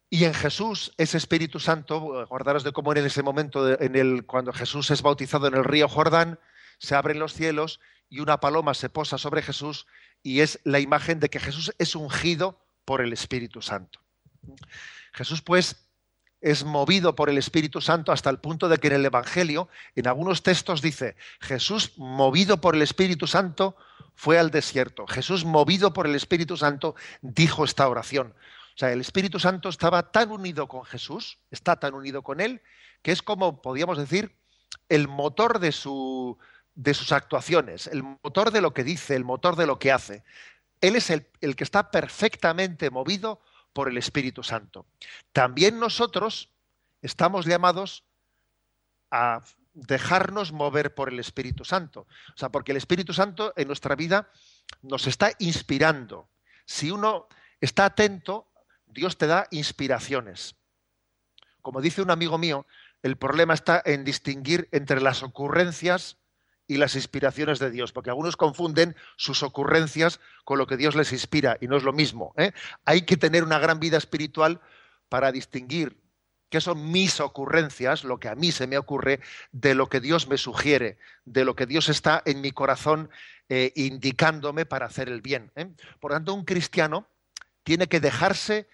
Y 0.09 0.25
en 0.25 0.33
Jesús, 0.33 0.93
ese 0.97 1.17
Espíritu 1.17 1.59
Santo, 1.59 2.19
acordaros 2.19 2.63
de 2.63 2.71
cómo 2.71 2.93
en 2.93 3.05
ese 3.05 3.23
momento, 3.23 3.79
en 3.81 3.95
el, 3.95 4.25
cuando 4.25 4.53
Jesús 4.53 4.91
es 4.91 5.01
bautizado 5.01 5.47
en 5.47 5.55
el 5.55 5.63
río 5.63 5.89
Jordán, 5.89 6.39
se 6.77 6.93
abren 6.93 7.17
los 7.17 7.33
cielos 7.33 7.79
y 8.09 8.19
una 8.19 8.39
paloma 8.39 8.75
se 8.75 8.89
posa 8.89 9.17
sobre 9.17 9.41
Jesús 9.41 9.87
y 10.21 10.41
es 10.41 10.59
la 10.63 10.79
imagen 10.79 11.19
de 11.19 11.29
que 11.29 11.39
Jesús 11.39 11.73
es 11.79 11.95
ungido 11.95 12.63
por 12.85 13.01
el 13.01 13.11
Espíritu 13.11 13.61
Santo. 13.61 13.99
Jesús, 15.13 15.41
pues, 15.41 15.87
es 16.43 16.65
movido 16.65 17.15
por 17.15 17.29
el 17.29 17.37
Espíritu 17.37 17.79
Santo 17.79 18.11
hasta 18.11 18.29
el 18.29 18.37
punto 18.37 18.67
de 18.67 18.77
que 18.77 18.87
en 18.87 18.93
el 18.95 19.05
Evangelio, 19.05 19.69
en 19.95 20.07
algunos 20.07 20.43
textos 20.43 20.81
dice, 20.81 21.15
Jesús 21.39 21.93
movido 21.97 22.59
por 22.59 22.75
el 22.75 22.81
Espíritu 22.81 23.27
Santo 23.27 23.77
fue 24.13 24.37
al 24.37 24.51
desierto. 24.51 25.07
Jesús 25.07 25.45
movido 25.45 25.93
por 25.93 26.05
el 26.05 26.15
Espíritu 26.15 26.57
Santo 26.57 26.95
dijo 27.21 27.63
esta 27.63 27.87
oración. 27.87 28.33
O 28.75 28.77
sea, 28.77 28.91
el 28.91 28.99
Espíritu 28.99 29.39
Santo 29.39 29.69
estaba 29.69 30.11
tan 30.11 30.31
unido 30.31 30.67
con 30.67 30.83
Jesús, 30.83 31.39
está 31.49 31.77
tan 31.77 31.93
unido 31.93 32.23
con 32.23 32.41
él, 32.41 32.61
que 33.01 33.13
es 33.13 33.21
como, 33.21 33.61
podríamos 33.61 33.97
decir, 33.97 34.35
el 34.89 35.07
motor 35.07 35.59
de, 35.59 35.71
su, 35.71 36.37
de 36.75 36.93
sus 36.93 37.13
actuaciones, 37.13 37.87
el 37.87 38.03
motor 38.03 38.51
de 38.51 38.59
lo 38.59 38.73
que 38.73 38.83
dice, 38.83 39.15
el 39.15 39.23
motor 39.23 39.55
de 39.55 39.65
lo 39.65 39.79
que 39.79 39.93
hace. 39.93 40.25
Él 40.81 40.97
es 40.97 41.09
el, 41.09 41.25
el 41.39 41.55
que 41.55 41.63
está 41.63 41.89
perfectamente 41.89 42.89
movido 42.89 43.39
por 43.73 43.89
el 43.89 43.97
Espíritu 43.97 44.43
Santo. 44.43 44.85
También 45.31 45.79
nosotros 45.79 46.49
estamos 47.01 47.45
llamados 47.45 48.03
a 49.11 49.41
dejarnos 49.73 50.51
mover 50.51 50.93
por 50.93 51.09
el 51.09 51.19
Espíritu 51.19 51.65
Santo. 51.65 52.07
O 52.33 52.37
sea, 52.37 52.49
porque 52.49 52.71
el 52.71 52.77
Espíritu 52.77 53.13
Santo 53.13 53.53
en 53.57 53.67
nuestra 53.67 53.95
vida 53.95 54.29
nos 54.81 55.07
está 55.07 55.31
inspirando. 55.39 56.29
Si 56.65 56.91
uno 56.91 57.27
está 57.59 57.85
atento, 57.85 58.47
Dios 58.85 59.17
te 59.17 59.27
da 59.27 59.47
inspiraciones. 59.51 60.55
Como 61.61 61.81
dice 61.81 62.01
un 62.01 62.11
amigo 62.11 62.37
mío, 62.37 62.65
el 63.01 63.17
problema 63.17 63.53
está 63.53 63.81
en 63.85 64.03
distinguir 64.03 64.69
entre 64.71 65.01
las 65.01 65.23
ocurrencias 65.23 66.17
y 66.67 66.77
las 66.77 66.95
inspiraciones 66.95 67.59
de 67.59 67.71
Dios, 67.71 67.91
porque 67.91 68.09
algunos 68.09 68.37
confunden 68.37 68.95
sus 69.17 69.43
ocurrencias 69.43 70.19
con 70.45 70.57
lo 70.57 70.67
que 70.67 70.77
Dios 70.77 70.95
les 70.95 71.11
inspira 71.11 71.57
y 71.59 71.67
no 71.67 71.77
es 71.77 71.83
lo 71.83 71.93
mismo. 71.93 72.33
¿eh? 72.37 72.51
Hay 72.85 73.03
que 73.03 73.17
tener 73.17 73.43
una 73.43 73.59
gran 73.59 73.79
vida 73.79 73.97
espiritual 73.97 74.61
para 75.09 75.31
distinguir 75.31 76.01
qué 76.49 76.61
son 76.61 76.91
mis 76.91 77.19
ocurrencias, 77.19 78.03
lo 78.03 78.19
que 78.19 78.29
a 78.29 78.35
mí 78.35 78.51
se 78.51 78.67
me 78.67 78.77
ocurre, 78.77 79.19
de 79.51 79.73
lo 79.75 79.89
que 79.89 79.99
Dios 79.99 80.27
me 80.27 80.37
sugiere, 80.37 80.97
de 81.25 81.45
lo 81.45 81.55
que 81.55 81.65
Dios 81.65 81.89
está 81.89 82.21
en 82.25 82.41
mi 82.41 82.51
corazón 82.51 83.09
eh, 83.49 83.73
indicándome 83.75 84.65
para 84.65 84.85
hacer 84.85 85.09
el 85.09 85.21
bien. 85.21 85.51
¿eh? 85.55 85.73
Por 85.99 86.11
tanto, 86.11 86.33
un 86.33 86.45
cristiano 86.45 87.07
tiene 87.63 87.87
que 87.87 87.99
dejarse 87.99 88.67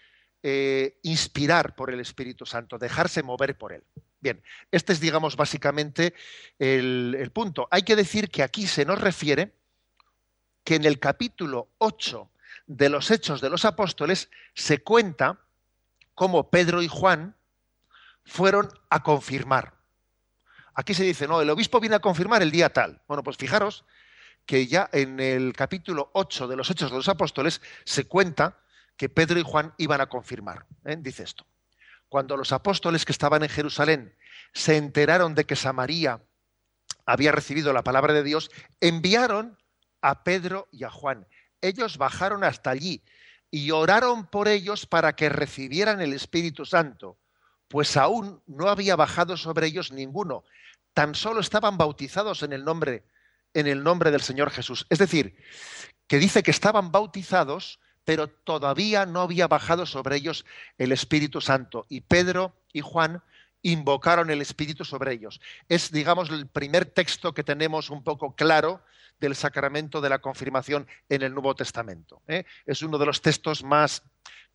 inspirar 1.04 1.76
por 1.76 1.92
el 1.92 2.00
Espíritu 2.00 2.46
Santo, 2.46 2.78
dejarse 2.78 3.24
mover 3.24 3.58
por 3.58 3.74
él. 3.74 3.84
Bien, 4.22 4.44
este 4.72 4.92
es, 4.92 5.00
digamos, 5.00 5.38
básicamente 5.38 6.14
el, 6.58 7.32
punto. 7.34 7.68
Hay 7.72 7.84
que 7.84 7.96
decir 7.96 8.30
que 8.30 8.44
aquí 8.44 8.68
se 8.68 8.84
nos 8.84 9.00
refiere 9.00 9.56
que 10.64 10.76
en 10.76 10.84
el 10.84 11.00
capítulo 11.00 11.70
8 11.78 12.30
de 12.68 12.90
los 12.90 13.12
Hechos 13.12 13.40
de 13.40 13.50
los 13.50 13.64
Apóstoles 13.64 14.30
se 14.54 14.84
cuenta 14.84 15.40
cómo 16.16 16.50
Pedro 16.50 16.82
y 16.82 16.90
Juan 16.90 17.38
fueron 18.26 18.70
a 18.90 19.04
confirmar. 19.04 19.76
Aquí 20.74 20.94
se 20.94 21.04
dice, 21.04 21.28
no, 21.28 21.42
el 21.42 21.50
obispo 21.50 21.80
viene 21.80 21.96
a 21.96 22.00
confirmar 22.00 22.42
el 22.42 22.52
día 22.52 22.72
tal. 22.72 23.02
Bueno, 23.08 23.24
pues 23.24 23.38
fijaros 23.38 23.86
que 24.46 24.68
ya 24.68 24.90
en 24.92 25.20
el 25.22 25.54
capítulo 25.54 26.10
8 26.14 26.48
de 26.48 26.56
los 26.58 26.70
Hechos 26.70 26.92
de 26.92 26.98
los 26.98 27.08
Apóstoles 27.08 27.62
se 27.86 28.06
cuenta 28.06 28.60
que 28.98 29.08
Pedro 29.08 29.40
y 29.40 29.44
Juan 29.44 29.74
iban 29.78 30.02
a 30.02 30.10
confirmar. 30.10 30.66
¿eh? 30.84 30.98
Dice 31.00 31.24
esto 31.24 31.49
cuando 32.10 32.36
los 32.36 32.52
apóstoles 32.52 33.06
que 33.06 33.12
estaban 33.12 33.44
en 33.44 33.50
Jerusalén 33.50 34.16
se 34.54 34.78
enteraron 34.78 35.36
de 35.36 35.46
que 35.46 35.56
Samaría 35.56 36.22
había 37.06 37.32
recibido 37.32 37.72
la 37.72 37.84
palabra 37.84 38.14
de 38.14 38.24
Dios, 38.24 38.52
enviaron 38.82 39.58
a 40.02 40.24
Pedro 40.24 40.68
y 40.72 40.84
a 40.84 40.90
Juan. 40.90 41.28
Ellos 41.62 41.98
bajaron 41.98 42.44
hasta 42.44 42.72
allí 42.72 43.04
y 43.52 43.72
oraron 43.72 44.28
por 44.28 44.48
ellos 44.48 44.86
para 44.86 45.14
que 45.16 45.30
recibieran 45.30 46.02
el 46.02 46.14
Espíritu 46.14 46.66
Santo, 46.66 47.18
pues 47.68 47.98
aún 47.98 48.42
no 48.48 48.70
había 48.70 48.96
bajado 48.96 49.38
sobre 49.38 49.68
ellos 49.68 49.92
ninguno, 49.92 50.44
tan 50.94 51.16
solo 51.16 51.40
estaban 51.40 51.78
bautizados 51.78 52.44
en 52.44 52.54
el 52.54 52.64
nombre 52.64 53.04
en 53.54 53.68
el 53.68 53.84
nombre 53.84 54.12
del 54.12 54.22
Señor 54.22 54.52
Jesús. 54.52 54.86
Es 54.90 55.00
decir, 55.00 55.36
que 56.08 56.20
dice 56.20 56.44
que 56.44 56.52
estaban 56.52 56.92
bautizados 56.92 57.80
pero 58.06 58.28
todavía 58.28 59.06
no 59.06 59.22
había 59.22 59.48
bajado 59.48 59.86
sobre 59.86 60.16
ellos 60.16 60.46
el 60.78 60.92
Espíritu 60.92 61.42
Santo. 61.42 61.86
Y 61.90 62.02
Pedro 62.02 62.56
y 62.74 62.82
Juan 62.82 63.22
invocaron 63.62 64.30
el 64.30 64.42
Espíritu 64.42 64.86
sobre 64.86 65.14
ellos. 65.14 65.42
Es, 65.68 65.92
digamos, 65.92 66.30
el 66.30 66.48
primer 66.48 66.86
texto 66.86 67.34
que 67.34 67.44
tenemos 67.44 67.90
un 67.90 68.04
poco 68.04 68.36
claro 68.36 68.82
del 69.20 69.36
sacramento 69.36 70.02
de 70.02 70.10
la 70.10 70.20
confirmación 70.20 70.88
en 71.10 71.22
el 71.22 71.34
Nuevo 71.34 71.56
Testamento. 71.56 72.22
¿eh? 72.28 72.46
Es 72.66 72.82
uno 72.82 72.98
de 72.98 73.06
los 73.06 73.22
textos 73.22 73.64
más 73.64 74.04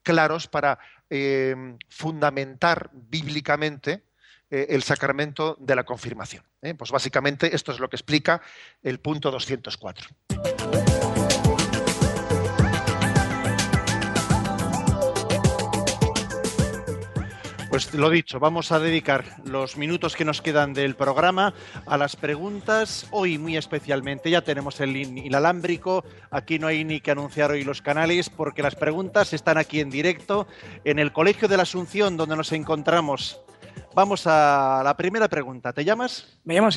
claros 0.02 0.48
para 0.48 0.78
eh, 1.10 1.54
fundamentar 1.88 2.90
bíblicamente 2.92 4.04
eh, 4.50 4.66
el 4.70 4.82
sacramento 4.82 5.56
de 5.60 5.76
la 5.76 5.84
confirmación. 5.84 6.44
Pues 6.78 6.90
básicamente 6.90 7.54
esto 7.54 7.72
es 7.72 7.80
lo 7.80 7.88
que 7.88 7.96
explica 7.96 8.40
el 8.82 9.00
punto 9.00 9.30
204. 9.30 11.03
Pues 17.74 17.92
lo 17.92 18.08
dicho, 18.08 18.38
vamos 18.38 18.70
a 18.70 18.78
dedicar 18.78 19.24
los 19.44 19.76
minutos 19.76 20.14
que 20.14 20.24
nos 20.24 20.40
quedan 20.40 20.74
del 20.74 20.94
programa 20.94 21.54
a 21.86 21.98
las 21.98 22.14
preguntas, 22.14 23.08
hoy 23.10 23.36
muy 23.36 23.56
especialmente. 23.56 24.30
Ya 24.30 24.42
tenemos 24.42 24.78
el 24.78 24.94
inalámbrico, 24.94 26.04
aquí 26.30 26.60
no 26.60 26.68
hay 26.68 26.84
ni 26.84 27.00
que 27.00 27.10
anunciar 27.10 27.50
hoy 27.50 27.64
los 27.64 27.82
canales 27.82 28.30
porque 28.30 28.62
las 28.62 28.76
preguntas 28.76 29.32
están 29.32 29.58
aquí 29.58 29.80
en 29.80 29.90
directo 29.90 30.46
en 30.84 31.00
el 31.00 31.12
Colegio 31.12 31.48
de 31.48 31.56
la 31.56 31.64
Asunción 31.64 32.16
donde 32.16 32.36
nos 32.36 32.52
encontramos. 32.52 33.40
Vamos 33.92 34.24
a 34.28 34.82
la 34.84 34.96
primera 34.96 35.26
pregunta. 35.26 35.72
¿Te 35.72 35.84
llamas? 35.84 36.38
Me 36.44 36.54
llamo. 36.54 36.70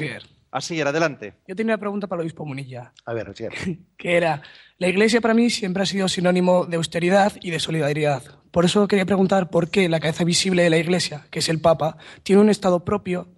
Así 0.52 0.80
era, 0.80 0.92
adelante. 0.92 1.34
Yo 1.48 1.56
tenía 1.56 1.74
una 1.74 1.80
pregunta 1.80 2.08
para 2.08 2.22
el 2.22 2.26
obispo 2.26 2.46
Munilla. 2.46 2.94
A 3.06 3.14
ver, 3.14 3.34
que 3.98 4.18
era, 4.18 4.42
la 4.78 4.88
Iglesia 4.88 5.22
para 5.22 5.34
mí 5.34 5.50
siempre 5.50 5.84
ha 5.84 5.86
sido 5.86 6.08
sinónimo 6.08 6.66
de 6.66 6.78
austeridad 6.78 7.34
y 7.42 7.52
de 7.52 7.60
solidaridad. 7.60 8.24
Por 8.52 8.66
eso 8.66 8.88
quería 8.88 9.06
preguntar 9.06 9.50
por 9.50 9.70
qué 9.70 9.90
la 9.90 10.00
cabeza 10.00 10.24
visible 10.24 10.64
de 10.64 10.70
la 10.70 10.78
Iglesia, 10.78 11.28
que 11.30 11.40
es 11.40 11.50
el 11.50 11.62
Papa, 11.62 11.98
tiene 12.24 12.42
un 12.42 12.50
Estado 12.50 12.84
propio, 12.86 13.30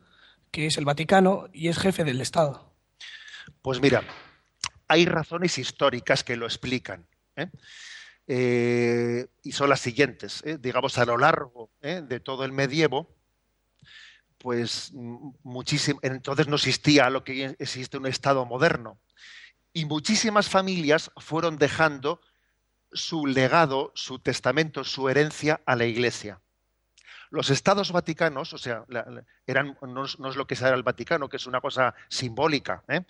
que 0.51 0.67
es 0.67 0.77
el 0.77 0.85
Vaticano, 0.85 1.47
y 1.51 1.67
es 1.67 1.77
jefe 1.77 2.03
del 2.03 2.21
Estado. 2.21 2.73
Pues 3.61 3.81
mira, 3.81 4.03
hay 4.87 5.05
razones 5.05 5.57
históricas 5.57 6.23
que 6.23 6.35
lo 6.35 6.45
explican. 6.45 7.07
¿eh? 7.35 7.47
Eh, 8.27 9.27
y 9.43 9.51
son 9.51 9.69
las 9.69 9.79
siguientes. 9.79 10.41
¿eh? 10.45 10.57
Digamos, 10.59 10.97
a 10.97 11.05
lo 11.05 11.17
largo 11.17 11.71
de 11.81 12.19
todo 12.19 12.45
el 12.45 12.51
medievo, 12.51 13.15
pues 14.39 14.91
muchísimo, 15.43 15.99
entonces 16.01 16.47
no 16.47 16.55
existía 16.55 17.09
lo 17.09 17.23
que 17.23 17.55
existe 17.59 17.97
un 17.97 18.07
Estado 18.07 18.45
moderno. 18.45 18.99
Y 19.73 19.85
muchísimas 19.85 20.49
familias 20.49 21.11
fueron 21.17 21.57
dejando 21.57 22.21
su 22.91 23.27
legado, 23.27 23.91
su 23.95 24.19
testamento, 24.19 24.83
su 24.83 25.09
herencia 25.09 25.61
a 25.65 25.75
la 25.75 25.85
Iglesia. 25.85 26.41
Los 27.29 27.51
estados 27.51 27.91
vaticanos, 27.91 28.53
o 28.53 28.57
sea, 28.57 28.85
eran, 29.45 29.77
no, 29.81 30.05
es 30.05 30.17
lo 30.17 30.47
que 30.47 30.55
era 30.55 30.73
el 30.73 30.81
Vaticano, 30.81 31.29
que 31.29 31.37
es 31.37 31.45
una 31.45 31.61
cosa 31.61 31.93
simbólica, 32.07 32.83
¿eh? 32.87 33.01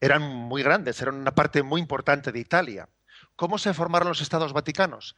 eran 0.00 0.22
muy 0.22 0.62
grandes, 0.62 1.02
eran 1.02 1.16
una 1.16 1.34
parte 1.34 1.62
muy 1.62 1.82
importante 1.82 2.32
de 2.32 2.38
Italia. 2.40 2.88
¿Cómo 3.34 3.58
se 3.58 3.74
formaron 3.74 4.08
los 4.08 4.22
estados 4.22 4.54
vaticanos? 4.54 5.16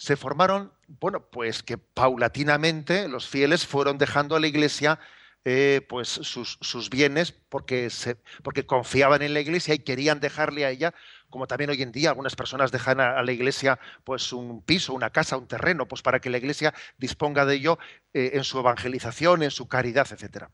Se 0.00 0.16
formaron, 0.16 0.72
bueno, 0.88 1.26
pues 1.28 1.62
que 1.62 1.76
paulatinamente 1.76 3.06
los 3.06 3.28
fieles 3.28 3.66
fueron 3.66 3.98
dejando 3.98 4.34
a 4.34 4.40
la 4.40 4.46
Iglesia 4.46 4.98
eh, 5.44 5.84
pues 5.90 6.08
sus, 6.08 6.88
bienes 6.88 7.32
porque, 7.32 7.90
se, 7.90 8.16
porque 8.42 8.64
confiaban 8.64 9.20
en 9.20 9.34
la 9.34 9.40
iglesia 9.40 9.74
y 9.74 9.80
querían 9.80 10.18
dejarle 10.18 10.64
a 10.64 10.70
ella, 10.70 10.94
como 11.28 11.46
también 11.46 11.68
hoy 11.68 11.82
en 11.82 11.92
día 11.92 12.08
algunas 12.08 12.34
personas 12.34 12.72
dejan 12.72 12.98
a, 12.98 13.22
la 13.22 13.32
iglesia 13.32 13.78
pues 14.02 14.32
un 14.32 14.62
piso, 14.62 14.94
una 14.94 15.10
casa, 15.10 15.36
un 15.36 15.46
terreno, 15.46 15.86
pues 15.86 16.00
para 16.00 16.18
que 16.18 16.30
la 16.30 16.38
iglesia 16.38 16.72
disponga 16.96 17.44
de 17.44 17.56
ello 17.56 17.78
eh, 18.14 18.30
en 18.34 18.44
su 18.44 18.58
evangelización, 18.58 19.42
en 19.42 19.50
su 19.50 19.68
caridad, 19.68 20.08
etc. 20.10 20.46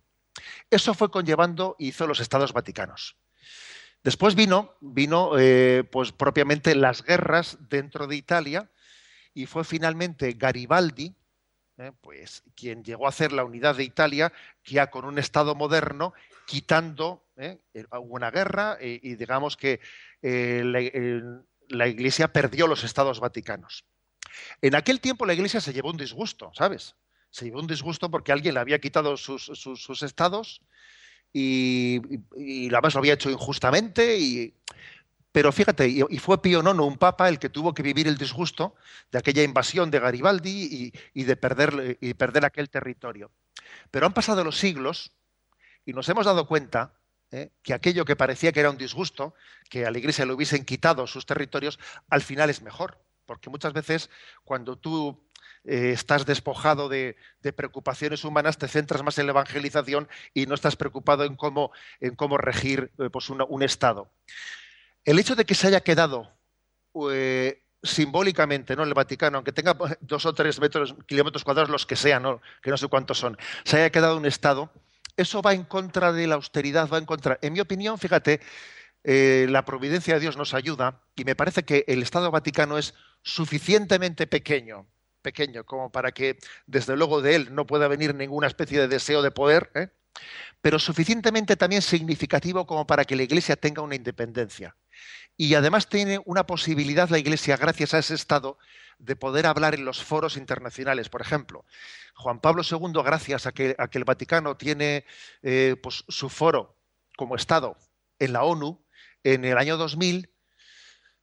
Eso 0.71 0.93
fue 0.93 1.09
conllevando 1.13 1.77
hizo 1.79 2.09
los 2.09 2.19
estados 2.19 2.53
vaticanos. 2.53 3.17
Después 4.03 4.35
vino, 4.35 4.75
vino 4.81 5.39
eh, 5.39 5.85
pues 5.85 6.11
propiamente 6.11 6.75
las 6.75 7.05
guerras 7.05 7.59
dentro 7.61 8.09
de 8.09 8.17
Italia 8.17 8.71
y 9.37 9.45
fue 9.45 9.65
finalmente 9.65 10.33
Garibaldi, 10.33 11.15
¿eh? 11.77 11.93
pues 12.01 12.43
quien 12.55 12.83
llegó 12.83 13.05
a 13.05 13.11
hacer 13.11 13.33
la 13.33 13.45
unidad 13.45 13.77
de 13.77 13.85
Italia, 13.85 14.33
ya 14.65 14.91
con 14.91 15.05
un 15.05 15.19
Estado 15.19 15.55
moderno, 15.55 16.15
quitando 16.47 17.23
¿eh? 17.37 17.59
una 18.01 18.31
guerra 18.31 18.79
y, 18.81 19.15
digamos 19.15 19.59
que 19.59 19.81
eh, 20.23 20.63
la, 21.69 21.87
Iglesia 21.87 22.33
perdió 22.33 22.67
los 22.67 22.83
Estados 22.83 23.21
Vaticanos. 23.21 23.85
En 24.63 24.75
aquel 24.75 25.01
tiempo 25.01 25.27
la 25.27 25.35
Iglesia 25.35 25.61
se 25.61 25.75
llevó 25.75 25.91
un 25.91 25.99
disgusto, 25.99 26.51
¿sabes? 26.55 26.95
Se 27.29 27.45
llevó 27.45 27.61
un 27.61 27.67
disgusto 27.67 28.11
porque 28.11 28.33
alguien 28.33 28.55
le 28.55 28.61
había 28.61 28.79
quitado 28.79 29.19
sus, 29.19 30.03
estados 30.03 30.63
y, 31.31 32.01
y, 32.09 32.21
y, 32.39 32.69
además 32.69 32.95
lo 32.95 33.01
había 33.01 33.15
hecho 33.15 33.29
injustamente 33.29 34.17
y 34.17 34.55
pero 35.37 35.53
fíjate, 35.53 35.87
y 35.87 36.19
fue 36.19 36.41
Pío 36.41 36.63
IX, 36.63 36.79
un 36.81 36.97
papa, 36.97 37.29
el 37.29 37.39
que 37.39 37.51
tuvo 37.51 37.75
que 37.75 37.83
vivir 37.83 38.09
el 38.09 38.17
disgusto 38.17 38.75
de 39.13 39.19
aquella 39.19 39.43
invasión 39.43 39.91
de 39.91 40.01
Garibaldi 40.01 40.91
y, 41.13 41.25
de 41.25 41.37
perder, 41.37 41.99
y 42.01 42.15
perder 42.15 42.47
aquel 42.47 42.71
territorio. 42.71 43.31
Pero 43.91 44.07
han 44.07 44.15
pasado 44.15 44.43
los 44.43 44.57
siglos 44.57 45.13
y 45.85 45.93
nos 45.93 46.09
hemos 46.09 46.25
dado 46.25 46.47
cuenta 46.47 46.95
¿eh? 47.33 47.51
que 47.63 47.75
aquello 47.75 48.07
que 48.07 48.17
parecía 48.17 48.51
que 48.51 48.61
era 48.61 48.71
un 48.71 48.79
disgusto, 48.79 49.35
que 49.69 49.85
a 49.85 49.91
la 49.91 49.99
Iglesia 49.99 50.25
le 50.25 50.33
hubiesen 50.33 50.65
quitado 50.65 51.07
sus 51.07 51.27
territorios, 51.27 51.79
al 52.09 52.23
final 52.23 52.49
es 52.49 52.63
mejor. 52.63 52.99
Porque 53.27 53.51
muchas 53.51 53.75
veces 53.75 54.09
cuando 54.43 54.79
tú 54.79 55.23
eh, 55.65 55.91
estás 55.93 56.25
despojado 56.25 56.89
de, 56.89 57.15
preocupaciones 57.55 58.25
humanas, 58.25 58.57
te 58.57 58.69
centras 58.69 59.03
más 59.03 59.19
en 59.19 59.27
la 59.27 59.33
evangelización 59.33 60.09
y 60.33 60.47
no 60.47 60.55
estás 60.55 60.77
preocupado 60.77 61.25
en 61.25 61.37
cómo, 61.37 61.73
regir 62.39 62.91
eh, 62.99 63.11
pues 63.11 63.29
un 63.29 63.63
Estado. 63.63 64.11
El 65.07 65.21
hecho 65.21 65.37
de 65.37 65.47
que 65.47 65.55
se 65.55 65.69
haya 65.69 65.81
quedado 65.81 66.29
eh, 67.13 67.63
simbólicamente, 67.81 68.75
¿no? 68.75 68.83
El 68.83 68.93
Vaticano, 68.93 69.39
aunque 69.39 69.53
tenga 69.53 69.77
dos 70.01 70.27
o 70.27 70.35
tres 70.35 70.59
metros, 70.61 70.97
kilómetros 71.07 71.45
cuadrados, 71.45 71.71
los 71.71 71.87
que 71.87 71.95
sean, 71.95 72.25
que 72.61 72.71
no 72.71 72.77
sé 72.77 72.89
cuántos 72.89 73.19
son, 73.19 73.39
se 73.65 73.77
haya 73.77 73.91
quedado 73.91 74.17
un 74.17 74.27
Estado, 74.27 74.69
eso 75.17 75.43
va 75.43 75.55
en 75.55 75.63
contra 75.63 76.13
de 76.13 76.27
la 76.27 76.35
austeridad, 76.35 76.89
va 76.89 76.99
en 76.99 77.07
contra. 77.07 77.39
En 77.41 77.53
mi 77.53 77.61
opinión, 77.61 77.99
fíjate, 77.99 78.41
eh, 79.05 79.47
la 79.49 79.65
providencia 79.65 80.15
de 80.15 80.21
Dios 80.21 80.37
nos 80.37 80.55
ayuda 80.55 81.01
y 81.15 81.25
me 81.25 81.37
parece 81.37 81.63
que 81.63 81.85
el 81.87 82.03
Estado 82.03 82.33
Vaticano 82.33 82.77
es 82.77 82.93
suficientemente 83.23 84.27
pequeño, 84.27 84.87
pequeño, 85.23 85.63
como 85.63 85.93
para 85.93 86.11
que 86.11 86.37
desde 86.67 86.97
luego 86.97 87.23
de 87.23 87.37
él 87.37 87.55
no 87.55 87.65
pueda 87.65 87.87
venir 87.87 88.13
ninguna 88.13 88.49
especie 88.49 88.81
de 88.81 88.89
deseo 88.89 89.23
de 89.23 89.31
poder, 89.31 89.71
¿eh? 89.77 89.89
pero 90.61 90.81
suficientemente 90.81 91.55
también 91.55 91.83
significativo 91.83 92.67
como 92.67 92.87
para 92.89 93.05
que 93.05 93.15
la 93.15 93.23
Iglesia 93.23 93.55
tenga 93.55 93.83
una 93.83 93.95
independencia. 93.95 94.75
Y 95.37 95.55
además 95.55 95.89
tiene 95.89 96.21
una 96.25 96.47
posibilidad 96.47 97.11
la 97.11 97.19
Iglesia, 97.19 97.57
gracias 97.57 97.95
a 97.95 97.99
ese 97.99 98.15
Estado, 98.15 98.59
de 98.99 99.17
poder 99.17 99.47
hablar 99.47 99.75
en 99.75 99.85
los 99.85 100.03
foros 100.03 100.37
internacionales. 100.37 101.09
Por 101.09 101.21
ejemplo, 101.21 101.65
Juan 102.15 102.41
Pablo 102.41 102.63
II, 102.69 103.03
gracias 103.05 103.47
a 103.47 103.53
que, 103.53 103.77
el 103.93 104.05
Vaticano 104.05 104.57
tiene 104.57 105.05
eh, 105.43 105.77
pues, 105.83 106.05
su 106.09 106.31
foro 106.31 106.77
como 107.17 107.37
Estado 107.37 107.77
en 108.19 108.33
la 108.33 108.45
ONU, 108.45 108.83
en 109.23 109.45
el 109.45 109.59
año 109.59 109.77
2000, 109.77 110.31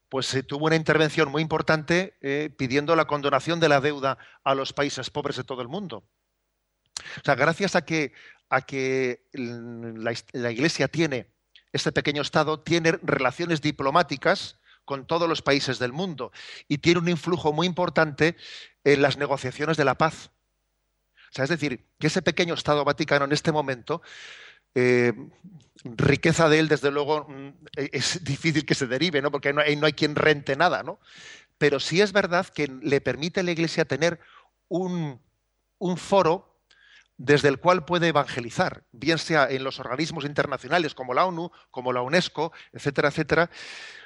pues 0.10 0.28
se 0.28 0.44
tuvo 0.44 0.68
una 0.68 0.76
intervención 0.76 1.32
muy 1.32 1.42
importante 1.42 2.18
eh, 2.22 2.54
pidiendo 2.56 2.96
la 2.96 3.06
condonación 3.06 3.60
de 3.60 3.70
la 3.70 3.82
deuda 3.82 4.20
a 4.44 4.54
los 4.54 4.72
países 4.72 5.10
pobres 5.10 5.38
de 5.38 5.44
todo 5.44 5.64
el 5.64 5.68
mundo. 5.68 6.04
O 7.18 7.22
sea, 7.26 7.34
gracias 7.34 7.76
a 7.76 7.84
que, 7.84 8.14
a 8.50 8.62
que 8.62 9.26
la 9.32 10.52
Iglesia 10.52 10.88
tiene 10.88 11.33
este 11.74 11.92
pequeño 11.92 12.22
Estado, 12.22 12.60
tiene 12.60 12.94
relaciones 13.02 13.62
diplomáticas 13.62 14.60
con 14.86 15.06
todos 15.06 15.28
los 15.28 15.42
países 15.42 15.80
del 15.80 15.92
mundo 15.92 16.32
y 16.68 16.78
tiene 16.78 17.00
un 17.00 17.10
influjo 17.10 17.52
muy 17.52 17.68
importante 17.68 18.36
en 18.84 19.02
las 19.02 19.18
negociaciones 19.18 19.78
de 19.78 19.86
la 19.86 19.96
paz. 19.96 20.32
O 21.16 21.36
sea, 21.36 21.44
es 21.46 21.50
decir, 21.50 21.86
que 22.00 22.08
ese 22.08 22.22
pequeño 22.22 22.54
Estado 22.54 22.86
Vaticano 22.86 23.26
en 23.26 23.32
este 23.32 23.52
momento, 23.52 24.02
eh, 24.76 25.14
riqueza 25.84 26.48
de 26.48 26.60
él, 26.60 26.68
desde 26.68 26.92
luego, 26.92 27.28
mm, 27.28 27.50
es 27.76 28.24
difícil 28.24 28.66
que 28.66 28.76
se 28.76 28.88
derive, 28.88 29.22
¿no? 29.22 29.32
porque 29.32 29.52
no 29.52 29.62
hay, 29.62 29.76
no 29.76 29.88
hay 29.88 29.94
quien 29.94 30.16
rente 30.16 30.56
nada, 30.56 30.84
¿no? 30.84 31.00
Pero 31.58 31.80
sí 31.80 32.02
es 32.02 32.12
verdad 32.12 32.48
que 32.48 32.68
le 32.68 33.02
permite 33.02 33.40
a 33.40 33.44
la 33.44 33.52
Iglesia 33.52 33.86
tener 33.86 34.20
un, 34.68 35.20
un 35.80 35.98
foro 35.98 36.53
desde 37.18 37.48
el 37.48 37.60
cual 37.60 37.86
puede 37.86 38.08
evangelizar, 38.08 38.84
bien 38.92 39.18
sea 39.18 39.48
en 39.50 39.64
los 39.64 39.80
organismos 39.80 40.26
internacionales 40.26 40.96
como 40.96 41.14
la 41.14 41.26
ONU, 41.26 41.52
como 41.72 41.94
la 41.94 42.02
UNESCO, 42.02 42.52
etcétera, 42.72 43.10
etcétera, 43.10 43.50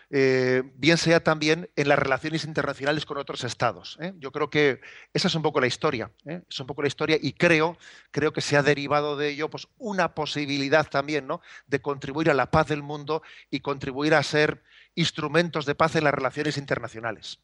eh, 0.10 0.64
bien 0.76 0.98
sea 0.98 1.22
también 1.22 1.70
en 1.76 1.90
las 1.90 2.00
relaciones 2.00 2.46
internacionales 2.46 3.06
con 3.06 3.18
otros 3.18 3.44
estados. 3.44 3.98
¿eh? 4.02 4.14
Yo 4.20 4.32
creo 4.32 4.50
que 4.50 4.80
esa 5.14 5.28
es 5.28 5.36
un 5.36 5.42
poco 5.42 5.60
la 5.60 5.68
historia, 5.68 6.12
¿eh? 6.26 6.42
es 6.50 6.60
un 6.60 6.68
poco 6.68 6.82
la 6.82 6.88
historia 6.88 7.18
y 7.22 7.34
creo, 7.34 7.78
creo 8.12 8.32
que 8.32 8.42
se 8.42 8.56
ha 8.56 8.64
derivado 8.64 9.18
de 9.18 9.30
ello 9.30 9.50
pues, 9.50 9.68
una 9.78 10.14
posibilidad 10.14 10.88
también 10.90 11.28
¿no? 11.28 11.42
de 11.68 11.82
contribuir 11.82 12.30
a 12.30 12.34
la 12.34 12.52
paz 12.52 12.68
del 12.68 12.84
mundo 12.84 13.22
y 13.50 13.60
contribuir 13.60 14.16
a 14.16 14.24
ser 14.24 14.64
instrumentos 14.96 15.66
de 15.66 15.76
paz 15.76 15.96
en 15.96 16.06
las 16.06 16.14
relaciones 16.14 16.58
internacionales. 16.58 17.40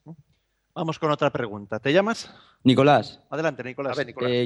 Vamos 0.76 0.98
con 0.98 1.12
otra 1.12 1.32
pregunta. 1.32 1.80
¿Te 1.80 1.94
llamas? 1.94 2.34
Nicolás. 2.64 3.20
Adelante, 3.30 3.64
Nicolás. 3.64 3.98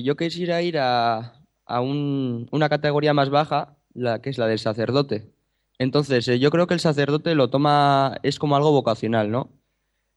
yo 0.03 0.15
quisiera 0.17 0.61
ir 0.61 0.77
a, 0.77 1.41
una 1.79 2.69
categoría 2.69 3.13
más 3.13 3.29
baja, 3.29 3.77
la 3.93 4.21
que 4.21 4.29
es 4.29 4.37
la 4.37 4.47
del 4.47 4.59
sacerdote. 4.59 5.31
Entonces, 5.79 6.27
eh, 6.27 6.39
yo 6.39 6.49
creo 6.49 6.67
que 6.67 6.73
el 6.73 6.79
sacerdote 6.79 7.35
lo 7.35 7.49
toma, 7.49 8.17
es 8.23 8.39
como 8.39 8.55
algo 8.55 8.71
vocacional, 8.71 9.31
¿no? 9.31 9.49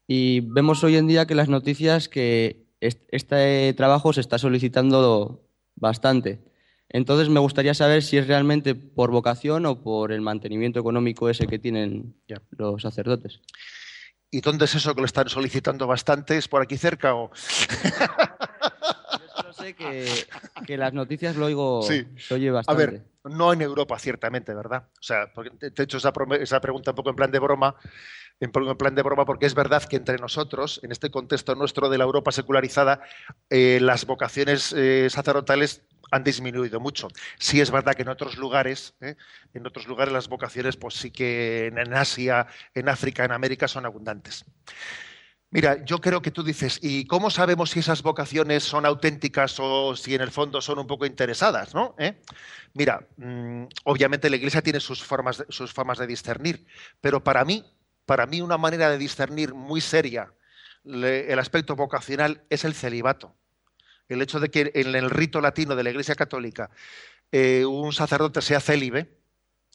Y 0.07 0.41
vemos 0.41 0.83
hoy 0.83 0.97
en 0.97 1.07
día 1.07 1.27
que 1.27 1.35
las 1.35 1.49
noticias 1.49 2.09
que 2.09 2.67
este 2.81 3.73
trabajo 3.75 4.13
se 4.13 4.21
está 4.21 4.39
solicitando 4.39 5.45
bastante. 5.77 6.41
Entonces, 6.89 7.29
me 7.29 7.39
gustaría 7.39 7.75
saber 7.75 8.03
si 8.03 8.17
es 8.17 8.27
realmente 8.27 8.75
por 8.75 9.13
vocación 9.13 9.65
o 9.67 9.81
por 9.83 10.11
el 10.11 10.23
mantenimiento 10.23 10.81
económico 10.81 11.29
ese 11.29 11.47
que 11.47 11.61
tienen 11.61 12.17
los 12.51 12.83
sacerdotes. 12.83 13.41
¿Y 14.31 14.41
dónde 14.41 14.67
es 14.67 14.75
eso 14.75 14.95
que 14.95 15.01
lo 15.01 15.07
están 15.07 15.29
solicitando 15.29 15.87
bastante? 15.87 16.37
¿Es 16.37 16.49
por 16.49 16.63
aquí 16.63 16.77
cerca 16.77 17.15
o...? 17.15 17.31
sé 19.53 19.75
que, 19.75 20.77
las 20.77 20.93
noticias 20.93 21.37
lo 21.37 21.47
oigo, 21.47 21.83
sí. 21.83 22.07
oye 22.31 22.51
bastante. 22.51 22.83
A 22.83 22.87
ver, 22.87 23.03
no 23.25 23.53
en 23.53 23.63
Europa, 23.63 23.99
ciertamente, 23.99 24.55
¿verdad? 24.55 24.85
O 24.99 25.03
sea, 25.03 25.31
te 25.59 25.67
he 25.77 25.83
hecho 25.83 25.99
esa, 25.99 26.13
pregunta 26.13 26.91
un 26.91 26.95
poco 26.95 27.11
en 27.11 27.17
plan 27.17 27.31
de 27.31 27.39
broma, 27.39 27.75
en 28.39 28.51
plan 28.51 28.95
de 28.95 29.03
broma, 29.03 29.25
porque 29.25 29.47
es 29.47 29.55
verdad 29.55 29.83
que 29.85 29.97
entre 29.97 30.17
nosotros, 30.17 30.81
en 30.83 30.93
este 30.93 31.11
contexto 31.11 31.55
nuestro 31.55 31.89
de 31.89 31.99
la 31.99 32.05
Europa 32.05 32.33
secularizada, 32.33 33.01
eh, 33.51 33.79
las 33.83 34.07
vocaciones 34.07 34.73
eh, 34.73 35.09
sacerdotales 35.11 35.83
han 36.11 36.25
disminuido 36.25 36.81
mucho. 36.81 37.09
Sí 37.39 37.61
es 37.61 37.71
verdad 37.71 37.95
que 37.95 38.03
en 38.03 38.09
otros 38.09 38.37
lugares, 38.37 38.95
¿eh? 39.01 39.17
en 39.55 39.67
otros 39.67 39.87
lugares 39.87 40.13
las 40.13 40.29
vocaciones, 40.29 40.77
pues 40.77 40.95
sí 40.95 41.11
que 41.11 41.67
en 41.67 41.95
Asia, 41.95 42.47
en 42.75 42.89
África, 42.89 43.25
en 43.25 43.33
América 43.33 43.69
son 43.69 43.87
abundantes. 43.87 44.45
Mira, 45.53 45.85
yo 45.85 46.01
creo 46.01 46.23
que 46.23 46.31
tú 46.31 46.45
dices, 46.45 46.79
¿y 46.81 47.07
cómo 47.07 47.29
sabemos 47.29 47.71
si 47.71 47.81
esas 47.81 48.03
vocaciones 48.03 48.63
son 48.63 48.87
auténticas 48.87 49.57
o 49.59 49.97
si 49.97 50.15
en 50.15 50.21
el 50.21 50.31
fondo 50.31 50.61
son 50.61 50.79
un 50.79 50.87
poco 50.87 51.07
interesadas? 51.07 51.75
¿no? 51.75 51.97
¿Eh? 51.99 52.21
Mira, 52.73 53.09
mm, 53.17 53.65
obviamente 53.85 54.31
la 54.31 54.37
Iglesia 54.37 54.63
tiene 54.63 54.79
sus 54.79 55.03
formas, 55.03 55.39
de, 55.39 55.47
sus 55.49 55.73
formas 55.73 55.99
de 55.99 56.07
discernir, 56.07 56.67
pero 57.01 57.25
para 57.25 57.45
mí, 57.45 57.65
para 58.07 58.27
mí 58.27 58.41
una 58.41 58.59
manera 58.59 58.91
de 58.91 58.99
discernir 58.99 59.53
muy 59.53 59.81
seria 59.81 60.33
el 60.85 61.39
aspecto 61.39 61.77
vocacional 61.77 62.45
es 62.49 62.65
el 62.65 62.75
celibato. 62.75 63.37
El 64.11 64.21
hecho 64.23 64.41
de 64.41 64.51
que 64.51 64.73
en 64.75 64.95
el 64.95 65.09
rito 65.09 65.41
latino 65.41 65.77
de 65.77 65.85
la 65.85 65.91
Iglesia 65.91 66.15
Católica 66.15 66.71
eh, 67.33 67.65
un 67.65 67.93
sacerdote 67.93 68.43
sea 68.43 68.61
célibe, 68.61 69.09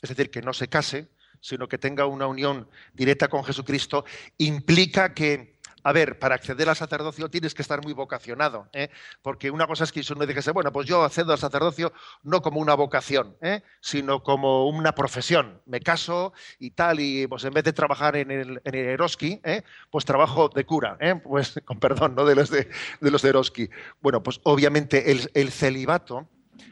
es 0.02 0.10
decir, 0.10 0.30
que 0.30 0.42
no 0.42 0.54
se 0.54 0.68
case, 0.68 1.08
sino 1.40 1.68
que 1.68 1.78
tenga 1.78 2.06
una 2.06 2.28
unión 2.28 2.68
directa 2.94 3.28
con 3.30 3.44
Jesucristo, 3.44 4.04
implica 4.38 5.14
que 5.14 5.55
a 5.86 5.92
ver, 5.92 6.18
para 6.18 6.34
acceder 6.34 6.68
al 6.68 6.76
sacerdocio 6.76 7.30
tienes 7.30 7.54
que 7.54 7.62
estar 7.62 7.84
muy 7.84 7.94
vocacionado, 7.94 8.68
¿eh? 8.74 8.90
porque 9.22 9.52
una 9.52 9.68
cosa 9.68 9.84
es 9.84 9.92
que 9.92 10.02
uno 10.12 10.26
dijese, 10.26 10.50
bueno, 10.50 10.72
pues 10.72 10.88
yo 10.88 11.04
accedo 11.04 11.32
al 11.32 11.38
sacerdocio 11.38 11.94
no 12.24 12.42
como 12.42 12.60
una 12.60 12.74
vocación, 12.74 13.38
¿eh? 13.40 13.62
sino 13.82 14.24
como 14.24 14.68
una 14.68 14.96
profesión. 14.96 15.62
Me 15.68 15.82
caso 15.82 16.34
y 16.58 16.72
tal, 16.72 17.00
y 17.00 17.28
pues 17.28 17.44
en 17.44 17.54
vez 17.54 17.64
de 17.66 17.72
trabajar 17.72 18.16
en 18.16 18.32
el, 18.32 18.62
en 18.64 18.74
Eroski, 18.74 19.40
¿eh? 19.44 19.62
pues 19.92 20.06
trabajo 20.06 20.50
de 20.50 20.66
cura, 20.66 20.98
pues 21.24 21.62
con 21.66 21.80
perdón, 21.80 22.16
¿no? 22.16 22.26
De 22.26 22.34
los 22.34 22.50
de, 22.50 22.68
los 23.00 23.22
de 23.22 23.30
Eroski. 23.30 23.70
Bueno, 24.02 24.24
pues 24.24 24.40
obviamente 24.42 25.12
el, 25.12 25.52
celibato 25.52 26.28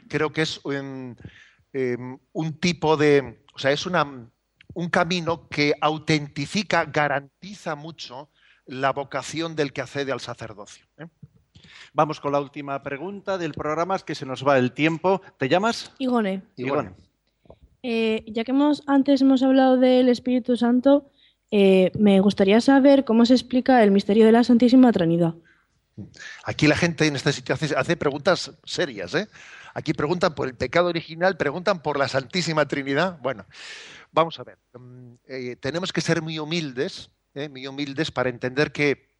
creo 0.09 0.34
que 0.34 0.41
es 0.41 0.59
un, 0.64 1.16
em, 1.72 2.18
tipo 2.59 2.97
de, 2.97 3.43
o 3.53 3.59
sea, 3.59 3.70
es 3.70 3.86
una, 3.86 4.28
un 4.74 4.89
camino 4.89 5.47
que 5.49 5.76
autentifica, 5.80 6.86
garantiza 6.86 7.76
mucho 7.76 8.32
la 8.66 8.91
vocación 8.91 9.55
del 9.55 9.74
que 9.74 9.82
accede 9.82 10.11
al 10.11 10.20
sacerdocio. 10.20 10.86
¿eh? 10.97 11.07
Vamos 11.93 12.20
con 12.20 12.32
la 12.32 12.39
última 12.39 12.82
pregunta 12.82 13.38
del 13.38 13.53
programa, 13.53 13.95
es 13.95 14.03
que 14.03 14.16
se 14.16 14.26
nos 14.26 14.45
va 14.45 14.57
el 14.57 14.72
tiempo. 14.72 15.22
¿Te 15.38 15.49
llamas? 15.49 15.93
Igone. 15.99 16.43
Igone. 16.55 16.93
Eh, 17.84 18.24
ya 18.28 18.43
que 18.43 18.51
hemos, 18.51 18.84
antes 18.88 19.22
hemos 19.22 19.43
hablado 19.43 19.78
del 19.78 20.09
Espíritu 20.09 20.55
Santo, 20.55 21.09
eh, 21.51 21.91
me 21.97 22.20
gustaría 22.22 22.61
saber 22.61 23.03
cómo 23.03 23.26
se 23.26 23.34
explica 23.34 23.84
el 23.84 23.91
misterio 23.91 24.26
de 24.26 24.32
la 24.32 24.43
Santísima 24.43 24.91
Trinidad. 24.91 25.36
Aquí 26.45 26.66
la 26.66 26.76
gente 26.76 27.05
en 27.05 27.16
esta 27.16 27.32
situación 27.32 27.78
hace 27.78 27.95
preguntas 27.95 28.51
serias. 28.64 29.16
Aquí 29.76 29.93
preguntan 29.93 30.34
por 30.34 30.47
el 30.47 30.55
pecado 30.55 30.88
original, 30.88 31.38
preguntan 31.38 31.84
por 31.84 31.99
la 31.99 32.07
Santísima 32.07 32.68
Trinidad. 32.68 33.20
Bueno, 33.22 33.45
vamos 34.11 34.39
a 34.39 34.43
ver. 34.43 34.57
Mm, 34.74 35.14
tenemos 35.59 35.93
que 35.93 36.01
ser 36.01 36.22
muy 36.24 36.39
humildes 36.39 37.11
¿eh? 37.34 37.49
muy 37.49 37.67
humildes, 37.67 38.11
para 38.11 38.29
entender 38.29 38.71
que 38.71 39.13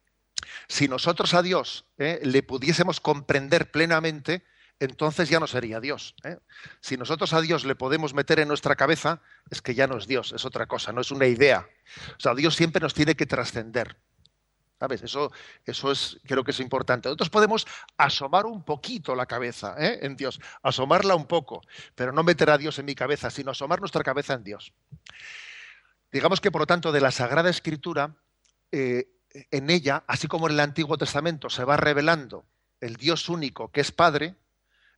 si 0.68 0.88
nosotros 0.88 1.34
a 1.34 1.42
Dios 1.42 1.86
¿eh? 1.98 2.20
le 2.24 2.44
pudiésemos 2.44 3.00
comprender 3.00 3.72
plenamente, 3.72 4.44
entonces 4.80 5.30
ya 5.30 5.40
no 5.40 5.48
sería 5.48 5.80
Dios. 5.80 6.16
¿eh? 6.24 6.38
Si 6.82 6.98
nosotros 6.98 7.34
a 7.34 7.42
Dios 7.42 7.66
le 7.66 7.76
podemos 7.76 8.14
meter 8.14 8.40
en 8.40 8.48
nuestra 8.48 8.76
cabeza, 8.76 9.22
es 9.50 9.62
que 9.62 9.76
ya 9.76 9.88
no 9.88 9.98
es 9.98 10.08
Dios, 10.08 10.34
es 10.34 10.46
otra 10.46 10.66
cosa, 10.66 10.92
no 10.92 11.02
es 11.02 11.12
una 11.12 11.28
idea. 11.28 11.68
O 12.18 12.20
sea, 12.20 12.36
Dios 12.36 12.56
siempre 12.56 12.82
nos 12.82 12.94
tiene 12.94 13.16
que 13.16 13.26
trascender. 13.26 13.98
¿Sabes? 14.80 15.02
Eso, 15.02 15.32
eso 15.64 15.92
es, 15.94 16.18
creo 16.26 16.44
que 16.44 16.52
es 16.52 16.60
importante. 16.60 17.08
Nosotros 17.08 17.30
podemos 17.30 17.66
asomar 17.96 18.46
un 18.46 18.66
poquito 18.66 19.16
la 19.16 19.26
cabeza 19.26 19.76
en 19.78 20.18
Dios, 20.18 20.42
asomarla 20.62 21.16
un 21.16 21.26
poco, 21.26 21.62
pero 21.96 22.12
no 22.12 22.22
meter 22.22 22.50
a 22.50 22.58
Dios 22.58 22.78
en 22.80 22.86
mi 22.86 22.96
cabeza, 22.96 23.30
sino 23.30 23.52
asomar 23.52 23.80
nuestra 23.80 24.04
cabeza 24.04 24.34
en 24.34 24.44
Dios. 24.44 24.74
Digamos 26.14 26.40
que, 26.40 26.52
por 26.52 26.62
lo 26.62 26.68
tanto, 26.68 26.92
de 26.92 27.02
la 27.02 27.10
Sagrada 27.10 27.50
Escritura, 27.50 28.16
eh, 28.72 29.08
en 29.50 29.72
ella, 29.72 30.04
así 30.06 30.28
como 30.28 30.48
en 30.48 30.54
el 30.54 30.60
Antiguo 30.60 30.96
Testamento 30.96 31.50
se 31.50 31.66
va 31.66 31.76
revelando 31.76 32.46
el 32.80 32.98
Dios 32.98 33.30
único 33.30 33.72
que 33.72 33.82
es 33.82 33.92
Padre, 33.92 34.36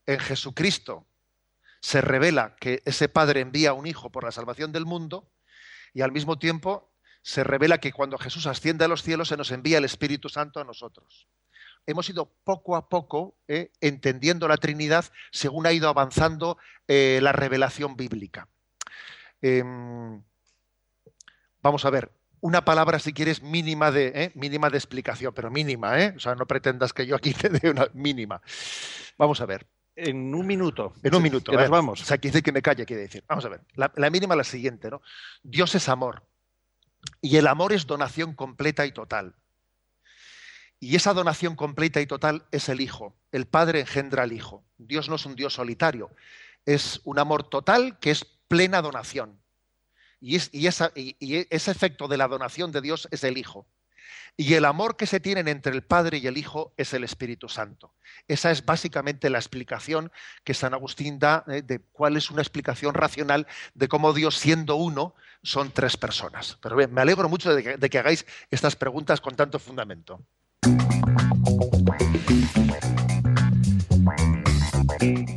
en 0.05 0.19
Jesucristo 0.19 1.07
se 1.79 2.01
revela 2.01 2.57
que 2.57 2.81
ese 2.83 3.07
Padre 3.07 3.39
envía 3.39 3.69
a 3.69 3.73
un 3.73 3.87
Hijo 3.87 4.11
por 4.11 4.25
la 4.25 4.33
salvación 4.33 4.73
del 4.73 4.85
mundo, 4.85 5.31
y 5.93 6.01
al 6.01 6.11
mismo 6.11 6.37
tiempo 6.37 6.91
se 7.21 7.45
revela 7.45 7.77
que 7.77 7.93
cuando 7.93 8.17
Jesús 8.17 8.45
asciende 8.45 8.83
a 8.83 8.89
los 8.89 9.01
cielos 9.01 9.29
se 9.29 9.37
nos 9.37 9.51
envía 9.51 9.77
el 9.77 9.85
Espíritu 9.85 10.27
Santo 10.27 10.59
a 10.59 10.65
nosotros. 10.65 11.29
hemos 11.85 12.09
ido 12.09 12.29
poco 12.43 12.75
a 12.75 12.89
poco 12.89 13.37
eh, 13.47 13.71
entendiendo 13.79 14.49
la 14.49 14.57
Trinidad 14.57 15.05
según 15.31 15.65
ha 15.65 15.71
ido 15.71 15.87
avanzando 15.87 16.57
eh, 16.89 17.19
la 17.21 17.31
revelación 17.31 17.95
bíblica. 17.95 18.49
Em, 19.41 20.21
vamos 21.65 21.83
a 21.83 21.89
ver, 21.89 22.11
una 22.41 22.63
palabra, 22.63 22.99
si 22.99 23.11
quieres, 23.11 23.41
mínima 23.41 23.89
de, 23.89 24.11
eh, 24.13 24.31
mínima 24.35 24.69
de 24.69 24.77
explicación, 24.77 25.33
pero 25.33 25.49
mínima, 25.49 25.99
¿eh? 25.99 26.13
O 26.15 26.19
sea, 26.19 26.35
no 26.35 26.45
pretendas 26.45 26.93
que 26.93 27.07
yo 27.07 27.15
aquí 27.15 27.33
te 27.41 27.49
dé 27.49 27.71
una 27.71 27.87
mínima. 27.93 28.39
Vamos 29.17 29.41
a 29.41 29.47
ver. 29.47 29.65
En 29.95 30.35
un 30.35 30.45
minuto. 30.45 30.93
En 31.01 31.15
un 31.15 31.23
minuto. 31.23 31.51
Que 31.51 31.57
nos 31.57 31.69
vamos. 31.69 32.01
O 32.03 32.05
sea, 32.05 32.19
quiere 32.19 32.33
decir 32.33 32.43
que 32.43 32.51
me 32.51 32.61
calle, 32.61 32.85
quiere 32.85 33.03
decir. 33.03 33.23
Vamos 33.27 33.45
a 33.45 33.49
ver. 33.49 33.61
La, 33.73 33.91
la 33.95 34.11
mínima 34.11 34.35
es 34.35 34.37
la 34.37 34.43
siguiente, 34.43 34.91
¿no? 34.91 35.01
Dios 35.41 35.73
es 35.73 35.89
amor. 35.89 36.27
Y 37.19 37.37
el 37.37 37.47
amor 37.47 37.73
es 37.73 37.87
donación 37.87 38.35
completa 38.35 38.85
y 38.85 38.91
total. 38.91 39.33
Y 40.79 40.95
esa 40.95 41.15
donación 41.15 41.55
completa 41.55 41.99
y 41.99 42.05
total 42.05 42.45
es 42.51 42.69
el 42.69 42.79
Hijo. 42.79 43.15
El 43.31 43.47
Padre 43.47 43.79
engendra 43.79 44.21
al 44.21 44.33
Hijo. 44.33 44.63
Dios 44.77 45.09
no 45.09 45.15
es 45.15 45.25
un 45.25 45.35
Dios 45.35 45.53
solitario. 45.53 46.11
Es 46.65 47.01
un 47.05 47.17
amor 47.17 47.49
total 47.49 47.97
que 47.97 48.11
es 48.11 48.23
plena 48.47 48.83
donación. 48.83 49.39
Y, 50.19 50.35
es, 50.35 50.49
y, 50.51 50.67
esa, 50.67 50.91
y 50.95 51.15
ese 51.49 51.71
efecto 51.71 52.07
de 52.07 52.17
la 52.17 52.27
donación 52.27 52.71
de 52.71 52.81
Dios 52.81 53.07
es 53.11 53.23
el 53.23 53.37
Hijo. 53.37 53.67
Y 54.37 54.55
el 54.55 54.65
amor 54.65 54.97
que 54.97 55.05
se 55.05 55.21
tienen 55.21 55.47
entre 55.47 55.73
el 55.73 55.81
Padre 55.81 56.17
y 56.17 56.27
el 56.27 56.37
Hijo 56.37 56.73
es 56.75 56.93
el 56.93 57.05
Espíritu 57.05 57.47
Santo. 57.47 57.93
Esa 58.27 58.51
es 58.51 58.65
básicamente 58.65 59.29
la 59.29 59.37
explicación 59.37 60.11
que 60.43 60.53
San 60.53 60.73
Agustín 60.73 61.19
da 61.19 61.45
eh, 61.47 61.61
de 61.61 61.79
cuál 61.79 62.17
es 62.17 62.29
una 62.29 62.41
explicación 62.41 62.93
racional 62.93 63.47
de 63.75 63.87
cómo 63.87 64.11
Dios, 64.11 64.37
siendo 64.37 64.75
uno, 64.75 65.15
son 65.41 65.71
tres 65.71 65.95
personas. 65.95 66.57
Pero 66.61 66.75
bien, 66.75 66.93
me 66.93 67.01
alegro 67.01 67.29
mucho 67.29 67.55
de 67.55 67.63
que, 67.63 67.77
de 67.77 67.89
que 67.89 67.99
hagáis 67.99 68.25
estas 68.51 68.75
preguntas 68.75 69.21
con 69.21 69.35
tanto 69.37 69.57
fundamento. 69.57 70.21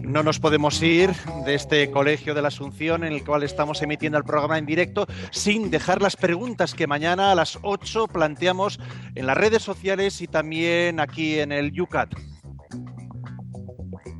No 0.02 0.22
nos 0.22 0.38
podemos 0.38 0.82
ir 0.82 1.10
de 1.44 1.54
este 1.54 1.90
Colegio 1.90 2.34
de 2.34 2.42
la 2.42 2.48
Asunción 2.48 3.04
en 3.04 3.12
el 3.12 3.24
cual 3.24 3.42
estamos 3.42 3.82
emitiendo 3.82 4.16
el 4.16 4.24
programa 4.24 4.56
en 4.56 4.66
directo 4.66 5.06
sin 5.30 5.70
dejar 5.70 6.00
las 6.00 6.16
preguntas 6.16 6.74
que 6.74 6.86
mañana 6.86 7.32
a 7.32 7.34
las 7.34 7.58
8 7.62 8.06
planteamos 8.08 8.80
en 9.14 9.26
las 9.26 9.36
redes 9.36 9.62
sociales 9.62 10.22
y 10.22 10.26
también 10.26 11.00
aquí 11.00 11.38
en 11.38 11.52
el 11.52 11.78
UCAT. 11.78 12.27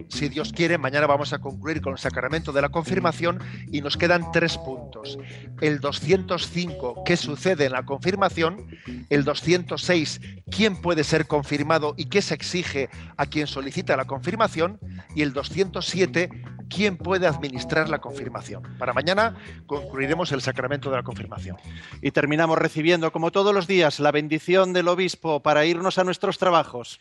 Si 0.08 0.28
Dios 0.28 0.52
quiere, 0.52 0.78
mañana 0.78 1.06
vamos 1.06 1.32
a 1.32 1.38
concluir 1.38 1.80
con 1.80 1.92
el 1.92 1.98
sacramento 1.98 2.52
de 2.52 2.62
la 2.62 2.70
confirmación 2.70 3.40
y 3.70 3.82
nos 3.82 3.96
quedan 3.96 4.32
tres 4.32 4.56
puntos. 4.58 5.18
El 5.60 5.80
205, 5.80 7.04
¿qué 7.04 7.16
sucede 7.16 7.66
en 7.66 7.72
la 7.72 7.84
confirmación? 7.84 8.66
El 9.10 9.24
206, 9.24 10.20
¿quién 10.50 10.80
puede 10.80 11.04
ser 11.04 11.26
confirmado 11.26 11.94
y 11.96 12.06
qué 12.06 12.22
se 12.22 12.34
exige 12.34 12.88
a 13.16 13.26
quien 13.26 13.46
solicita 13.46 13.96
la 13.96 14.06
confirmación? 14.06 14.80
Y 15.14 15.22
el 15.22 15.32
207, 15.32 16.30
¿quién 16.68 16.96
puede 16.96 17.26
administrar 17.26 17.88
la 17.88 18.00
confirmación? 18.00 18.62
Para 18.78 18.94
mañana 18.94 19.36
concluiremos 19.66 20.32
el 20.32 20.40
sacramento 20.40 20.90
de 20.90 20.96
la 20.96 21.02
confirmación. 21.02 21.56
Y 22.00 22.12
terminamos 22.12 22.58
recibiendo, 22.58 23.12
como 23.12 23.30
todos 23.30 23.54
los 23.54 23.66
días, 23.66 24.00
la 24.00 24.10
bendición 24.10 24.72
del 24.72 24.88
obispo 24.88 25.42
para 25.42 25.66
irnos 25.66 25.98
a 25.98 26.04
nuestros 26.04 26.38
trabajos. 26.38 26.98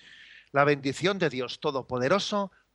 La 0.51 0.64
bendición 0.64 1.20
de 1.20 1.30
Dios 1.30 1.60
Todopoderoso, 1.60 2.51